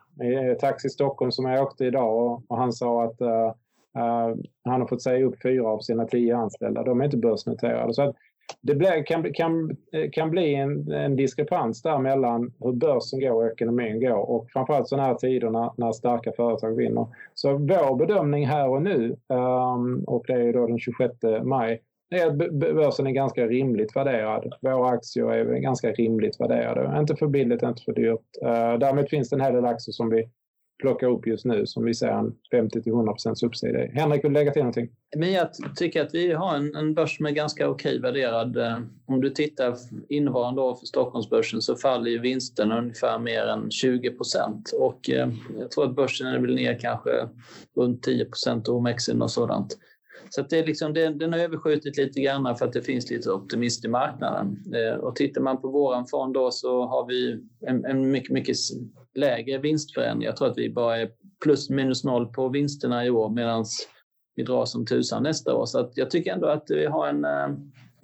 Taxi 0.60 0.88
Stockholm 0.88 1.32
som 1.32 1.44
jag 1.44 1.62
åkte 1.62 1.84
idag 1.84 2.42
och, 2.48 2.58
han 2.58 2.72
sa 2.72 3.04
att 3.04 3.20
uh, 3.20 3.28
uh, 3.28 4.36
han 4.64 4.80
har 4.80 4.86
fått 4.86 5.02
säga 5.02 5.26
upp 5.26 5.42
fyra 5.42 5.68
av 5.68 5.78
sina 5.78 6.04
tio 6.04 6.36
anställda. 6.36 6.82
De 6.82 7.00
är 7.00 7.04
inte 7.04 7.16
börsnoterade. 7.16 7.94
Så 7.94 8.02
att 8.02 8.16
det 8.60 8.74
blir, 8.74 9.06
kan, 9.06 9.32
kan, 9.32 9.76
kan 10.12 10.30
bli 10.30 10.54
en, 10.54 10.92
en 10.92 11.16
diskrepans 11.16 11.82
där 11.82 11.98
mellan 11.98 12.52
hur 12.60 12.72
börsen 12.72 13.20
går 13.20 13.32
och 13.32 13.52
ekonomin 13.52 14.00
går 14.00 14.30
och 14.30 14.50
framförallt 14.50 14.88
sådana 14.88 15.08
här 15.08 15.14
tider 15.14 15.50
när, 15.50 15.70
när 15.76 15.92
starka 15.92 16.32
företag 16.32 16.76
vinner. 16.76 17.06
Så 17.34 17.52
vår 17.52 17.96
bedömning 17.96 18.46
här 18.46 18.68
och 18.68 18.82
nu, 18.82 19.16
um, 19.28 20.04
och 20.04 20.24
det 20.26 20.32
är 20.32 20.52
då 20.52 20.66
den 20.66 20.78
26 20.78 21.14
maj, 21.42 21.82
är 22.10 22.26
att 22.26 22.52
börsen 22.52 23.06
är 23.06 23.10
ganska 23.10 23.46
rimligt 23.46 23.96
värderad. 23.96 24.54
Våra 24.60 24.88
aktier 24.88 25.32
är 25.32 25.44
ganska 25.44 25.92
rimligt 25.92 26.40
värderade. 26.40 27.00
Inte 27.00 27.16
för 27.16 27.26
billigt, 27.26 27.62
inte 27.62 27.82
för 27.82 27.92
dyrt. 27.92 28.20
Ehm, 28.42 28.72
uh, 28.72 28.78
därmed 28.78 29.08
finns 29.08 29.30
det 29.30 29.36
en 29.36 29.40
hel 29.40 29.54
del 29.54 29.64
aktier 29.64 29.92
som 29.92 30.10
vi 30.10 30.28
plockar 30.78 31.06
upp 31.06 31.26
just 31.26 31.44
nu 31.44 31.66
som 31.66 31.84
vi 31.84 31.94
ser 31.94 32.08
en 32.08 32.34
50-100% 32.52 33.44
uppsida. 33.44 33.84
i. 33.84 33.88
Henrik, 33.88 34.24
vill 34.24 34.32
du 34.32 34.38
lägga 34.38 34.52
till 34.52 34.62
någonting? 34.62 34.88
Men 35.16 35.32
jag 35.32 35.48
tycker 35.76 36.02
att 36.02 36.14
vi 36.14 36.32
har 36.32 36.56
en, 36.56 36.74
en 36.74 36.94
börs 36.94 37.16
som 37.16 37.26
är 37.26 37.30
ganska 37.30 37.68
okej 37.68 38.00
värderad. 38.00 38.56
Eh, 38.56 38.78
om 39.06 39.20
du 39.20 39.30
tittar 39.30 39.76
innevarande 40.08 40.62
år 40.62 40.74
för 40.74 40.86
Stockholmsbörsen 40.86 41.62
så 41.62 41.76
faller 41.76 42.10
ju 42.10 42.18
vinsterna 42.18 42.78
ungefär 42.78 43.18
mer 43.18 43.46
än 43.46 43.70
20 43.70 44.10
procent. 44.10 44.70
Och 44.72 45.10
eh, 45.10 45.28
jag 45.58 45.70
tror 45.70 45.84
att 45.84 45.96
börsen 45.96 46.26
är 46.26 46.38
väl 46.38 46.54
ner 46.54 46.78
kanske 46.78 47.10
runt 47.76 48.02
10 48.02 48.24
procent 48.24 48.68
och 48.68 48.76
OMX 48.76 49.08
och 49.08 49.30
sådant. 49.30 49.76
Så 50.30 50.42
det 50.42 50.58
är 50.58 50.66
liksom, 50.66 50.94
det, 50.94 51.08
den 51.08 51.32
har 51.32 51.40
överskjutit 51.40 51.96
lite 51.96 52.20
grann 52.20 52.56
för 52.56 52.66
att 52.66 52.72
det 52.72 52.82
finns 52.82 53.10
lite 53.10 53.30
optimism 53.30 53.86
i 53.86 53.88
marknaden. 53.88 54.74
Eh, 54.74 54.98
och 54.98 55.16
tittar 55.16 55.40
man 55.40 55.60
på 55.60 55.68
våran 55.68 56.06
fond 56.06 56.34
då 56.34 56.50
så 56.50 56.86
har 56.86 57.06
vi 57.06 57.40
en, 57.66 57.84
en 57.84 58.10
mycket, 58.10 58.30
mycket 58.30 58.56
lägre 59.18 59.58
vinstförändring. 59.58 60.26
Jag 60.26 60.36
tror 60.36 60.48
att 60.48 60.58
vi 60.58 60.70
bara 60.70 60.96
är 60.96 61.10
plus 61.42 61.70
minus 61.70 62.04
noll 62.04 62.26
på 62.26 62.48
vinsterna 62.48 63.04
i 63.04 63.10
år 63.10 63.30
medan 63.30 63.64
vi 64.34 64.42
drar 64.42 64.64
som 64.64 64.86
tusan 64.86 65.22
nästa 65.22 65.54
år. 65.54 65.66
Så 65.66 65.78
att 65.80 65.92
jag 65.94 66.10
tycker 66.10 66.32
ändå 66.32 66.46
att 66.46 66.64
vi 66.68 66.86
har 66.86 67.08
en, 67.08 67.24
eh, 67.24 67.48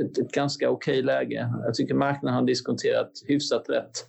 ett, 0.04 0.18
ett 0.18 0.32
ganska 0.32 0.70
okej 0.70 1.02
läge. 1.02 1.52
Jag 1.64 1.74
tycker 1.74 1.94
marknaden 1.94 2.38
har 2.38 2.46
diskonterat 2.46 3.10
hyfsat 3.28 3.68
rätt 3.68 4.06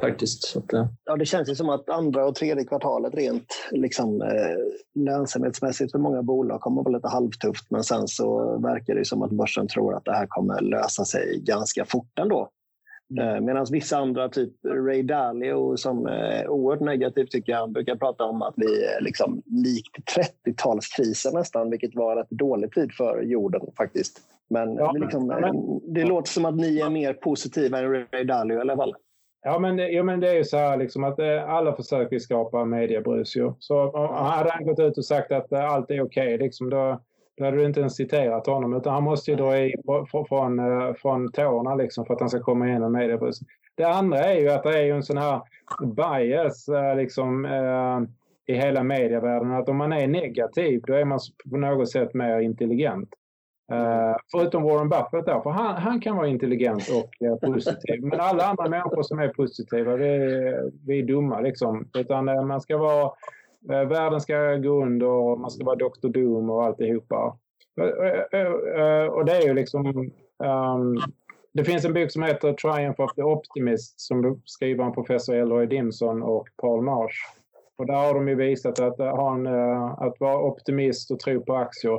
faktiskt. 0.00 0.56
Eh. 0.56 0.86
Ja, 1.04 1.16
det 1.16 1.26
känns 1.26 1.48
ju 1.48 1.54
som 1.54 1.68
att 1.68 1.88
andra 1.88 2.26
och 2.26 2.34
tredje 2.34 2.64
kvartalet 2.64 3.14
rent 3.14 3.46
liksom, 3.70 4.22
eh, 4.22 5.02
lönsamhetsmässigt 5.04 5.92
för 5.92 5.98
många 5.98 6.22
bolag 6.22 6.60
kommer 6.60 6.80
att 6.80 6.84
vara 6.84 6.96
lite 6.96 7.08
halvtufft 7.08 7.70
men 7.70 7.84
sen 7.84 8.08
så 8.08 8.58
verkar 8.58 8.94
det 8.94 9.04
som 9.04 9.22
att 9.22 9.30
börsen 9.30 9.68
tror 9.68 9.94
att 9.94 10.04
det 10.04 10.12
här 10.12 10.26
kommer 10.26 10.60
lösa 10.60 11.04
sig 11.04 11.40
ganska 11.44 11.84
fort 11.84 12.18
ändå. 12.20 12.48
Mm. 13.10 13.34
Eh, 13.34 13.40
Medan 13.40 13.66
vissa 13.70 13.96
andra, 13.96 14.28
typ 14.28 14.52
Ray 14.64 15.02
Dalio 15.02 15.76
som 15.76 16.06
är 16.06 16.48
oerhört 16.48 16.80
negativ 16.80 17.26
tycker 17.26 17.52
jag, 17.52 17.70
brukar 17.70 17.96
prata 17.96 18.24
om 18.24 18.42
att 18.42 18.54
vi 18.56 18.84
är 18.84 19.00
liksom 19.00 19.42
likt 19.46 19.96
30-talskrisen 20.18 21.34
nästan, 21.34 21.70
vilket 21.70 21.94
var 21.94 22.16
rätt 22.16 22.30
dålig 22.30 22.72
tid 22.72 22.92
för 22.92 23.22
jorden 23.22 23.60
faktiskt. 23.76 24.20
Men, 24.48 24.74
ja, 24.74 24.92
liksom, 24.92 25.26
men, 25.26 25.80
det 25.94 26.00
ja. 26.00 26.06
låter 26.06 26.30
som 26.30 26.44
att 26.44 26.56
ni 26.56 26.78
är 26.80 26.90
mer 26.90 27.12
positiva 27.12 27.78
än 27.78 27.90
Ray 27.90 28.24
Dalio 28.24 28.56
i 28.56 28.60
alla 28.60 28.76
fall. 28.76 28.94
Ja 29.42 29.58
men, 29.58 29.78
ja, 29.78 30.02
men 30.02 30.20
det 30.20 30.30
är 30.30 30.34
ju 30.34 30.44
så 30.44 30.56
här 30.56 30.76
liksom 30.76 31.04
att 31.04 31.18
eh, 31.18 31.50
alla 31.50 31.76
försöker 31.76 32.18
skapa 32.18 32.64
mediebrus 32.64 33.36
ju. 33.36 33.52
Så 33.58 33.98
hade 34.14 34.50
han 34.50 34.66
gått 34.66 34.78
ut 34.78 34.98
och 34.98 35.04
sagt 35.04 35.32
att 35.32 35.52
eh, 35.52 35.64
allt 35.64 35.90
är 35.90 36.00
okej, 36.00 36.34
okay, 36.34 36.46
liksom, 36.46 36.70
då, 36.70 37.00
då 37.36 37.44
hade 37.44 37.56
du 37.56 37.64
inte 37.64 37.80
ens 37.80 37.96
citerat 37.96 38.46
honom. 38.46 38.74
Utan 38.74 38.94
han 38.94 39.02
måste 39.02 39.30
ju 39.30 39.36
dra 39.36 39.58
i 39.58 39.74
från, 40.28 40.58
eh, 40.58 40.94
från 40.94 41.32
tårna 41.32 41.74
liksom, 41.74 42.06
för 42.06 42.14
att 42.14 42.20
han 42.20 42.28
ska 42.28 42.40
komma 42.40 42.68
igenom 42.68 42.92
mediebruset. 42.92 43.48
Det 43.74 43.84
andra 43.84 44.18
är 44.18 44.40
ju 44.40 44.50
att 44.50 44.62
det 44.62 44.78
är 44.78 44.82
ju 44.82 44.90
en 44.90 45.02
sån 45.02 45.18
här 45.18 45.40
bias 45.80 46.68
eh, 46.68 46.96
liksom, 46.96 47.44
eh, 47.44 48.00
i 48.46 48.58
hela 48.58 48.82
medievärlden. 48.82 49.52
Att 49.52 49.68
om 49.68 49.76
man 49.76 49.92
är 49.92 50.06
negativ, 50.06 50.82
då 50.86 50.94
är 50.94 51.04
man 51.04 51.18
på 51.50 51.56
något 51.56 51.90
sätt 51.90 52.14
mer 52.14 52.40
intelligent. 52.40 53.08
Uh, 53.72 54.16
förutom 54.32 54.62
Warren 54.62 54.88
Buffett 54.88 55.26
då, 55.26 55.42
för 55.42 55.50
han, 55.50 55.76
han 55.76 56.00
kan 56.00 56.16
vara 56.16 56.28
intelligent 56.28 56.88
och 56.88 57.26
uh, 57.26 57.36
positiv. 57.36 58.02
Men 58.02 58.20
alla 58.20 58.46
andra 58.46 58.68
människor 58.68 59.02
som 59.02 59.18
är 59.18 59.28
positiva, 59.28 59.96
vi, 59.96 60.18
vi 60.86 60.98
är 60.98 61.02
dumma 61.02 61.40
liksom. 61.40 61.88
Utan 61.98 62.28
uh, 62.28 62.44
man 62.44 62.60
ska 62.60 62.76
vara, 62.78 63.12
världen 63.66 64.20
ska 64.20 64.56
gå 64.56 64.82
under 64.82 65.06
och 65.06 65.40
man 65.40 65.50
ska 65.50 65.64
vara 65.64 65.76
Dr. 65.76 66.08
Doom 66.08 66.50
och 66.50 66.64
alltihopa. 66.64 67.38
och 69.10 69.24
det 69.24 69.36
är 69.36 69.46
ju 69.46 69.54
liksom, 69.54 69.86
um, 70.44 71.00
det 71.52 71.64
finns 71.64 71.84
en 71.84 71.94
bok 71.94 72.10
som 72.10 72.22
heter 72.22 72.52
Triumph 72.52 73.00
of 73.00 73.14
the 73.14 73.22
Optimist 73.22 74.00
som 74.00 74.42
skriver 74.44 74.84
en 74.84 74.92
professor 74.92 75.34
Elroy 75.34 75.66
Dimson 75.66 76.22
och 76.22 76.48
Paul 76.62 76.84
Marsh. 76.84 77.16
Och 77.78 77.86
där 77.86 77.94
har 77.94 78.14
de 78.14 78.28
ju 78.28 78.34
visat 78.34 78.80
att, 78.80 78.98
ha 78.98 79.34
en, 79.34 79.46
att 80.06 80.20
vara 80.20 80.38
optimist 80.38 81.10
och 81.10 81.20
tro 81.20 81.44
på 81.44 81.56
aktier 81.56 81.98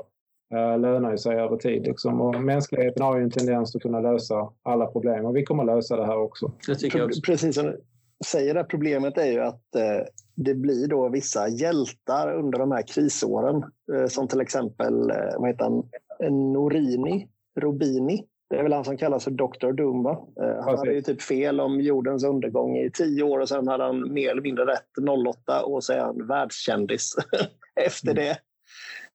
Eh, 0.54 0.80
lönar 0.80 1.12
ju 1.12 1.18
sig 1.18 1.36
över 1.36 1.58
tid. 1.58 1.84
Liksom. 1.88 2.22
Och 2.22 2.42
mänskligheten 2.42 3.04
har 3.04 3.18
ju 3.18 3.24
en 3.24 3.32
tendens 3.32 3.76
att 3.76 3.82
kunna 3.82 4.00
lösa 4.00 4.50
alla 4.64 4.86
problem 4.88 5.26
och 5.26 5.36
vi 5.36 5.44
kommer 5.44 5.64
lösa 5.64 5.96
det 5.96 6.06
här 6.06 6.18
också. 6.18 6.52
Det 6.68 6.76
tycker 6.76 7.00
jag 7.00 7.08
också. 7.08 7.22
Precis 7.22 7.56
som 7.56 7.66
du 7.66 7.82
säger, 8.26 8.54
det 8.54 8.64
problemet 8.64 9.18
är 9.18 9.32
ju 9.32 9.40
att 9.40 9.76
eh, 9.76 10.06
det 10.38 10.56
blir 10.56 10.88
då 10.88 11.10
vissa 11.10 11.48
hjältar 11.48 12.34
under 12.34 12.60
de 12.60 12.72
här 12.72 12.82
krisåren. 12.82 13.64
Eh, 13.94 14.08
som 14.08 14.28
till 14.28 14.42
exempel, 14.42 15.10
eh, 15.10 15.40
vad 15.40 15.50
heter 15.50 15.64
han, 15.64 15.84
Norini, 16.54 17.28
Robini. 17.60 18.24
Det 18.50 18.56
är 18.56 18.64
väl 18.64 18.74
han 18.74 18.86
som 18.86 18.98
kallas 18.98 19.24
för 19.24 19.32
Dr. 19.32 19.72
Doom, 19.72 20.04
va? 20.04 20.28
Eh, 20.42 20.56
han 20.56 20.64
Precis. 20.64 20.80
hade 20.80 20.94
ju 20.94 21.02
typ 21.02 21.22
fel 21.22 21.60
om 21.60 21.82
jordens 21.82 22.24
undergång 22.24 22.78
i 22.78 22.92
tio 22.92 23.24
år 23.24 23.40
och 23.40 23.50
sen 23.50 23.68
hade 23.68 23.84
han 23.84 24.14
mer 24.14 24.32
eller 24.32 24.42
mindre 24.42 24.66
rätt 24.66 25.08
08 25.28 25.64
och 25.64 25.84
så 25.84 25.94
är 25.94 26.00
han 26.00 26.28
världskändis 26.28 27.16
efter 27.76 28.12
mm. 28.12 28.24
det. 28.24 28.38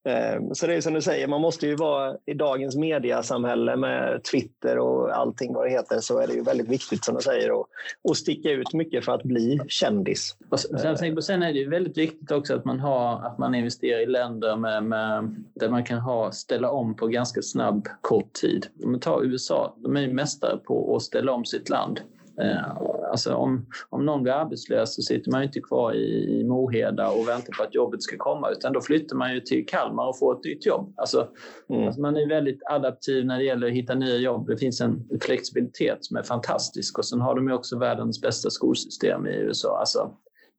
Ehm, 0.04 0.54
så 0.54 0.66
det 0.66 0.74
är 0.74 0.80
som 0.80 0.94
du 0.94 1.02
säger, 1.02 1.28
man 1.28 1.40
måste 1.40 1.66
ju 1.66 1.76
vara 1.76 2.16
i 2.26 2.34
dagens 2.34 2.76
mediasamhälle 2.76 3.76
med 3.76 4.24
Twitter 4.24 4.78
och 4.78 5.16
allting 5.16 5.54
vad 5.54 5.66
det 5.66 5.70
heter 5.70 6.00
så 6.00 6.18
är 6.18 6.26
det 6.26 6.34
ju 6.34 6.42
väldigt 6.42 6.68
viktigt 6.68 7.04
som 7.04 7.14
du 7.14 7.20
säger 7.20 7.60
att, 7.60 7.66
att 8.10 8.16
sticka 8.16 8.50
ut 8.50 8.72
mycket 8.72 9.04
för 9.04 9.12
att 9.12 9.22
bli 9.22 9.60
kändis. 9.68 10.36
Och 10.48 10.60
sen, 10.60 11.22
sen 11.22 11.42
är 11.42 11.52
det 11.52 11.58
ju 11.58 11.68
väldigt 11.68 11.98
viktigt 11.98 12.30
också 12.30 12.54
att 12.54 12.64
man, 12.64 12.80
har, 12.80 13.26
att 13.26 13.38
man 13.38 13.54
investerar 13.54 14.00
i 14.00 14.06
länder 14.06 14.56
med, 14.56 14.84
med, 14.84 15.34
där 15.54 15.68
man 15.68 15.84
kan 15.84 15.98
ha, 15.98 16.32
ställa 16.32 16.70
om 16.70 16.94
på 16.94 17.06
ganska 17.06 17.42
snabb 17.42 17.88
kort 18.00 18.32
tid. 18.32 18.66
Om 18.84 18.90
man 18.90 19.00
tar 19.00 19.24
USA, 19.24 19.74
de 19.76 19.96
är 19.96 20.00
ju 20.00 20.12
mästare 20.12 20.56
på 20.56 20.96
att 20.96 21.02
ställa 21.02 21.32
om 21.32 21.44
sitt 21.44 21.68
land. 21.68 22.00
Ehm, 22.40 22.86
Alltså 23.12 23.34
om, 23.34 23.66
om 23.88 24.06
någon 24.06 24.22
blir 24.22 24.32
arbetslös 24.32 24.94
så 24.94 25.02
sitter 25.02 25.30
man 25.30 25.42
inte 25.42 25.60
kvar 25.60 25.92
i, 25.94 26.40
i 26.40 26.44
Moheda 26.44 27.10
och 27.10 27.28
väntar 27.28 27.52
på 27.52 27.62
att 27.62 27.74
jobbet 27.74 28.02
ska 28.02 28.16
komma 28.18 28.50
utan 28.50 28.72
då 28.72 28.80
flyttar 28.80 29.16
man 29.16 29.34
ju 29.34 29.40
till 29.40 29.66
Kalmar 29.66 30.08
och 30.08 30.18
får 30.18 30.38
ett 30.38 30.44
nytt 30.44 30.66
jobb. 30.66 30.94
Alltså, 30.96 31.28
mm. 31.68 31.86
alltså 31.86 32.00
man 32.00 32.16
är 32.16 32.28
väldigt 32.28 32.60
adaptiv 32.70 33.26
när 33.26 33.38
det 33.38 33.44
gäller 33.44 33.66
att 33.66 33.72
hitta 33.72 33.94
nya 33.94 34.16
jobb. 34.16 34.46
Det 34.46 34.56
finns 34.56 34.80
en 34.80 35.08
flexibilitet 35.20 35.98
som 36.00 36.16
är 36.16 36.22
fantastisk 36.22 36.98
och 36.98 37.04
sen 37.04 37.20
har 37.20 37.34
de 37.34 37.48
ju 37.48 37.54
också 37.54 37.78
världens 37.78 38.20
bästa 38.20 38.50
skolsystem 38.50 39.26
i 39.26 39.36
USA. 39.36 39.78
Alltså, 39.80 40.10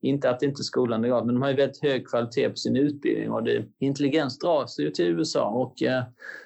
inte 0.01 0.29
att 0.29 0.43
inte 0.43 0.63
skolan 0.63 1.03
är 1.03 1.09
bra, 1.09 1.23
men 1.23 1.35
de 1.35 1.41
har 1.41 1.49
ju 1.49 1.55
väldigt 1.55 1.81
hög 1.81 2.07
kvalitet 2.07 2.49
på 2.49 2.55
sin 2.55 2.75
utbildning 2.75 3.31
och 3.31 3.43
det, 3.43 3.65
intelligens 3.79 4.39
dras 4.39 4.79
ju 4.79 4.89
till 4.89 5.05
USA. 5.05 5.49
Och, 5.49 5.83
eh, 5.83 6.03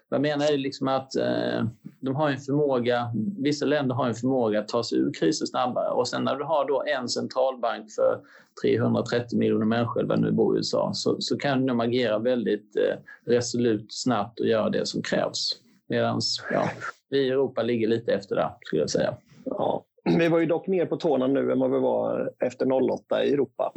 vad 0.09 0.17
jag 0.17 0.21
menar 0.21 0.53
är 0.53 0.57
liksom 0.57 0.87
att 0.87 1.15
eh, 1.15 1.65
de 1.99 2.15
har 2.15 2.29
en 2.29 2.37
förmåga, 2.37 3.11
vissa 3.37 3.65
länder 3.65 3.95
har 3.95 4.07
en 4.07 4.15
förmåga 4.15 4.59
att 4.59 4.67
ta 4.67 4.83
sig 4.83 4.97
ur 4.97 5.13
kriser 5.13 5.45
snabbare 5.45 5.89
och 5.89 6.07
sen 6.07 6.23
när 6.23 6.35
du 6.35 6.43
har 6.43 6.67
då 6.67 6.83
en 6.83 7.09
centralbank 7.09 7.91
för 7.91 8.19
330 8.63 9.39
miljoner 9.39 9.65
människor, 9.65 10.03
vad 10.03 10.21
nu 10.21 10.31
bor 10.31 10.55
i 10.55 10.57
USA, 10.57 10.91
så, 10.93 11.21
så 11.21 11.37
kan 11.37 11.65
de 11.65 11.79
agera 11.79 12.19
väldigt 12.19 12.75
eh, 12.75 12.99
resolut, 13.33 13.85
snabbt 13.89 14.39
och 14.39 14.47
göra 14.47 14.69
det 14.69 14.85
som 14.85 15.01
krävs. 15.01 15.51
Medan 15.89 16.21
ja, 16.51 16.69
vi 17.09 17.19
i 17.19 17.29
Europa 17.29 17.61
ligger 17.61 17.87
lite 17.87 18.13
efter 18.13 18.35
där, 18.35 18.49
skulle 18.61 18.81
jag 18.81 18.89
säga. 18.89 19.13
Ja, 19.45 19.85
vi 20.17 20.27
var 20.27 20.39
ju 20.39 20.45
dock 20.45 20.67
mer 20.67 20.85
på 20.85 20.97
tårna 20.97 21.27
nu 21.27 21.51
än 21.51 21.59
vad 21.59 21.71
vi 21.71 21.79
var 21.79 22.31
efter 22.39 22.91
08 22.91 23.23
i 23.23 23.33
Europa. 23.33 23.73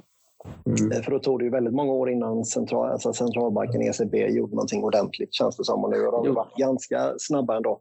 Mm. 0.67 0.93
Eh, 0.93 1.03
för 1.03 1.11
då 1.11 1.19
tog 1.19 1.39
det 1.39 1.45
ju 1.45 1.51
väldigt 1.51 1.75
många 1.75 1.93
år 1.93 2.11
innan 2.11 2.45
central, 2.45 2.91
alltså 2.91 3.13
centralbanken 3.13 3.83
ECB 3.83 4.29
gjorde 4.29 4.55
någonting 4.55 4.85
ordentligt 4.85 5.35
känns 5.35 5.57
det 5.57 5.65
som. 5.65 5.85
Och 5.85 5.91
nu 5.91 6.05
har 6.05 6.25
de 6.25 6.35
varit 6.35 6.57
ganska 6.57 7.15
snabba 7.19 7.57
ändå. 7.57 7.81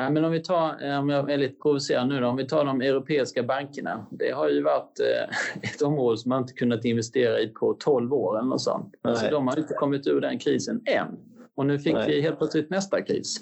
Ja, 0.00 0.10
men 0.10 0.24
om 0.24 0.32
vi 0.32 0.40
tar, 0.40 0.84
eh, 0.84 0.98
om 0.98 1.08
jag 1.08 1.30
är 1.30 1.38
lite 1.38 1.54
provocerad 1.62 2.08
nu 2.08 2.20
då, 2.20 2.26
om 2.26 2.36
vi 2.36 2.46
tar 2.46 2.64
de 2.64 2.80
europeiska 2.80 3.42
bankerna. 3.42 4.06
Det 4.10 4.30
har 4.30 4.48
ju 4.48 4.62
varit 4.62 5.00
eh, 5.00 5.70
ett 5.70 5.82
område 5.82 6.18
som 6.18 6.28
man 6.28 6.42
inte 6.42 6.52
kunnat 6.52 6.84
investera 6.84 7.40
i 7.40 7.48
på 7.48 7.76
12 7.80 8.12
år 8.12 8.38
eller 8.38 8.48
något 8.48 8.62
sånt. 8.62 8.94
Alltså, 9.02 9.30
de 9.30 9.48
har 9.48 9.58
inte 9.58 9.74
kommit 9.74 10.06
ur 10.06 10.20
den 10.20 10.38
krisen 10.38 10.82
än. 10.86 11.06
Och 11.54 11.66
nu 11.66 11.78
fick 11.78 11.94
Nej. 11.94 12.06
vi 12.06 12.20
helt 12.20 12.38
plötsligt 12.38 12.70
nästa 12.70 13.02
kris. 13.02 13.40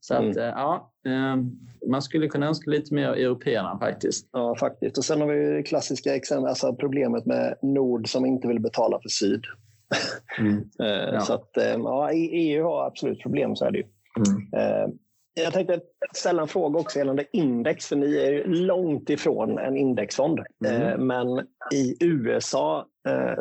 Så 0.00 0.14
att, 0.14 0.36
mm. 0.36 0.36
ja, 0.36 0.92
man 1.90 2.02
skulle 2.02 2.28
kunna 2.28 2.46
önska 2.46 2.70
lite 2.70 2.94
mer 2.94 3.08
européerna 3.08 3.78
faktiskt. 3.78 4.28
Ja, 4.32 4.56
faktiskt. 4.56 4.98
Och 4.98 5.04
sen 5.04 5.20
har 5.20 5.28
vi 5.28 5.50
det 5.50 5.62
klassiska 5.62 6.16
exempel, 6.16 6.48
alltså 6.48 6.74
problemet 6.74 7.26
med 7.26 7.54
Nord 7.62 8.08
som 8.08 8.26
inte 8.26 8.48
vill 8.48 8.60
betala 8.60 9.00
för 9.02 9.08
Syd. 9.08 9.44
Mm. 10.38 10.64
ja. 11.12 11.20
Så 11.20 11.34
att, 11.34 11.50
ja, 11.54 12.10
EU 12.12 12.64
har 12.64 12.86
absolut 12.86 13.22
problem, 13.22 13.56
så 13.56 13.64
är 13.64 13.70
det 13.70 13.78
ju. 13.78 13.84
Mm. 14.16 14.98
Jag 15.42 15.52
tänkte 15.52 15.80
ställa 16.12 16.42
en 16.42 16.48
fråga 16.48 16.80
också 16.80 16.98
gällande 16.98 17.24
index, 17.32 17.86
för 17.86 17.96
ni 17.96 18.16
är 18.16 18.44
långt 18.44 19.10
ifrån 19.10 19.58
en 19.58 19.76
indexfond. 19.76 20.40
Mm. 20.66 21.06
Men 21.06 21.38
i 21.74 21.96
USA, 22.00 22.86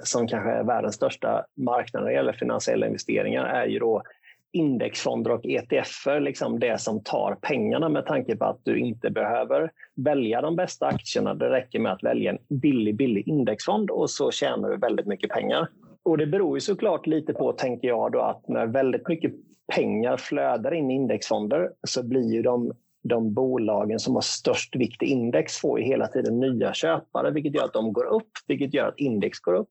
som 0.04 0.28
kanske 0.28 0.50
är 0.50 0.64
världens 0.64 0.96
största 0.96 1.46
marknad 1.58 2.04
när 2.04 2.10
det 2.10 2.16
gäller 2.16 2.34
finansiella 2.34 2.88
investeringar, 2.88 3.46
är 3.46 3.66
ju 3.66 3.80
då 3.80 4.04
indexfonder 4.52 5.32
och 5.32 5.46
ETFer 5.46 6.20
liksom 6.20 6.60
det 6.60 6.82
som 6.82 7.04
tar 7.04 7.36
pengarna 7.42 7.89
med 7.89 8.06
tanke 8.06 8.36
på 8.36 8.45
att 8.45 8.60
du 8.64 8.80
inte 8.80 9.10
behöver 9.10 9.72
välja 9.95 10.41
de 10.41 10.56
bästa 10.56 10.86
aktierna. 10.86 11.34
Det 11.34 11.50
räcker 11.50 11.80
med 11.80 11.91
att 11.91 12.04
välja 12.04 12.32
en 12.32 12.60
billig, 12.60 12.95
billig 12.95 13.28
indexfond 13.28 13.89
och 13.89 14.10
så 14.10 14.32
tjänar 14.32 14.70
du 14.70 14.78
väldigt 14.78 15.06
mycket 15.06 15.30
pengar. 15.30 15.68
Och 16.04 16.18
Det 16.18 16.28
beror 16.28 16.58
ju 16.58 16.62
såklart 16.62 17.08
lite 17.08 17.34
på, 17.34 17.54
tänker 17.54 17.88
jag, 17.88 18.12
då, 18.12 18.20
att 18.20 18.47
när 18.47 18.68
väldigt 18.68 19.08
mycket 19.08 19.34
pengar 19.70 20.17
flödar 20.17 20.74
in 20.74 20.91
i 20.91 20.93
indexfonder 20.93 21.72
så 21.88 22.03
blir 22.03 22.34
ju 22.34 22.41
de, 22.41 22.72
de 23.03 23.34
bolagen 23.34 23.99
som 23.99 24.15
har 24.15 24.22
störst 24.22 24.76
vikt 24.76 25.03
i 25.03 25.05
index 25.05 25.57
får 25.57 25.80
ju 25.80 25.86
hela 25.86 26.07
tiden 26.07 26.39
nya 26.39 26.74
köpare 26.74 27.32
vilket 27.32 27.55
gör 27.55 27.63
att 27.63 27.74
de 27.74 27.93
går 27.93 28.05
upp, 28.05 28.32
vilket 28.47 28.74
gör 28.74 28.88
att 28.88 28.97
index 28.97 29.39
går 29.39 29.53
upp. 29.53 29.70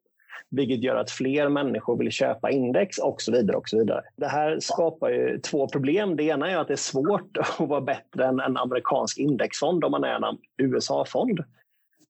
vilket 0.51 0.83
gör 0.83 0.97
att 0.97 1.11
fler 1.11 1.49
människor 1.49 1.99
vill 1.99 2.11
köpa 2.11 2.51
index 2.51 2.99
och 2.99 3.23
så 3.23 3.33
vidare. 3.33 3.57
och 3.57 3.69
så 3.69 3.79
vidare. 3.79 4.03
Det 4.17 4.27
här 4.27 4.61
skapar 4.61 5.11
ju 5.11 5.39
två 5.39 5.69
problem. 5.69 6.17
Det 6.17 6.23
ena 6.23 6.51
är 6.51 6.57
att 6.57 6.69
det 6.69 6.75
är 6.75 6.77
svårt 6.77 7.37
att 7.61 7.69
vara 7.69 7.81
bättre 7.81 8.27
än 8.27 8.41
en 8.41 8.57
amerikansk 8.57 9.19
indexfond 9.19 9.85
om 9.85 9.91
man 9.91 10.05
är 10.05 10.29
en 10.29 10.39
USA-fond. 10.59 11.41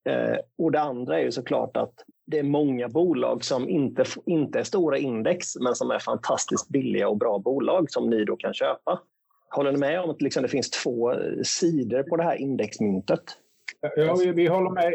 Eh, 0.09 0.37
och 0.59 0.73
det 0.73 0.81
andra 0.81 1.19
är 1.19 1.25
ju 1.25 1.33
såklart 1.33 1.77
att 1.77 1.93
det 2.27 2.39
är 2.39 2.43
många 2.43 2.89
bolag 2.89 3.45
som 3.45 3.69
inte, 3.69 4.05
inte 4.27 4.59
är 4.59 4.63
stora 4.63 4.99
index 4.99 5.57
men 5.61 5.75
som 5.75 5.91
är 5.91 5.99
fantastiskt 5.99 6.69
billiga 6.69 7.09
och 7.09 7.17
bra 7.17 7.39
bolag 7.39 7.91
som 7.91 8.11
ni 8.11 8.25
då 8.25 8.37
kan 8.37 8.55
köpa. 8.55 9.01
Håller 9.51 9.73
ni 9.73 9.79
med 9.79 10.01
om 10.01 10.11
att 10.11 10.23
liksom 10.23 10.43
det 10.43 10.49
finns 10.49 10.71
två 10.71 11.15
sidor 11.43 12.03
på 12.03 12.17
det 12.17 12.23
här 12.23 12.37
indexmyntet? 12.37 13.23
Ja, 13.97 14.17
vi, 14.19 14.33
vi 14.33 14.47
håller 14.47 14.71
med. 14.71 14.93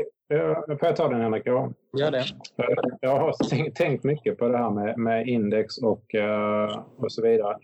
Får 0.79 0.87
jag 0.87 0.95
ta 0.95 1.07
den 1.07 1.21
Henrik? 1.21 1.43
Ja. 1.45 1.71
Gör 1.97 2.11
det. 2.11 2.23
Jag 3.01 3.19
har 3.19 3.69
tänkt 3.69 4.03
mycket 4.03 4.37
på 4.37 4.47
det 4.47 4.57
här 4.57 4.69
med, 4.69 4.97
med 4.97 5.27
index 5.27 5.77
och, 5.77 6.03
och 6.97 7.11
så 7.11 7.21
vidare. 7.21 7.57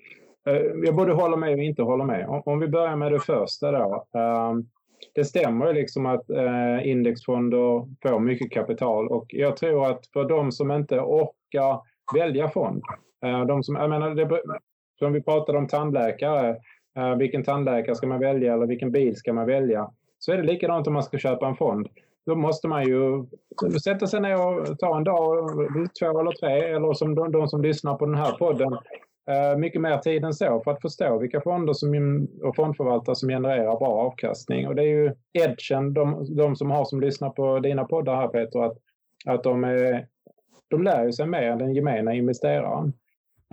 Jag 0.85 0.95
både 0.95 1.13
håller 1.13 1.37
med 1.37 1.53
och 1.53 1.63
inte 1.63 1.81
håller 1.81 2.05
med. 2.05 2.27
Om, 2.29 2.41
om 2.45 2.59
vi 2.59 2.67
börjar 2.67 2.95
med 2.95 3.11
det 3.11 3.19
första 3.19 3.71
då. 3.71 4.07
Det 5.15 5.25
stämmer 5.25 5.73
liksom 5.73 6.05
att 6.05 6.29
eh, 6.29 6.87
indexfonder 6.87 7.87
får 8.01 8.19
mycket 8.19 8.51
kapital 8.51 9.07
och 9.07 9.25
jag 9.29 9.57
tror 9.57 9.85
att 9.85 10.07
för 10.13 10.25
de 10.25 10.51
som 10.51 10.71
inte 10.71 10.99
orkar 10.99 11.81
välja 12.15 12.49
fond, 12.49 12.83
eh, 13.25 13.45
de 13.45 13.63
som, 13.63 13.75
jag 13.75 13.89
menar, 13.89 14.15
det, 14.15 14.41
som 14.99 15.13
vi 15.13 15.21
pratade 15.21 15.57
om 15.57 15.67
tandläkare, 15.67 16.49
eh, 16.97 17.15
vilken 17.15 17.43
tandläkare 17.43 17.95
ska 17.95 18.07
man 18.07 18.19
välja 18.19 18.53
eller 18.53 18.67
vilken 18.67 18.91
bil 18.91 19.15
ska 19.15 19.33
man 19.33 19.47
välja? 19.47 19.91
Så 20.19 20.31
är 20.31 20.37
det 20.37 20.43
likadant 20.43 20.87
om 20.87 20.93
man 20.93 21.03
ska 21.03 21.17
köpa 21.17 21.47
en 21.47 21.55
fond. 21.55 21.87
Då 22.25 22.35
måste 22.35 22.67
man 22.67 22.83
ju 22.87 23.25
sätta 23.83 24.07
sig 24.07 24.21
ner 24.21 24.45
och 24.45 24.79
ta 24.79 24.97
en 24.97 25.03
dag, 25.03 25.37
eh, 25.37 25.85
två 25.99 26.19
eller 26.19 26.31
tre, 26.31 26.73
eller 26.73 26.93
som 26.93 27.15
de, 27.15 27.31
de 27.31 27.47
som 27.47 27.61
lyssnar 27.61 27.95
på 27.95 28.05
den 28.05 28.15
här 28.15 28.31
podden, 28.31 28.77
Eh, 29.29 29.57
mycket 29.57 29.81
mer 29.81 29.97
tid 29.97 30.23
än 30.23 30.33
så 30.33 30.61
för 30.63 30.71
att 30.71 30.81
förstå 30.81 31.17
vilka 31.17 31.41
fonder 31.41 31.73
som, 31.73 32.27
och 32.43 32.55
fondförvaltare 32.55 33.15
som 33.15 33.29
genererar 33.29 33.79
bra 33.79 33.87
avkastning. 33.87 34.67
Och 34.67 34.75
det 34.75 34.81
är 34.81 34.87
ju 34.87 35.13
edgen, 35.33 35.93
de, 35.93 36.35
de 36.35 36.55
som 36.55 36.71
har 36.71 36.85
som 36.85 37.01
lyssnar 37.01 37.29
på 37.29 37.59
dina 37.59 37.83
poddar 37.83 38.15
här 38.15 38.27
Peter, 38.27 38.59
att, 38.59 38.77
att 39.25 39.43
de, 39.43 39.63
är, 39.63 40.07
de 40.67 40.83
lär 40.83 41.11
sig 41.11 41.27
mer 41.27 41.41
än 41.41 41.57
den 41.57 41.73
gemena 41.73 42.13
investeraren. 42.13 42.93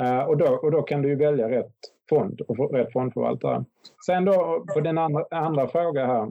Uh, 0.03 0.21
och, 0.21 0.37
då, 0.37 0.47
och 0.47 0.71
då 0.71 0.83
kan 0.83 1.03
du 1.03 1.09
ju 1.09 1.17
välja 1.17 1.51
rätt 1.51 1.75
fond 2.09 2.41
och 2.41 2.75
rätt 2.75 2.93
fondförvaltare. 2.93 3.65
Sen 4.07 4.25
då 4.25 4.65
på 4.75 4.81
den 4.81 4.99
andra, 4.99 5.25
andra 5.31 5.69
frågan 5.69 6.11
här. 6.11 6.27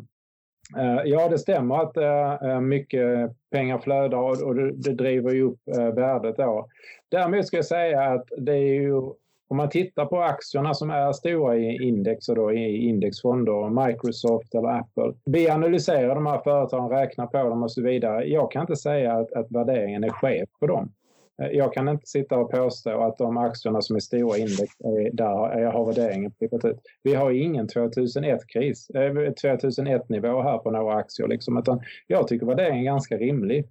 Uh, 0.77 1.01
ja, 1.05 1.29
det 1.29 1.39
stämmer 1.39 1.75
att 1.75 1.97
uh, 2.43 2.59
mycket 2.61 3.31
pengar 3.51 3.77
flödar 3.77 4.17
och, 4.17 4.41
och 4.41 4.55
det, 4.55 4.71
det 4.71 4.93
driver 4.93 5.31
ju 5.31 5.43
upp 5.43 5.59
värdet 5.95 6.37
då. 6.37 6.67
Däremot 7.09 7.47
ska 7.47 7.57
jag 7.57 7.65
säga 7.65 8.01
att 8.01 8.27
det 8.37 8.53
är 8.53 8.81
ju 8.81 9.01
om 9.47 9.57
man 9.57 9.69
tittar 9.69 10.05
på 10.05 10.21
aktierna 10.21 10.73
som 10.73 10.89
är 10.89 11.13
stora 11.13 11.57
i 11.57 11.83
index 11.83 12.29
och 12.29 12.35
då 12.35 12.53
i 12.53 12.87
indexfonder, 12.87 13.85
Microsoft 13.87 14.55
eller 14.55 14.79
Apple. 14.79 15.13
Vi 15.25 15.49
analyserar 15.49 16.15
de 16.15 16.25
här 16.25 16.41
företagen, 16.43 16.89
räknar 16.89 17.27
på 17.27 17.49
dem 17.49 17.63
och 17.63 17.71
så 17.71 17.81
vidare. 17.81 18.25
Jag 18.25 18.51
kan 18.51 18.61
inte 18.61 18.75
säga 18.75 19.13
att, 19.13 19.33
att 19.33 19.51
värderingen 19.51 20.03
är 20.03 20.09
skev 20.09 20.45
på 20.59 20.67
dem. 20.67 20.91
Jag 21.37 21.73
kan 21.73 21.89
inte 21.89 22.07
sitta 22.07 22.37
och 22.37 22.51
påstå 22.51 23.01
att 23.01 23.17
de 23.17 23.37
aktierna 23.37 23.81
som 23.81 23.95
är 23.95 23.99
stora 23.99 24.37
i 24.37 24.41
index, 24.41 24.73
är 24.79 25.11
där 25.13 25.59
jag 25.59 25.71
har 25.71 25.85
värderingen 25.85 26.31
flippat 26.31 26.65
ut. 26.65 26.79
Vi 27.03 27.13
har 27.13 27.31
ingen 27.31 27.67
2001-kris, 27.67 28.87
2001-nivå 28.93 30.39
eh, 30.39 30.43
här 30.43 30.57
på 30.57 30.71
några 30.71 30.95
aktier. 30.95 31.27
Liksom, 31.27 31.57
utan 31.57 31.81
jag 32.07 32.27
tycker 32.27 32.45
värderingen 32.45 32.79
är 32.79 32.85
ganska 32.85 33.17
rimlig. 33.17 33.67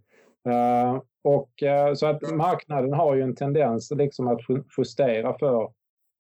Eh, 0.49 1.01
och, 1.25 1.63
eh, 1.63 1.95
så 1.95 2.07
att 2.07 2.35
marknaden 2.35 2.93
har 2.93 3.15
ju 3.15 3.23
en 3.23 3.35
tendens 3.35 3.91
liksom 3.91 4.29
att 4.29 4.41
justera 4.79 5.39
för, 5.39 5.63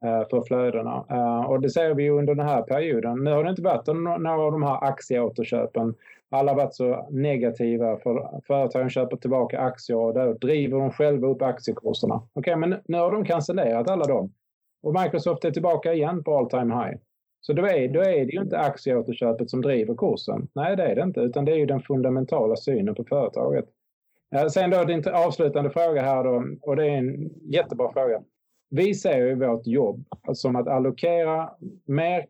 eh, 0.05 0.29
för 0.31 0.43
flödena. 0.43 1.05
och 1.49 1.61
det 1.61 1.71
ser 1.71 1.95
vi 1.95 2.11
under 2.11 2.35
den 2.35 2.47
här 2.49 2.63
perioden. 2.63 3.25
Nu 3.25 3.31
har 3.31 3.45
det 3.45 3.51
inte 3.51 3.63
varit 3.63 3.87
några 3.87 4.43
av 4.43 4.53
de 4.53 4.63
här 4.63 4.85
aktieåterköpen. 4.85 5.95
Alla 6.31 6.53
har 6.53 6.57
varit 6.57 6.75
så 6.75 7.09
negativa 7.11 7.97
för 7.97 8.41
företagen 8.47 8.91
köper 8.91 9.17
tillbaka 9.17 9.61
aktier 9.61 9.97
och 9.97 10.15
där 10.15 10.35
driver 10.35 10.79
de 10.79 10.91
själva 10.91 11.29
upp 11.29 11.43
aktiekurserna. 11.43 12.15
Okej, 12.15 12.31
okay, 12.35 12.57
men 12.57 12.81
nu 12.89 12.99
har 12.99 13.13
de 13.13 13.25
cancellerat 13.25 13.91
alla 13.91 14.05
dem. 14.05 14.33
Och 14.83 15.01
Microsoft 15.03 15.45
är 15.45 15.51
tillbaka 15.51 15.93
igen 15.93 16.25
på 16.25 16.39
all 16.39 16.51
time 16.51 16.75
high. 16.75 16.97
Så 17.41 17.53
då 17.53 17.67
är, 17.67 17.89
då 17.89 18.01
är 18.01 18.25
det 18.25 18.33
ju 18.33 18.43
inte 18.43 18.59
aktieåterköpet 18.59 19.51
som 19.51 19.63
driver 19.63 19.95
kursen. 19.95 20.49
Nej, 20.53 20.77
det 20.77 20.83
är 20.83 20.95
det 20.95 21.03
inte, 21.03 21.21
utan 21.21 21.45
det 21.45 21.53
är 21.53 21.57
ju 21.57 21.67
den 21.67 21.81
fundamentala 21.81 22.57
synen 22.57 22.95
på 22.95 23.05
företaget. 23.05 23.65
Sen 24.53 24.71
då 24.71 24.85
din 24.85 25.09
avslutande 25.09 25.71
fråga 25.71 26.03
här 26.03 26.25
då, 26.25 26.45
och 26.61 26.77
det 26.77 26.87
är 26.87 26.99
en 26.99 27.31
jättebra 27.53 27.93
fråga. 27.93 28.23
Vi 28.71 28.95
ser 28.95 29.19
ju 29.19 29.35
vårt 29.35 29.67
jobb 29.67 30.05
som 30.33 30.57
att 30.57 30.69
allokera 30.69 31.51
mer 31.85 32.27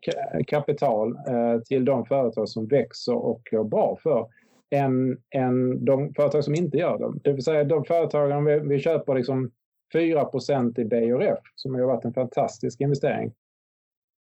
kapital 0.47 1.15
eh, 1.15 1.61
till 1.65 1.85
de 1.85 2.05
företag 2.05 2.49
som 2.49 2.67
växer 2.67 3.15
och 3.15 3.41
går 3.51 3.63
bra 3.63 3.97
för 4.03 4.27
än, 4.69 5.17
än 5.35 5.85
de 5.85 6.13
företag 6.13 6.43
som 6.43 6.55
inte 6.55 6.77
gör 6.77 6.97
det. 6.97 7.19
Det 7.23 7.33
vill 7.33 7.43
säga 7.43 7.63
de 7.63 7.83
företagen 7.83 8.45
vi, 8.45 8.59
vi 8.59 8.79
köper 8.79 9.15
liksom 9.15 9.51
4% 9.93 10.79
i 10.79 10.85
BRF 10.85 11.39
som 11.55 11.75
har 11.75 11.81
varit 11.81 12.05
en 12.05 12.13
fantastisk 12.13 12.81
investering. 12.81 13.33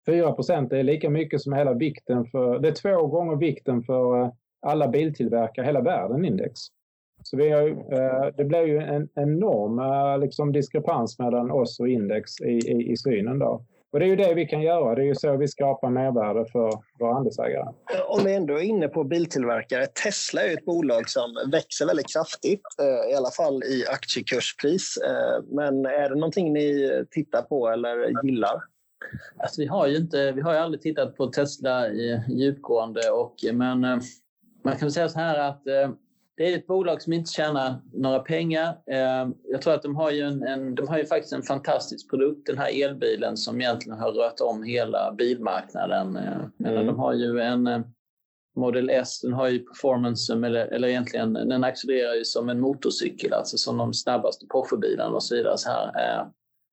4% 0.07 0.73
är 0.73 0.83
lika 0.83 1.09
mycket 1.09 1.41
som 1.41 1.53
hela 1.53 1.73
vikten 1.73 2.25
för, 2.25 2.59
det 2.59 2.67
är 2.67 2.71
två 2.71 3.07
gånger 3.07 3.35
vikten 3.35 3.83
för 3.83 4.21
eh, 4.21 4.31
alla 4.61 4.87
biltillverkare 4.87 5.65
hela 5.65 5.81
världen 5.81 6.25
index. 6.25 6.59
Så 7.23 7.37
vi 7.37 7.49
har, 7.49 7.67
eh, 7.67 8.33
det 8.37 8.45
blir 8.45 8.65
ju 8.65 8.77
en 8.77 9.09
enorm 9.15 9.79
eh, 9.79 10.19
liksom, 10.19 10.51
diskrepans 10.51 11.19
mellan 11.19 11.51
oss 11.51 11.79
och 11.79 11.89
index 11.89 12.41
i, 12.41 12.51
i, 12.51 12.91
i 12.91 12.97
synen. 12.97 13.39
Då. 13.39 13.65
Och 13.91 13.99
det 13.99 14.05
är 14.05 14.09
ju 14.09 14.15
det 14.15 14.33
vi 14.33 14.45
kan 14.45 14.61
göra. 14.61 14.95
Det 14.95 15.01
är 15.01 15.05
ju 15.05 15.15
så 15.15 15.37
vi 15.37 15.47
skapar 15.47 15.89
mervärde 15.89 16.45
för 16.51 16.71
våra 16.99 17.15
andelsägare. 17.15 17.73
Om 18.07 18.23
vi 18.23 18.33
ändå 18.33 18.53
är 18.53 18.61
inne 18.61 18.87
på 18.87 19.03
biltillverkare. 19.03 19.85
Tesla 19.85 20.41
är 20.41 20.53
ett 20.53 20.65
bolag 20.65 21.09
som 21.09 21.51
växer 21.51 21.85
väldigt 21.85 22.13
kraftigt, 22.13 22.61
eh, 22.79 23.11
i 23.11 23.15
alla 23.15 23.31
fall 23.31 23.63
i 23.63 23.85
aktiekurspris. 23.87 24.97
Men 25.47 25.85
är 25.85 26.09
det 26.09 26.15
någonting 26.15 26.53
ni 26.53 27.05
tittar 27.11 27.41
på 27.41 27.69
eller 27.69 28.25
gillar? 28.25 28.61
Alltså, 29.37 29.61
vi, 29.61 29.67
har 29.67 29.87
ju 29.87 29.97
inte, 29.97 30.31
vi 30.31 30.41
har 30.41 30.53
ju 30.53 30.59
aldrig 30.59 30.81
tittat 30.81 31.17
på 31.17 31.27
Tesla 31.27 31.87
djupgående, 32.29 33.09
och, 33.09 33.35
men 33.53 33.79
man 34.63 34.77
kan 34.79 34.91
säga 34.91 35.09
så 35.09 35.19
här 35.19 35.49
att 35.49 35.63
det 36.37 36.53
är 36.53 36.57
ett 36.57 36.67
bolag 36.67 37.01
som 37.01 37.13
inte 37.13 37.31
tjänar 37.31 37.81
några 37.93 38.19
pengar. 38.19 38.77
Ehm, 38.91 39.33
jag 39.43 39.61
tror 39.61 39.73
att 39.73 39.83
de 39.83 39.95
har 39.95 40.11
ju, 40.11 40.21
en, 40.21 40.43
en, 40.43 40.75
de 40.75 40.87
har 40.87 40.97
ju 40.97 41.05
faktiskt 41.05 41.33
en 41.33 41.43
fantastisk 41.43 42.09
produkt, 42.09 42.45
den 42.45 42.57
här 42.57 42.83
elbilen 42.83 43.37
som 43.37 43.61
egentligen 43.61 43.99
har 43.99 44.11
rört 44.11 44.39
om 44.41 44.63
hela 44.63 45.13
bilmarknaden. 45.17 46.15
Ehm, 46.17 46.69
mm. 46.69 46.85
De 46.85 46.99
har 46.99 47.13
ju 47.13 47.39
en 47.39 47.67
eh, 47.67 47.81
Model 48.55 48.89
S, 48.89 49.21
den 49.21 49.33
har 49.33 49.47
ju 49.47 49.59
performance, 49.59 50.33
eller, 50.33 50.65
eller 50.65 50.87
egentligen 50.87 51.33
den 51.33 51.63
accelererar 51.63 52.15
ju 52.15 52.25
som 52.25 52.49
en 52.49 52.59
motorcykel, 52.59 53.33
alltså 53.33 53.57
som 53.57 53.77
de 53.77 53.93
snabbaste 53.93 54.45
Porsche-bilarna 54.45 55.15
och 55.15 55.23
så 55.23 55.35
vidare. 55.35 55.57
Så 55.57 55.69
här. 55.69 56.27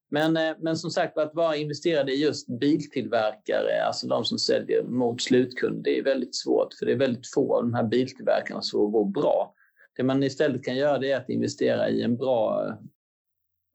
Men, 0.09 0.37
eh, 0.37 0.51
men 0.59 0.77
som 0.77 0.91
sagt, 0.91 1.17
att 1.17 1.35
vara 1.35 1.55
investerad 1.55 2.09
i 2.09 2.13
just 2.13 2.47
biltillverkare, 2.47 3.83
alltså 3.85 4.07
de 4.07 4.25
som 4.25 4.39
säljer 4.39 4.83
mot 4.83 5.21
slutkund, 5.21 5.83
det 5.83 5.99
är 5.99 6.03
väldigt 6.03 6.35
svårt 6.35 6.73
för 6.73 6.85
det 6.85 6.91
är 6.91 6.97
väldigt 6.97 7.33
få 7.33 7.55
av 7.55 7.63
de 7.63 7.73
här 7.73 7.83
biltillverkarna 7.83 8.61
som 8.61 8.91
går 8.91 9.05
bra. 9.05 9.53
Det 9.97 10.03
man 10.03 10.23
istället 10.23 10.63
kan 10.63 10.75
göra 10.75 11.05
är 11.05 11.17
att 11.17 11.29
investera 11.29 11.89
i 11.89 12.01
en 12.01 12.17
bra 12.17 12.73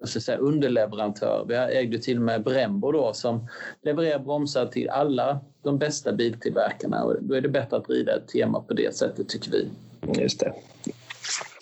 så 0.04 0.20
säga, 0.20 0.38
underleverantör. 0.38 1.44
Vi 1.48 1.54
ägde 1.54 1.98
till 1.98 2.16
och 2.16 2.22
med 2.22 2.42
Brembo 2.42 2.92
då, 2.92 3.12
som 3.12 3.48
levererar 3.82 4.18
bromsar 4.18 4.66
till 4.66 4.88
alla 4.88 5.40
de 5.62 5.78
bästa 5.78 6.12
biltillverkarna. 6.12 7.04
Och 7.04 7.16
då 7.22 7.34
är 7.34 7.40
det 7.40 7.48
bättre 7.48 7.76
att 7.76 7.90
rida 7.90 8.16
ett 8.16 8.28
tema 8.28 8.60
på 8.60 8.74
det 8.74 8.96
sättet, 8.96 9.28
tycker 9.28 9.50
vi. 9.50 9.68
Just 10.20 10.40
det. 10.40 10.52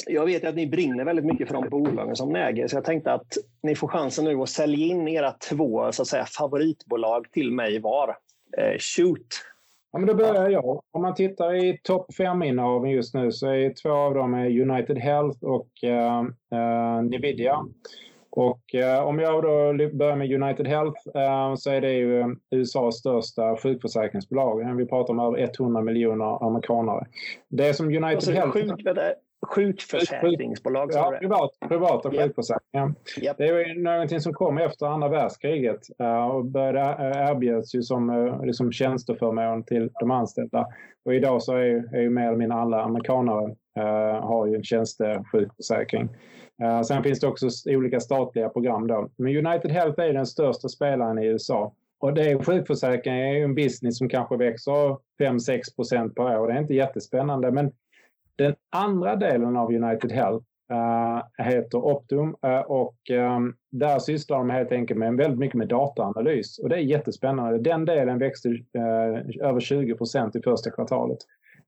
Jag 0.07 0.27
vet 0.27 0.45
att 0.45 0.55
ni 0.55 0.67
brinner 0.67 1.05
väldigt 1.05 1.25
mycket 1.25 1.49
för 1.49 1.55
de 1.55 1.69
bolagen 1.69 2.17
som 2.17 2.33
ni 2.33 2.39
äger, 2.39 2.69
så 2.69 2.77
jag 2.77 2.85
tänkte 2.85 3.13
att 3.13 3.37
ni 3.63 3.75
får 3.75 3.89
chansen 3.89 4.25
nu 4.25 4.41
att 4.41 4.49
sälja 4.49 4.87
in 4.87 5.09
era 5.09 5.33
två 5.33 5.93
så 5.93 6.03
att 6.03 6.09
säga, 6.09 6.25
favoritbolag 6.25 7.31
till 7.33 7.53
mig 7.53 7.79
var. 7.79 8.17
Eh, 8.59 8.79
shoot! 8.79 9.27
Ja, 9.93 9.99
men 9.99 10.07
då 10.07 10.15
börjar 10.15 10.49
jag. 10.49 10.83
Om 10.91 11.03
man 11.03 11.15
tittar 11.15 11.55
i 11.55 11.79
topp 11.83 12.15
fem 12.15 12.43
innehaven 12.43 12.91
just 12.91 13.15
nu 13.15 13.33
så 13.33 13.47
är 13.47 13.75
två 13.83 13.91
av 13.91 14.15
dem 14.15 14.35
United 14.35 14.99
Health 14.99 15.45
och 15.45 15.69
uh, 15.85 17.03
Nvidia. 17.03 17.59
Och 18.31 18.63
uh, 18.75 19.07
om 19.07 19.19
jag 19.19 19.43
då 19.43 19.73
börjar 19.97 20.17
med 20.17 20.43
United 20.43 20.67
Health 20.67 21.09
uh, 21.17 21.55
så 21.55 21.71
är 21.71 21.81
det 21.81 21.93
ju 21.93 22.37
USAs 22.51 22.99
största 22.99 23.57
sjukförsäkringsbolag. 23.57 24.77
Vi 24.77 24.87
pratar 24.87 25.15
om 25.15 25.21
över 25.21 25.51
100 25.61 25.83
miljoner 25.83 26.47
amerikanare. 26.47 27.07
Det 27.49 27.75
som 27.75 27.87
United 27.87 28.05
alltså, 28.05 28.33
Health... 28.33 28.53
Sjuk, 28.53 28.85
Sjukförsäkringsbolag? 29.47 30.91
Ja, 30.93 31.17
privat, 31.21 31.51
privata 31.69 32.13
yep. 32.13 32.23
sjukförsäkringar. 32.23 32.95
Yep. 33.21 33.37
Det 33.39 33.47
är 33.47 33.83
någonting 33.83 34.21
som 34.21 34.33
kom 34.33 34.59
efter 34.59 34.87
andra 34.87 35.09
världskriget 35.09 35.81
uh, 36.01 36.27
och 36.27 36.45
började 36.45 37.05
erbjuds 37.31 37.75
ju 37.75 37.83
som 37.83 38.11
uh, 38.11 38.45
liksom 38.45 38.73
tjänsteförmån 38.73 39.63
till 39.63 39.91
de 40.01 40.11
anställda. 40.11 40.67
Och 41.05 41.15
idag 41.15 41.43
så 41.43 41.57
är 41.57 41.65
ju, 41.65 41.89
är 41.93 42.01
ju 42.01 42.11
mer 42.11 42.27
eller 42.27 42.37
mindre 42.37 42.59
alla 42.59 42.83
amerikanare 42.83 43.45
uh, 43.79 44.27
har 44.27 44.47
ju 44.47 44.55
en 44.57 44.65
tjänstesjukförsäkring. 44.65 46.09
Uh, 46.63 46.83
sen 46.83 47.03
finns 47.03 47.21
det 47.21 47.27
också 47.27 47.49
olika 47.67 48.01
statliga 48.01 48.49
program 48.49 48.87
då. 48.87 49.09
Men 49.17 49.47
United 49.47 49.71
Health 49.71 50.01
är 50.01 50.13
den 50.13 50.27
största 50.27 50.69
spelaren 50.69 51.19
i 51.19 51.27
USA. 51.27 51.73
Och 52.01 52.15
det 52.15 52.31
är, 52.31 52.45
sjukförsäkring 52.45 53.15
är 53.15 53.35
ju 53.35 53.45
en 53.45 53.55
business 53.55 53.99
som 53.99 54.09
kanske 54.09 54.37
växer 54.37 54.97
5-6 55.21 55.77
procent 55.77 56.15
per 56.15 56.39
år. 56.39 56.49
Det 56.49 56.55
är 56.55 56.59
inte 56.59 56.75
jättespännande. 56.75 57.51
Men 57.51 57.73
den 58.39 58.55
andra 58.71 59.17
delen 59.17 59.57
av 59.57 59.71
United 59.71 60.13
Health 60.13 60.47
äh, 60.73 61.45
heter 61.45 61.85
Optum 61.85 62.37
äh, 62.43 62.51
eh, 62.51 62.61
och 62.61 63.11
äh, 63.11 63.41
där 63.71 63.99
sysslar 63.99 64.39
de 64.39 64.51
helt 64.51 64.73
enkelt 64.73 64.99
med 64.99 65.17
väldigt 65.17 65.39
mycket 65.39 65.59
med 65.59 65.69
dataanalys. 65.69 66.59
Och 66.59 66.69
det 66.69 66.77
är 66.77 66.81
jättespännande. 66.81 67.59
Den 67.59 67.85
delen 67.85 68.19
växte 68.19 68.49
eh, 68.49 69.47
över 69.49 69.61
20 69.61 69.95
procent 69.95 70.37
i 70.37 70.43
första 70.43 70.71
kvartalet 70.71 71.19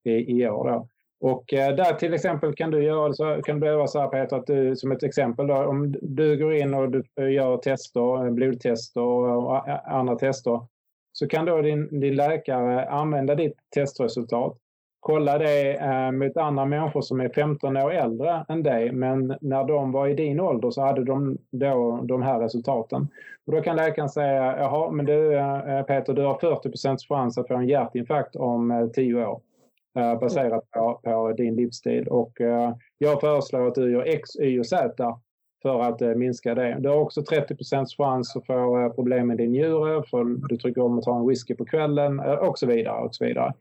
i, 0.05 0.41
i 0.41 0.49
år. 0.49 0.69
Då. 0.69 0.89
Och 1.21 1.45
där 1.49 1.95
till 1.95 2.15
exempel 2.15 2.55
kan 2.55 2.71
du 2.71 2.85
göra 2.85 3.13
så, 3.13 3.43
kan 3.43 3.61
du 3.61 3.67
göra 3.67 3.87
så 3.87 4.01
här 4.01 4.09
Peter, 4.09 4.37
att 4.37 4.47
du, 4.47 4.77
som 4.77 4.93
ett 4.93 5.03
exempel 5.03 5.47
då, 5.47 5.55
om 5.55 5.97
du 6.03 6.37
går 6.37 6.55
in 6.55 6.75
och 6.75 6.91
du 6.91 7.05
gör 7.33 7.57
tester, 7.57 8.31
blodtester 8.31 9.01
och 9.01 9.69
andra 9.93 10.17
tester, 10.17 10.61
så 11.13 11.29
kan 11.29 11.45
då 11.45 11.63
din, 11.63 12.01
din 12.01 12.15
läkare 12.15 12.89
använda 12.89 13.35
ditt 13.35 13.57
testresultat, 13.75 14.57
kolla 15.05 15.39
det 15.39 15.77
eh, 15.77 16.13
mot 16.13 16.37
andra 16.37 16.65
människor 16.65 17.01
som 17.01 17.21
är 17.21 17.29
15 17.29 17.77
år 17.77 17.93
äldre 17.93 18.45
än 18.49 18.63
dig, 18.63 18.93
men 18.93 19.37
när 19.41 19.65
de 19.65 19.93
var 19.93 20.09
i 20.09 20.15
din 20.15 20.41
ålder 20.41 20.71
så 20.71 20.81
hade 20.81 21.05
de 21.05 21.39
då 21.51 22.01
de 22.03 22.23
här 22.23 22.41
resultaten. 22.41 23.09
Och 23.47 23.53
då 23.53 23.61
kan 23.61 23.77
läkaren 23.77 24.09
säga, 24.09 24.57
jaha, 24.59 24.91
men 24.91 25.07
du 25.07 25.35
eh, 25.37 25.83
Peter, 25.83 26.13
du 26.15 26.23
har 26.23 26.35
40% 26.35 26.99
chans 27.09 27.39
att 27.39 27.49
få 27.49 27.55
en 27.55 27.69
hjärtinfarkt 27.69 28.37
om 28.37 28.71
eh, 28.71 28.87
10 28.87 29.27
år. 29.27 29.41
Eh, 29.99 30.19
baserat 30.19 30.71
på, 30.71 31.01
på, 31.05 31.33
din 31.33 31.57
livsstil. 31.57 32.09
Och 32.09 32.41
eh, 32.41 32.75
jag 32.99 33.21
föreslår 33.21 33.69
att 33.69 33.75
du 33.75 33.93
gör 33.93 34.05
X, 34.07 34.31
Y 34.41 34.61
och 34.61 34.67
Z 34.67 35.19
för 35.63 35.81
att 35.81 36.03
eh, 36.03 36.15
minska 36.15 36.55
det. 36.55 36.77
Du 36.81 36.89
har 36.89 36.97
också 36.97 37.21
30% 37.21 37.87
chans 37.97 38.37
att 38.37 38.47
få 38.47 38.93
problem 38.95 39.27
med 39.27 39.37
din 39.37 39.51
njure, 39.51 40.03
för 40.11 40.49
du 40.49 40.57
tycker 40.57 40.83
om 40.83 40.99
att 40.99 41.05
ta 41.05 41.19
en 41.19 41.29
whisky 41.29 41.55
på 41.55 41.65
kvällen 41.65 42.21
och 42.21 42.59
så 42.59 42.67
vidare. 42.67 43.05
Och 43.05 43.15
så 43.15 43.25
vidare. 43.25 43.53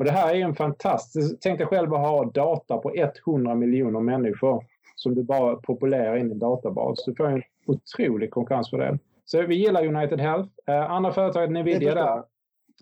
Och 0.00 0.06
det 0.06 0.12
här 0.12 0.34
är 0.34 0.40
en 0.40 0.54
fantastisk... 0.54 1.36
Tänk 1.40 1.58
dig 1.58 1.66
själv 1.66 1.94
att 1.94 2.00
ha 2.00 2.24
data 2.24 2.76
på 2.78 2.94
100 3.26 3.54
miljoner 3.54 4.00
människor 4.00 4.64
som 4.94 5.14
du 5.14 5.22
bara 5.22 5.56
populerar 5.56 6.16
in 6.16 6.28
i 6.28 6.32
en 6.32 6.38
databas. 6.38 7.04
Du 7.04 7.14
får 7.14 7.26
en 7.26 7.42
otrolig 7.66 8.30
konkurrensfördel. 8.30 8.98
Så 9.24 9.42
vi 9.42 9.54
gillar 9.54 9.86
United 9.86 10.20
Health. 10.20 10.48
Eh, 10.66 10.90
andra 10.90 11.12
företaget, 11.12 11.50
Nvidia 11.50 11.94
där, 11.94 12.22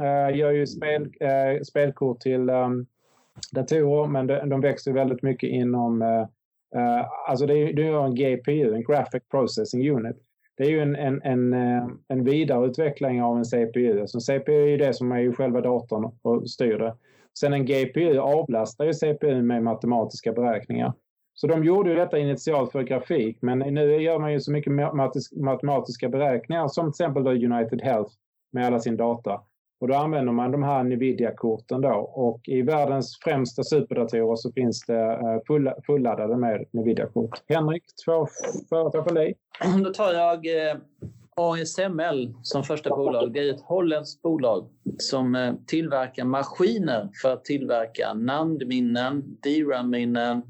eh, 0.01 0.37
gör 0.37 0.51
ju 0.51 0.67
spel, 0.67 1.13
eh, 1.21 1.63
spelkort 1.63 2.21
till 2.21 2.51
um, 2.51 2.87
datorer, 3.53 4.07
men 4.07 4.27
de, 4.27 4.49
de 4.49 4.61
växer 4.61 4.93
väldigt 4.93 5.23
mycket 5.23 5.51
inom... 5.51 6.03
Uh, 6.03 7.05
alltså 7.29 7.47
det 7.47 7.55
är, 7.55 7.73
det 7.73 7.89
är 7.89 8.05
en 8.05 8.15
GPU, 8.15 8.75
en 8.75 8.85
Graphic 8.85 9.23
Processing 9.31 9.91
Unit. 9.91 10.17
Det 10.57 10.65
är 10.65 10.71
ju 10.71 10.81
en, 10.81 10.97
en, 10.97 11.23
en, 11.23 11.53
en 12.09 12.25
vidareutveckling 12.25 13.23
av 13.23 13.39
en 13.39 13.45
CPU. 13.45 14.01
En 14.01 14.21
CPU 14.21 14.75
är 14.75 14.79
det 14.79 14.95
som 14.95 15.13
är 15.13 15.19
ju 15.19 15.33
själva 15.33 15.61
datorn 15.61 16.13
och 16.23 16.51
styr 16.51 16.79
det. 16.79 16.95
Sen 17.41 17.53
en 17.53 17.67
GPU 17.67 18.19
avlastar 18.19 18.85
ju 18.85 18.93
CPU 18.93 19.43
med 19.43 19.63
matematiska 19.63 20.33
beräkningar. 20.33 20.93
Så 21.35 21.47
de 21.47 21.65
gjorde 21.65 21.91
ju 21.91 21.97
detta 21.97 22.19
initialt 22.19 22.73
för 22.73 22.83
grafik, 22.83 23.39
men 23.43 23.59
nu 23.59 24.03
gör 24.03 24.19
man 24.19 24.33
ju 24.33 24.41
så 24.41 24.53
mycket 24.53 24.73
matematiska 25.37 26.09
beräkningar 26.09 26.69
som 26.69 26.85
till 26.85 27.05
exempel 27.05 27.25
då 27.25 27.31
United 27.31 27.83
Health 27.83 28.13
med 28.53 28.67
alla 28.67 28.81
sin 28.81 28.97
data. 28.97 29.41
Och 29.81 29.89
då 29.89 29.95
använder 29.95 30.33
man 30.33 30.53
de 30.53 30.63
här 30.63 30.85
Nvidia-korten 30.85 31.81
då 31.81 31.95
och 32.15 32.41
i 32.49 32.63
världens 32.63 33.19
främsta 33.25 33.63
superdatorer 33.63 34.37
så 34.37 34.53
finns 34.53 34.87
det 34.87 35.13
eh, 35.13 35.39
full, 35.47 35.71
fulladdade 35.87 36.37
med 36.37 36.65
Nvidia-kort. 36.73 37.43
Henrik, 37.49 37.85
två 38.05 38.27
företag 38.69 39.05
för 39.05 39.15
dig. 39.15 39.35
Då 39.85 39.91
tar 39.93 40.13
jag 40.13 40.69
eh, 40.69 40.77
ASML 41.39 42.35
som 42.43 42.65
första 42.65 42.91
bolag. 42.91 43.33
Det 43.33 43.49
är 43.49 43.55
ett 43.55 43.61
holländskt 43.61 44.23
bolag 44.23 44.69
som 44.99 45.35
eh, 45.35 45.55
tillverkar 45.67 46.25
maskiner 46.25 47.09
för 47.23 47.33
att 47.33 47.45
tillverka 47.45 48.15
NAND-minnen, 48.15 49.39
DRAM-minnen, 49.43 50.43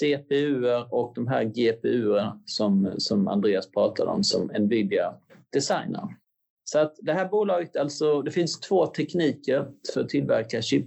CPUer 0.00 0.94
och 0.94 1.12
de 1.14 1.26
här 1.28 1.44
GPU 1.44 2.20
som, 2.44 2.92
som 2.96 3.28
Andreas 3.28 3.70
pratade 3.70 4.10
om 4.10 4.24
som 4.24 4.46
Nvidia 4.58 5.14
designar. 5.52 6.16
Så 6.64 6.78
att 6.78 6.96
det 7.02 7.12
här 7.12 7.28
bolaget, 7.28 7.76
alltså, 7.76 8.22
det 8.22 8.30
finns 8.30 8.60
två 8.60 8.86
tekniker 8.86 9.66
för 9.94 10.00
att 10.00 10.08
tillverka 10.08 10.62
chip 10.62 10.86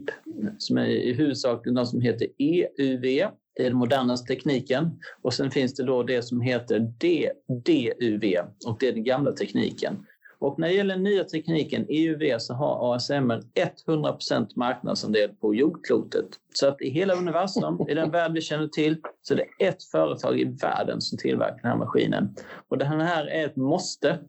som 0.58 0.78
är 0.78 0.86
i 0.86 1.14
huvudsak 1.14 1.66
de 1.66 1.86
som 1.86 2.02
heter 2.02 2.28
EUV 2.38 3.30
i 3.60 3.64
den 3.64 3.76
modernaste 3.76 4.28
tekniken. 4.28 5.00
Och 5.22 5.34
sen 5.34 5.52
finns 5.52 5.76
det 5.76 5.84
då 5.84 6.04
det 6.04 6.22
som 6.22 6.42
heter 6.42 6.80
DUV 6.80 8.34
och 8.68 8.78
det 8.80 8.88
är 8.88 8.94
den 8.94 9.04
gamla 9.04 9.32
tekniken. 9.32 10.06
Och 10.40 10.60
när 10.60 10.68
det 10.68 10.74
gäller 10.74 10.96
den 10.96 11.04
nya 11.04 11.24
tekniken 11.24 11.86
EUV 11.90 12.38
så 12.40 12.54
har 12.54 12.96
ASMR 12.96 13.42
100% 13.88 14.48
marknadsandel 14.56 15.30
på 15.30 15.56
jordklotet. 15.56 16.26
Så 16.54 16.68
att 16.68 16.82
i 16.82 16.90
hela 16.90 17.14
universum, 17.14 17.86
i 17.90 17.94
den 17.94 18.12
värld 18.12 18.32
vi 18.34 18.42
känner 18.42 18.68
till, 18.68 18.98
så 19.22 19.34
är 19.34 19.38
det 19.38 19.66
ett 19.66 19.84
företag 19.84 20.40
i 20.40 20.44
världen 20.44 21.02
som 21.02 21.18
tillverkar 21.18 21.60
den 21.62 21.72
här 21.72 21.78
maskinen. 21.78 22.36
Och 22.68 22.78
det 22.78 22.86
här 22.86 23.26
är 23.26 23.46
ett 23.46 23.56
måste 23.56 24.20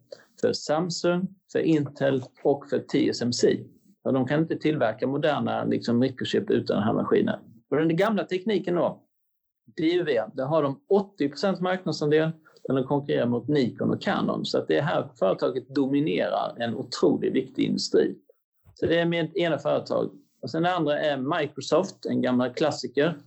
för 0.41 0.53
Samsung, 0.53 1.29
för 1.53 1.59
Intel 1.59 2.23
och 2.43 2.65
för 2.71 2.79
TSMC. 2.79 3.65
Och 4.05 4.13
de 4.13 4.27
kan 4.27 4.41
inte 4.41 4.57
tillverka 4.57 5.07
moderna 5.07 5.65
liksom, 5.65 5.99
mikrochip 5.99 6.51
utan 6.51 6.77
den 6.77 6.85
här 6.85 6.93
maskinen. 6.93 7.39
Och 7.71 7.77
den 7.77 7.97
gamla 7.97 8.25
tekniken 8.25 8.75
då, 8.75 9.03
DUV, 9.77 10.09
där 10.35 10.45
har 10.45 10.63
de 10.63 10.81
80% 11.19 11.63
marknadsandel 11.63 12.31
där 12.63 12.75
de 12.75 12.85
konkurrerar 12.85 13.27
mot 13.27 13.49
Nikon 13.49 13.91
och 13.91 14.03
Canon. 14.03 14.45
Så 14.45 14.59
att 14.59 14.69
det 14.69 14.81
här 14.81 15.09
företaget 15.19 15.69
dominerar 15.69 16.57
en 16.59 16.75
otroligt 16.75 17.35
viktig 17.35 17.65
industri. 17.65 18.15
Så 18.75 18.87
det 18.87 19.01
är 19.01 19.07
med 19.07 19.37
ena 19.37 19.59
företag. 19.59 20.11
Och 20.43 20.51
sen 20.51 20.63
det 20.63 20.75
andra 20.75 21.01
är 21.01 21.41
Microsoft, 21.41 22.07
en 22.07 22.23
gammal 22.23 22.51
klassiker. 22.51 23.19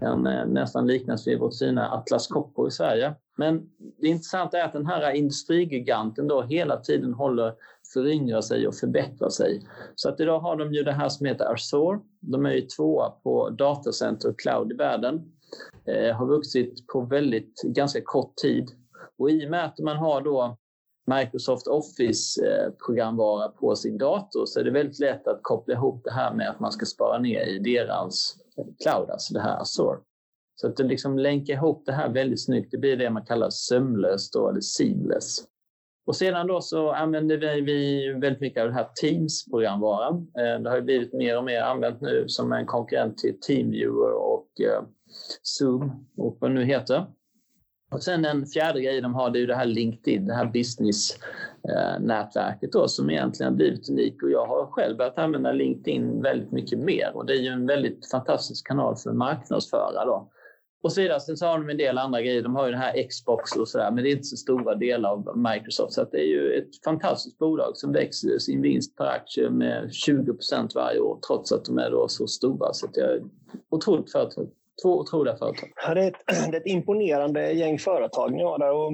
Eh, 0.00 0.18
den 0.18 0.48
nästan 0.48 0.86
liknas 0.86 1.26
vid 1.26 1.38
vårt 1.38 1.58
fina 1.58 1.90
Atlas 1.90 2.26
Copco 2.26 2.68
i 2.68 2.70
Sverige. 2.70 3.14
Men 3.36 3.70
det 4.00 4.08
intressanta 4.08 4.58
är 4.58 4.64
att 4.64 4.72
den 4.72 4.86
här 4.86 5.10
industrigiganten 5.10 6.28
då 6.28 6.42
hela 6.42 6.76
tiden 6.76 7.14
håller 7.14 7.54
föryngrar 7.94 8.40
sig 8.40 8.68
och 8.68 8.74
förbättrar 8.74 9.28
sig. 9.28 9.62
Så 9.94 10.08
att 10.08 10.20
idag 10.20 10.40
har 10.40 10.56
de 10.56 10.74
ju 10.74 10.82
det 10.82 10.92
här 10.92 11.08
som 11.08 11.26
heter 11.26 11.52
Azure. 11.52 12.00
De 12.20 12.46
är 12.46 12.52
ju 12.52 12.60
tvåa 12.60 13.10
på 13.10 13.50
datacenter 13.50 14.28
och 14.28 14.38
cloud 14.38 14.72
i 14.72 14.74
världen. 14.74 15.32
Eh, 15.86 16.16
har 16.16 16.26
vuxit 16.26 16.86
på 16.86 17.00
väldigt, 17.00 17.62
ganska 17.62 18.00
kort 18.04 18.36
tid. 18.36 18.70
Och 19.18 19.30
i 19.30 19.46
och 19.46 19.50
med 19.50 19.64
att 19.64 19.78
man 19.78 19.96
har 19.96 20.20
då 20.20 20.56
Microsoft 21.06 21.66
Office-programvara 21.66 23.48
på 23.48 23.76
sin 23.76 23.98
dator 23.98 24.46
så 24.46 24.60
är 24.60 24.64
det 24.64 24.70
väldigt 24.70 24.98
lätt 24.98 25.26
att 25.26 25.42
koppla 25.42 25.74
ihop 25.74 26.00
det 26.04 26.12
här 26.12 26.34
med 26.34 26.50
att 26.50 26.60
man 26.60 26.72
ska 26.72 26.86
spara 26.86 27.18
ner 27.18 27.46
i 27.46 27.58
deras 27.58 28.36
cloud, 28.82 29.10
alltså 29.10 29.34
det 29.34 29.40
här 29.40 29.60
Azure. 29.60 29.98
Så 30.54 30.66
att 30.66 30.76
det 30.76 30.84
liksom 30.84 31.18
länkar 31.18 31.54
ihop 31.54 31.82
det 31.86 31.92
här 31.92 32.08
väldigt 32.08 32.44
snyggt. 32.44 32.70
Det 32.70 32.78
blir 32.78 32.96
det 32.96 33.10
man 33.10 33.24
kallar 33.24 33.50
sömlöst 33.50 34.32
då, 34.32 34.48
eller 34.48 34.60
seamless. 34.60 35.38
Och 36.06 36.16
sedan 36.16 36.46
då 36.46 36.60
så 36.60 36.92
använder 36.92 37.36
vi 37.36 38.08
väldigt 38.12 38.40
mycket 38.40 38.60
av 38.60 38.66
den 38.66 38.76
här 38.76 38.88
Teams-programvaran. 39.02 40.14
Eh, 40.38 40.62
det 40.62 40.70
har 40.70 40.80
blivit 40.80 41.12
mer 41.12 41.38
och 41.38 41.44
mer 41.44 41.60
använt 41.60 42.00
nu 42.00 42.24
som 42.28 42.52
en 42.52 42.66
konkurrent 42.66 43.18
till 43.18 43.40
Teamviewer 43.40 44.12
och 44.12 44.48
eh, 44.60 44.82
Zoom 45.42 46.06
och 46.16 46.36
vad 46.40 46.50
det 46.50 46.54
nu 46.54 46.64
heter. 46.64 47.06
Och 47.92 48.02
sen 48.02 48.22
den 48.22 48.46
fjärde 48.46 48.80
grejen 48.80 49.02
de 49.02 49.14
har 49.14 49.30
det 49.30 49.38
är 49.38 49.40
ju 49.40 49.46
det 49.46 49.54
här 49.54 49.66
LinkedIn, 49.66 50.26
det 50.26 50.34
här 50.34 50.46
business-nätverket 50.46 52.74
eh, 52.74 52.80
då 52.80 52.88
som 52.88 53.10
egentligen 53.10 53.52
har 53.52 53.56
blivit 53.56 53.90
unik. 53.90 54.22
och 54.22 54.30
jag 54.30 54.46
har 54.46 54.66
själv 54.66 54.96
börjat 54.96 55.18
använda 55.18 55.52
LinkedIn 55.52 56.22
väldigt 56.22 56.52
mycket 56.52 56.78
mer 56.78 57.10
och 57.14 57.26
det 57.26 57.32
är 57.32 57.40
ju 57.40 57.48
en 57.48 57.66
väldigt 57.66 58.10
fantastisk 58.10 58.66
kanal 58.66 58.96
för 58.96 59.12
marknadsförare. 59.12 60.04
då. 60.04 60.30
Och 60.84 60.92
så 60.92 61.00
vidare. 61.00 61.20
Sen 61.20 61.36
så 61.36 61.46
har 61.46 61.58
de 61.58 61.70
en 61.70 61.76
del 61.76 61.98
andra 61.98 62.22
grejer. 62.22 62.42
De 62.42 62.56
har 62.56 62.66
ju 62.66 62.72
den 62.72 62.80
här 62.80 63.08
Xbox 63.08 63.56
och 63.56 63.68
sådär, 63.68 63.90
men 63.90 64.04
det 64.04 64.10
är 64.10 64.12
inte 64.12 64.24
så 64.24 64.36
stora 64.36 64.74
delar 64.74 65.10
av 65.10 65.38
Microsoft. 65.38 65.92
Så 65.92 66.04
det 66.04 66.18
är 66.18 66.26
ju 66.26 66.52
ett 66.52 66.84
fantastiskt 66.84 67.38
bolag 67.38 67.76
som 67.76 67.92
växer 67.92 68.38
sin 68.38 68.62
vinst 68.62 68.96
per 68.96 69.04
aktie 69.04 69.50
med 69.50 69.94
20 69.94 70.32
procent 70.32 70.74
varje 70.74 71.00
år, 71.00 71.18
trots 71.26 71.52
att 71.52 71.64
de 71.64 71.78
är 71.78 71.90
då 71.90 72.08
så 72.08 72.26
stora. 72.26 72.72
Så 72.72 72.86
det 72.86 73.00
är 73.00 73.16
ett 73.16 73.22
otroligt 73.70 74.12
företag. 74.12 74.48
Två 74.82 74.98
otroliga 74.98 75.36
företag. 75.36 75.68
Ja, 75.86 75.94
det, 75.94 76.02
är 76.02 76.08
ett, 76.08 76.14
det 76.50 76.56
är 76.56 76.60
ett 76.60 76.66
imponerande 76.66 77.52
gäng 77.52 77.78
företag 77.78 78.32
ni 78.32 78.42
har 78.42 78.58
där. 78.58 78.72
Och 78.72 78.92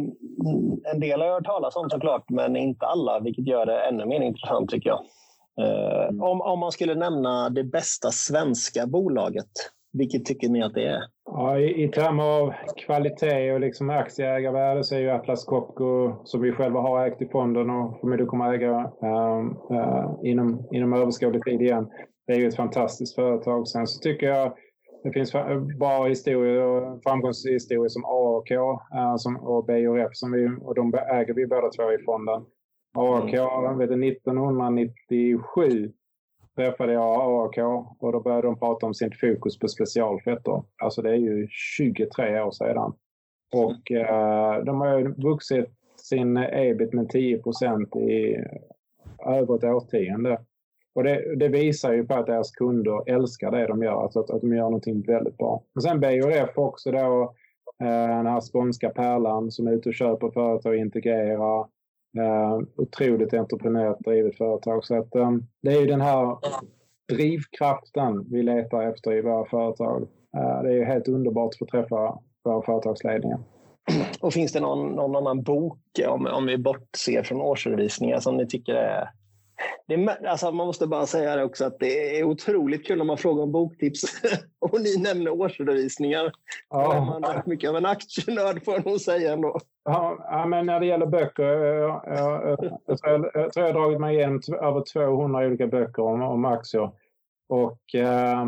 en 0.95 1.01
del 1.01 1.21
har 1.21 1.27
jag 1.27 1.35
hört 1.35 1.45
talas 1.45 1.77
om 1.77 1.91
såklart, 1.91 2.25
men 2.31 2.57
inte 2.57 2.87
alla, 2.87 3.21
vilket 3.21 3.47
gör 3.47 3.67
det 3.67 3.81
ännu 3.81 4.07
mer 4.07 4.21
intressant 4.21 4.71
tycker 4.71 4.91
jag. 4.91 5.01
Mm. 5.61 6.23
Om, 6.23 6.41
om 6.41 6.59
man 6.59 6.73
skulle 6.73 6.95
nämna 6.95 7.51
det 7.51 7.65
bästa 7.65 8.11
svenska 8.11 8.87
bolaget, 8.87 9.51
vilket 9.93 10.25
tycker 10.25 10.49
ni 10.49 10.63
att 10.63 10.75
det 10.75 10.87
är? 10.87 11.03
Ja, 11.25 11.59
i, 11.59 11.85
I 11.85 11.89
termer 11.89 12.23
av 12.23 12.55
kvalitet 12.87 13.53
och 13.53 13.61
liksom 13.61 13.91
aktieägarvärde 13.91 14.85
så 14.85 14.95
är 14.95 14.99
ju 14.99 15.11
Atlas 15.11 15.45
Copco, 15.45 16.13
som 16.25 16.41
vi 16.41 16.53
själva 16.53 16.81
har 16.81 17.07
ägt 17.07 17.23
i 17.23 17.29
fonden 17.29 17.71
och 17.71 18.01
förmodligen 18.01 18.27
kommer 18.27 18.55
äga 18.55 18.71
uh, 18.71 20.31
inom, 20.31 20.69
inom 20.73 20.93
överskådlig 20.93 21.45
tid 21.45 21.63
igen, 21.63 21.89
det 22.27 22.33
är 22.33 22.37
ju 22.37 22.49
ett 22.49 22.57
fantastiskt 22.57 23.15
företag. 23.15 23.69
Sen 23.69 23.87
så 23.87 24.01
tycker 24.01 24.27
jag 24.27 24.53
det 25.03 25.13
finns 25.13 25.33
bra 25.79 26.07
historier 26.07 26.63
och 26.63 27.03
framgångshistorier 27.03 27.89
som 27.89 28.05
AAK 28.05 28.51
äh, 28.51 29.17
som, 29.17 29.37
och 29.37 29.65
BRF 29.65 30.11
som 30.13 30.33
vi, 30.33 30.49
och 30.61 30.75
de 30.75 30.95
äger 30.95 31.35
vi 31.35 31.47
båda 31.47 31.69
två 31.69 31.93
i 31.93 31.99
fonden. 32.05 32.45
AAK, 32.95 33.35
mm. 33.35 33.79
vet 33.79 33.89
du, 33.89 34.09
1997 34.09 35.93
träffade 36.57 36.93
jag 36.93 37.21
AAK 37.21 37.59
och 37.99 38.13
då 38.13 38.21
började 38.21 38.47
de 38.47 38.59
prata 38.59 38.87
om 38.87 38.95
sitt 38.95 39.21
fokus 39.21 39.59
på 39.59 39.69
specialfetter. 39.69 40.63
Alltså 40.83 41.03
det 41.03 41.11
är 41.11 41.17
ju 41.17 41.49
23 41.51 42.41
år 42.41 42.51
sedan. 42.51 42.93
Och 43.53 43.93
äh, 43.93 44.65
de 44.65 44.81
har 44.81 44.99
ju 44.99 45.15
vuxit 45.15 45.71
sin 45.97 46.37
ebit 46.37 46.93
med 46.93 47.09
10 47.09 47.39
procent 47.39 47.97
i 47.97 48.45
över 49.27 49.57
ett 49.57 49.65
årtionde. 49.65 50.39
Och 51.01 51.05
det, 51.05 51.37
det, 51.37 51.49
visar 51.49 51.93
ju 51.93 52.07
på 52.07 52.15
att 52.15 52.27
deras 52.27 52.51
kunder 52.51 53.11
älskar 53.11 53.51
det 53.51 53.67
de 53.67 53.83
gör, 53.83 54.03
alltså 54.03 54.21
att, 54.21 54.31
att 54.31 54.41
de 54.41 54.55
gör 54.55 54.63
någonting 54.63 55.03
väldigt 55.03 55.37
bra. 55.39 55.63
Och 55.75 55.83
sen 55.83 56.01
BRF 56.01 56.59
också 56.59 56.91
då, 56.91 57.35
eh, 57.83 58.17
den 58.17 58.27
här 58.27 58.41
skånska 58.41 58.91
pärlan 58.91 59.51
som 59.51 59.67
är 59.67 59.73
ute 59.73 59.89
och 59.89 59.95
köper 59.95 60.31
företag 60.31 60.73
och 60.73 60.79
integrerar. 60.79 61.61
Eh, 62.19 62.59
otroligt 62.77 63.35
entreprenöriellt 63.35 63.99
drivet 64.01 64.37
företag. 64.37 64.85
Så 64.85 64.99
att, 64.99 65.15
eh, 65.15 65.31
det 65.63 65.73
är 65.73 65.81
ju 65.81 65.87
den 65.87 66.01
här 66.01 66.39
drivkraften 67.13 68.27
vi 68.31 68.43
letar 68.43 68.83
efter 68.83 69.13
i 69.13 69.21
våra 69.21 69.45
företag. 69.45 70.03
Eh, 70.37 70.63
det 70.63 70.69
är 70.69 70.75
ju 70.75 70.85
helt 70.85 71.09
underbart 71.09 71.49
att 71.49 71.59
få 71.59 71.67
träffa 71.67 72.19
våra 72.45 72.63
företagsledningar. 72.63 73.41
Och 74.21 74.33
finns 74.33 74.53
det 74.53 74.61
någon, 74.61 74.89
någon 74.89 75.17
annan 75.17 75.43
bok, 75.43 75.79
om, 76.09 76.27
om 76.27 76.47
vi 76.47 76.59
bortser 76.59 77.23
från 77.23 77.41
årsredovisningar, 77.41 78.21
som 78.21 78.37
ni 78.37 78.47
tycker 78.47 78.75
är 78.75 79.11
det 79.87 80.19
alltså 80.29 80.53
man 80.53 80.67
måste 80.67 80.87
bara 80.87 81.07
säga 81.07 81.37
det 81.37 81.45
också 81.45 81.65
att 81.65 81.79
det 81.79 82.19
är 82.19 82.25
otroligt 82.25 82.87
kul 82.87 83.01
om 83.01 83.07
man 83.07 83.19
frågar 83.19 83.43
om 83.43 83.53
boktips 83.53 84.03
och 84.59 84.81
ni 84.81 84.97
nämner 85.03 85.31
årsredovisningar. 85.31 86.33
Ja. 86.71 87.05
Man 87.05 87.25
är 87.25 87.43
mycket 87.47 87.71
av 87.71 87.77
en 87.77 87.87
aktienörd 87.87 88.65
får 88.65 88.75
jag 88.75 88.87
nog 88.87 89.01
säga 89.01 89.33
ändå. 89.33 89.61
Ja, 89.85 90.45
men 90.49 90.67
när 90.67 90.81
det 90.81 90.87
gäller 90.87 91.07
böcker, 91.07 91.45
jag, 91.45 92.03
jag, 92.07 92.59
jag, 92.87 92.99
tror 92.99 93.31
jag, 93.35 93.53
tror 93.53 93.67
jag 93.67 93.75
har 93.75 93.81
dragit 93.81 94.01
mig 94.01 94.17
igenom 94.17 94.41
över 94.63 94.85
200 94.93 95.47
olika 95.47 95.67
böcker 95.67 96.03
om, 96.03 96.23
om 96.23 96.45
aktier. 96.45 96.91
Och 97.49 97.95
eh, 97.95 98.45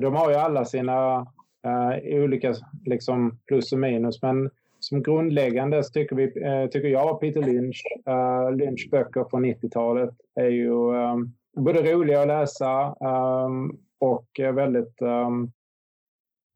de 0.00 0.14
har 0.14 0.30
ju 0.30 0.36
alla 0.36 0.64
sina 0.64 1.26
eh, 1.66 2.22
olika 2.22 2.54
liksom, 2.84 3.38
plus 3.46 3.72
och 3.72 3.78
minus. 3.78 4.22
Men 4.22 4.50
som 4.88 5.02
grundläggande 5.02 5.82
tycker, 5.82 6.16
vi, 6.16 6.24
eh, 6.24 6.66
tycker 6.70 6.88
jag 6.88 7.20
Peter 7.20 7.42
Lynch, 7.42 7.82
uh, 8.08 8.56
Lynch 8.56 8.88
böcker 8.90 9.24
från 9.30 9.44
90-talet 9.44 10.10
är 10.34 10.48
ju 10.48 10.70
um, 10.70 11.34
både 11.56 11.92
roliga 11.92 12.20
att 12.20 12.28
läsa 12.28 12.96
um, 13.00 13.78
och 13.98 14.26
väldigt 14.38 15.02
um, 15.02 15.52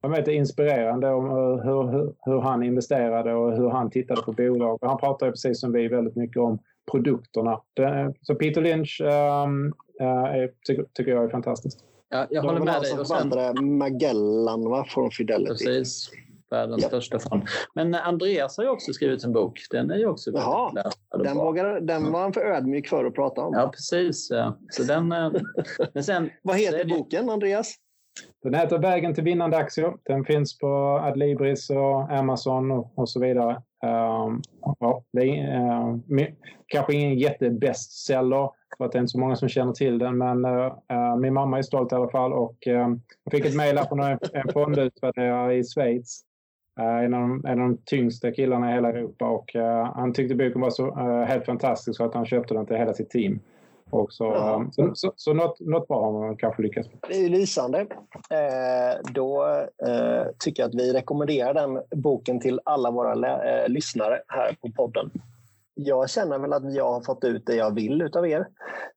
jag 0.03 0.11
vet, 0.11 0.29
inspirerande 0.29 1.11
om 1.11 1.31
hur, 1.31 1.63
hur, 1.63 2.15
hur, 2.19 2.41
han 2.41 2.63
investerade 2.63 3.35
och 3.35 3.57
hur 3.57 3.69
han 3.69 3.91
tittade 3.91 4.23
på 4.23 4.33
bolag. 4.33 4.79
Han 4.83 4.99
pratar 4.99 5.27
ju 5.27 5.33
precis 5.33 5.61
som 5.61 5.73
vi 5.73 5.89
väldigt 5.89 6.17
mycket 6.17 6.37
om 6.37 6.59
produkterna. 6.93 7.61
Det, 7.75 8.15
så 8.23 8.35
Peter 8.35 8.61
Lynch 8.61 9.01
um, 9.01 9.75
är, 10.01 10.51
tycker, 10.67 10.85
tycker 10.93 11.11
jag 11.11 11.25
är 11.25 11.29
fantastiskt. 11.29 11.85
Ja, 12.09 12.27
jag 12.31 12.43
håller 12.43 12.61
med 12.61 12.83
dig. 12.83 12.99
Och 12.99 13.07
sen... 13.07 13.79
Magellan 13.79 14.71
va, 14.71 14.85
från 14.89 15.11
Fidelity. 15.11 15.65
Precis 15.65 16.11
världens 16.51 16.83
ja. 16.83 16.89
största 16.89 17.19
fond. 17.19 17.43
Men 17.75 17.95
Andreas 17.95 18.57
har 18.57 18.65
ju 18.65 18.71
också 18.71 18.93
skrivit 18.93 19.25
en 19.25 19.33
bok. 19.33 19.61
Den 19.71 19.91
är 19.91 19.97
ju 19.97 20.07
också 20.07 20.31
Jaha, 20.35 20.85
den, 21.25 21.37
vågar, 21.37 21.81
den 21.81 22.13
var 22.13 22.21
han 22.21 22.33
för 22.33 22.41
ödmjuk 22.41 22.89
för 22.89 23.05
att 23.05 23.15
prata 23.15 23.41
om. 23.41 23.55
Ja, 23.55 23.69
precis. 23.69 24.29
Så 24.71 24.83
den, 24.83 25.13
eh, 25.13 25.33
men 25.95 26.05
sen, 26.05 26.31
Vad 26.43 26.57
heter 26.57 26.85
boken, 26.85 27.31
Andreas? 27.31 27.75
Den 28.43 28.55
heter 28.55 28.79
Vägen 28.79 29.15
till 29.15 29.25
vinnande 29.25 29.57
aktier. 29.57 29.95
Den 30.03 30.25
finns 30.25 30.59
på 30.59 30.67
Adlibris 31.03 31.71
och 31.71 32.13
Amazon 32.13 32.71
och, 32.71 32.93
och 32.95 33.09
så 33.09 33.21
vidare. 33.21 33.63
Um, 33.85 34.43
ja, 34.81 35.05
det 35.13 35.39
är 35.39 35.61
uh, 35.61 36.27
kanske 36.67 36.95
ingen 36.95 37.19
jättebestseller 37.19 38.51
för 38.77 38.85
att 38.85 38.93
det 38.93 38.99
är 38.99 39.01
inte 39.01 39.11
så 39.11 39.19
många 39.19 39.37
som 39.37 39.49
känner 39.49 39.73
till 39.73 39.99
den. 39.99 40.19
Men 40.19 40.45
uh, 40.45 41.17
min 41.21 41.35
mamma 41.35 41.59
är 41.59 41.63
stolt 41.63 41.93
i 41.93 41.95
alla 41.95 42.11
fall 42.11 42.33
och 42.33 42.57
uh, 42.67 42.97
jag 43.25 43.31
fick 43.31 43.47
ett 43.47 43.57
mejl 43.57 43.79
från 43.89 44.01
en, 44.01 44.19
en 44.33 44.53
fondutvärderare 44.53 45.57
i 45.57 45.65
Schweiz 45.65 46.25
en, 46.79 47.15
av 47.15 47.21
de, 47.21 47.45
en 47.47 47.61
av 47.61 47.69
de 47.69 47.79
tyngsta 47.85 48.33
killarna 48.33 48.71
i 48.71 48.75
hela 48.75 48.89
Europa 48.89 49.29
och 49.29 49.55
uh, 49.55 49.95
han 49.95 50.13
tyckte 50.13 50.35
boken 50.35 50.61
var 50.61 50.71
så 50.71 50.87
uh, 50.87 51.25
helt 51.25 51.47
fantastisk 51.47 51.97
så 51.97 52.05
att 52.05 52.15
han 52.15 52.27
köpte 52.27 52.55
den 52.55 52.67
till 52.67 52.77
hela 52.77 52.95
sitt 52.95 53.11
team. 53.11 53.41
Och 53.91 54.13
så, 54.13 54.25
ja. 54.25 54.67
så, 54.73 54.91
så, 54.95 55.13
så 55.17 55.35
något, 55.35 55.61
något 55.61 55.89
bra 55.89 56.05
har 56.05 56.13
man 56.13 56.37
kanske 56.37 56.63
lyckats 56.63 56.89
med. 56.89 56.99
Det 57.09 57.25
är 57.25 57.29
lysande. 57.29 57.81
Eh, 58.31 59.13
då 59.13 59.47
eh, 59.87 60.27
tycker 60.39 60.63
jag 60.63 60.69
att 60.69 60.75
vi 60.75 60.93
rekommenderar 60.93 61.55
den 61.55 61.83
boken 62.03 62.41
till 62.41 62.61
alla 62.65 62.91
våra 62.91 63.13
eh, 63.13 63.69
lyssnare 63.69 64.21
här 64.29 64.57
på 64.61 64.71
podden 64.71 65.11
jag 65.87 66.11
känner 66.11 66.39
väl 66.39 66.53
att 66.53 66.75
jag 66.75 66.93
har 66.93 67.01
fått 67.01 67.25
ut 67.25 67.47
det 67.47 67.55
jag 67.55 67.75
vill 67.75 68.03
utav 68.03 68.27
er. 68.27 68.47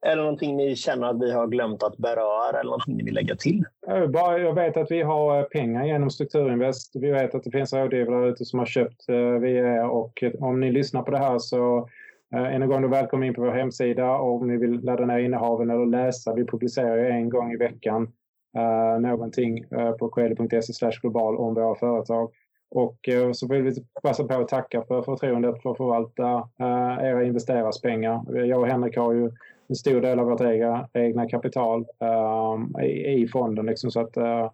Eller 0.05 0.23
någonting 0.23 0.57
ni 0.57 0.75
känner 0.75 1.07
att 1.07 1.21
vi 1.21 1.31
har 1.31 1.47
glömt 1.47 1.83
att 1.83 1.97
beröra 1.97 2.59
eller 2.59 2.69
någonting 2.69 2.97
ni 2.97 3.03
vill 3.03 3.13
lägga 3.13 3.35
till? 3.35 3.63
Jag 3.87 4.55
vet 4.55 4.77
att 4.77 4.91
vi 4.91 5.01
har 5.01 5.39
eh, 5.39 5.43
pengar 5.43 5.85
genom 5.85 6.09
Strukturinvest. 6.09 6.91
Vi 6.95 7.11
vet 7.11 7.35
att 7.35 7.43
det 7.43 7.51
finns 7.51 7.73
rådgivare 7.73 8.29
ute 8.29 8.45
som 8.45 8.59
har 8.59 8.65
köpt 8.65 9.09
eh, 9.09 9.15
via 9.15 9.87
och 9.87 10.23
om 10.39 10.59
ni 10.59 10.71
lyssnar 10.71 11.03
på 11.03 11.11
det 11.11 11.17
här 11.17 11.39
så 11.39 11.89
eh, 12.35 12.55
än 12.55 12.61
en 12.61 12.69
gång 12.69 12.81
då 12.81 12.87
välkommen 12.87 13.27
in 13.27 13.33
på 13.33 13.41
vår 13.41 13.51
hemsida 13.51 14.11
om 14.11 14.47
ni 14.47 14.57
vill 14.57 14.83
ladda 14.83 15.05
ner 15.05 15.19
innehaven 15.19 15.69
eller 15.69 15.85
läsa. 15.85 16.33
Vi 16.33 16.45
publicerar 16.45 16.97
ju 16.97 17.07
en 17.07 17.29
gång 17.29 17.51
i 17.51 17.57
veckan 17.57 18.11
uh, 18.57 19.01
någonting 19.01 19.65
uh, 19.73 19.91
på 19.91 20.09
kl.se 20.09 20.89
global 21.01 21.37
om 21.37 21.53
våra 21.53 21.75
företag. 21.75 22.31
Och 22.73 23.09
eh, 23.09 23.31
så 23.31 23.47
vill 23.47 23.61
vi 23.61 23.71
passa 24.03 24.23
på 24.23 24.33
att 24.33 24.47
tacka 24.47 24.83
för 24.87 25.01
förtroendet 25.01 25.61
för 25.61 25.71
att 25.71 25.77
förvalta 25.77 26.49
eh, 26.59 27.05
era 27.07 27.23
investerares 27.23 27.81
pengar. 27.81 28.45
Jag 28.45 28.59
och 28.59 28.67
Henrik 28.67 28.97
har 28.97 29.13
ju 29.13 29.31
en 29.67 29.75
stor 29.75 30.01
del 30.01 30.19
av 30.19 30.25
vårt 30.25 30.41
egna, 30.41 30.87
egna 30.93 31.29
kapital 31.29 31.85
eh, 31.99 32.85
i, 32.85 33.21
i, 33.21 33.27
fonden. 33.27 33.65
Liksom, 33.65 33.91
så 33.91 33.99
att 33.99 34.17
eh, 34.17 34.51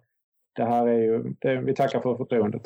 det 0.52 0.64
här 0.64 0.86
är 0.86 0.98
ju, 0.98 1.34
det, 1.38 1.56
vi 1.56 1.74
tackar 1.74 2.00
för 2.00 2.14
förtroendet. 2.14 2.62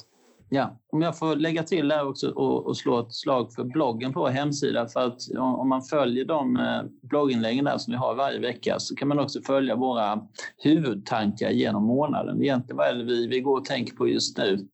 Ja, 0.48 0.78
om 0.92 1.02
jag 1.02 1.18
får 1.18 1.36
lägga 1.36 1.62
till 1.62 1.88
där 1.88 2.08
också 2.08 2.30
och, 2.30 2.66
och, 2.66 2.76
slå 2.76 3.00
ett 3.00 3.14
slag 3.14 3.52
för 3.52 3.64
bloggen 3.64 4.12
på 4.12 4.26
hemsidan. 4.26 4.88
För 4.88 5.00
att 5.00 5.20
om 5.38 5.68
man 5.68 5.82
följer 5.82 6.24
de 6.24 6.56
eh, 6.56 6.82
blogginläggen 7.02 7.64
där 7.64 7.78
som 7.78 7.90
vi 7.90 7.96
har 7.96 8.14
varje 8.14 8.38
vecka 8.38 8.78
så 8.78 8.96
kan 8.96 9.08
man 9.08 9.20
också 9.20 9.40
följa 9.42 9.76
våra 9.76 10.20
huvudtankar 10.58 11.50
genom 11.50 11.84
månaden. 11.84 12.42
Egentligen 12.42 12.76
vad 12.76 12.86
är 12.86 12.94
det 12.94 13.04
vi, 13.04 13.26
vi 13.26 13.40
går 13.40 13.58
och 13.58 13.64
tänker 13.64 13.96
på 13.96 14.08
just 14.08 14.38
nu? 14.38 14.68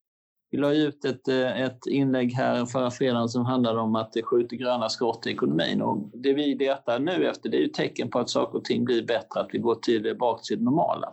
Vi 0.51 0.59
la 0.59 0.73
ut 0.73 1.05
ett, 1.05 1.29
eh, 1.29 1.61
ett 1.61 1.87
inlägg 1.87 2.33
här 2.33 2.67
förra 2.67 2.91
fredagen 2.91 3.29
som 3.29 3.47
handlade 3.47 3.81
om 3.81 3.97
att 3.97 4.13
det 4.13 4.23
skjuter 4.23 4.57
gröna 4.57 4.89
skott 4.89 5.27
i 5.27 5.31
ekonomin. 5.31 5.83
Och 5.83 6.11
det 6.15 6.33
vi 6.35 6.55
letar 6.55 6.99
nu 6.99 7.27
efter 7.29 7.49
det 7.49 7.57
är 7.57 7.61
ju 7.61 7.69
tecken 7.69 8.11
på 8.11 8.19
att 8.19 8.31
saker 8.31 8.59
och 8.59 8.65
ting 8.65 8.85
blir 8.85 9.07
bättre, 9.07 9.41
att 9.41 9.49
vi 9.53 9.59
går 9.59 9.75
tillbaka 9.75 10.43
till 10.43 10.59
det 10.59 10.65
normala. 10.65 11.13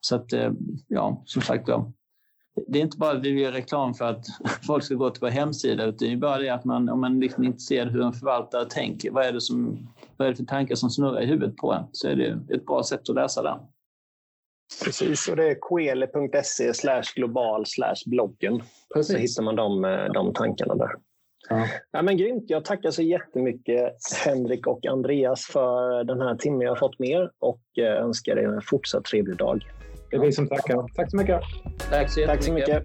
Så 0.00 0.16
att, 0.16 0.32
eh, 0.32 0.52
ja, 0.88 1.22
som 1.24 1.42
sagt 1.42 1.68
ja. 1.68 1.92
det 2.66 2.78
är 2.78 2.82
inte 2.82 2.98
bara 2.98 3.10
att 3.10 3.22
vi 3.22 3.40
gör 3.40 3.52
reklam 3.52 3.94
för 3.94 4.04
att 4.04 4.26
folk 4.66 4.84
ska 4.84 4.94
gå 4.94 5.10
till 5.10 5.20
vår 5.20 5.28
hemsida, 5.28 5.84
utan 5.84 6.08
det 6.08 6.12
är 6.12 6.16
bara 6.16 6.38
det 6.38 6.48
att 6.48 6.64
man, 6.64 6.88
om 6.88 7.00
man 7.00 7.20
liksom 7.20 7.44
inte 7.44 7.58
ser 7.60 7.86
hur 7.86 8.02
en 8.02 8.12
förvaltare 8.12 8.64
tänker, 8.64 9.10
vad 9.10 9.26
är, 9.26 9.32
det 9.32 9.40
som, 9.40 9.88
vad 10.16 10.26
är 10.26 10.30
det 10.32 10.36
för 10.36 10.44
tankar 10.44 10.74
som 10.74 10.90
snurrar 10.90 11.22
i 11.22 11.26
huvudet 11.26 11.56
på 11.56 11.72
en, 11.72 11.84
så 11.92 12.08
är 12.08 12.16
det 12.16 12.54
ett 12.54 12.66
bra 12.66 12.82
sätt 12.82 13.08
att 13.08 13.14
läsa 13.14 13.42
den. 13.42 13.58
Precis, 14.84 15.28
och 15.28 15.36
det 15.36 15.50
är 15.50 15.56
koele.se 15.60 16.74
slash 16.74 17.02
global 17.16 17.66
slash 17.66 17.96
bloggen. 18.06 18.62
Precis. 18.94 19.12
Så 19.12 19.18
hittar 19.18 19.42
man 19.42 19.56
de, 19.56 19.84
eh, 19.84 20.12
de 20.12 20.34
tankarna 20.34 20.74
där. 20.74 20.90
Ja. 21.48 21.68
Ja, 21.90 22.02
men 22.02 22.16
grymt. 22.16 22.44
Jag 22.46 22.64
tackar 22.64 22.90
så 22.90 23.02
jättemycket 23.02 23.92
Henrik 24.24 24.66
och 24.66 24.86
Andreas 24.86 25.46
för 25.46 26.04
den 26.04 26.20
här 26.20 26.36
timmen 26.36 26.60
jag 26.60 26.70
har 26.70 26.76
fått 26.76 26.98
med 26.98 27.08
er 27.08 27.30
och 27.38 27.62
eh, 27.78 28.04
önskar 28.04 28.38
er 28.38 28.48
en 28.48 28.62
fortsatt 28.62 29.04
trevlig 29.04 29.36
dag. 29.36 29.66
Det 30.10 30.16
är 30.16 30.20
vi 30.20 30.32
som 30.32 30.48
tackar. 30.48 30.88
Tack 30.94 31.10
så 31.10 31.16
mycket. 31.16 31.40
Tack 31.90 32.10
så 32.10 32.26
Tack 32.26 32.42
så 32.42 32.52
mycket. 32.52 32.84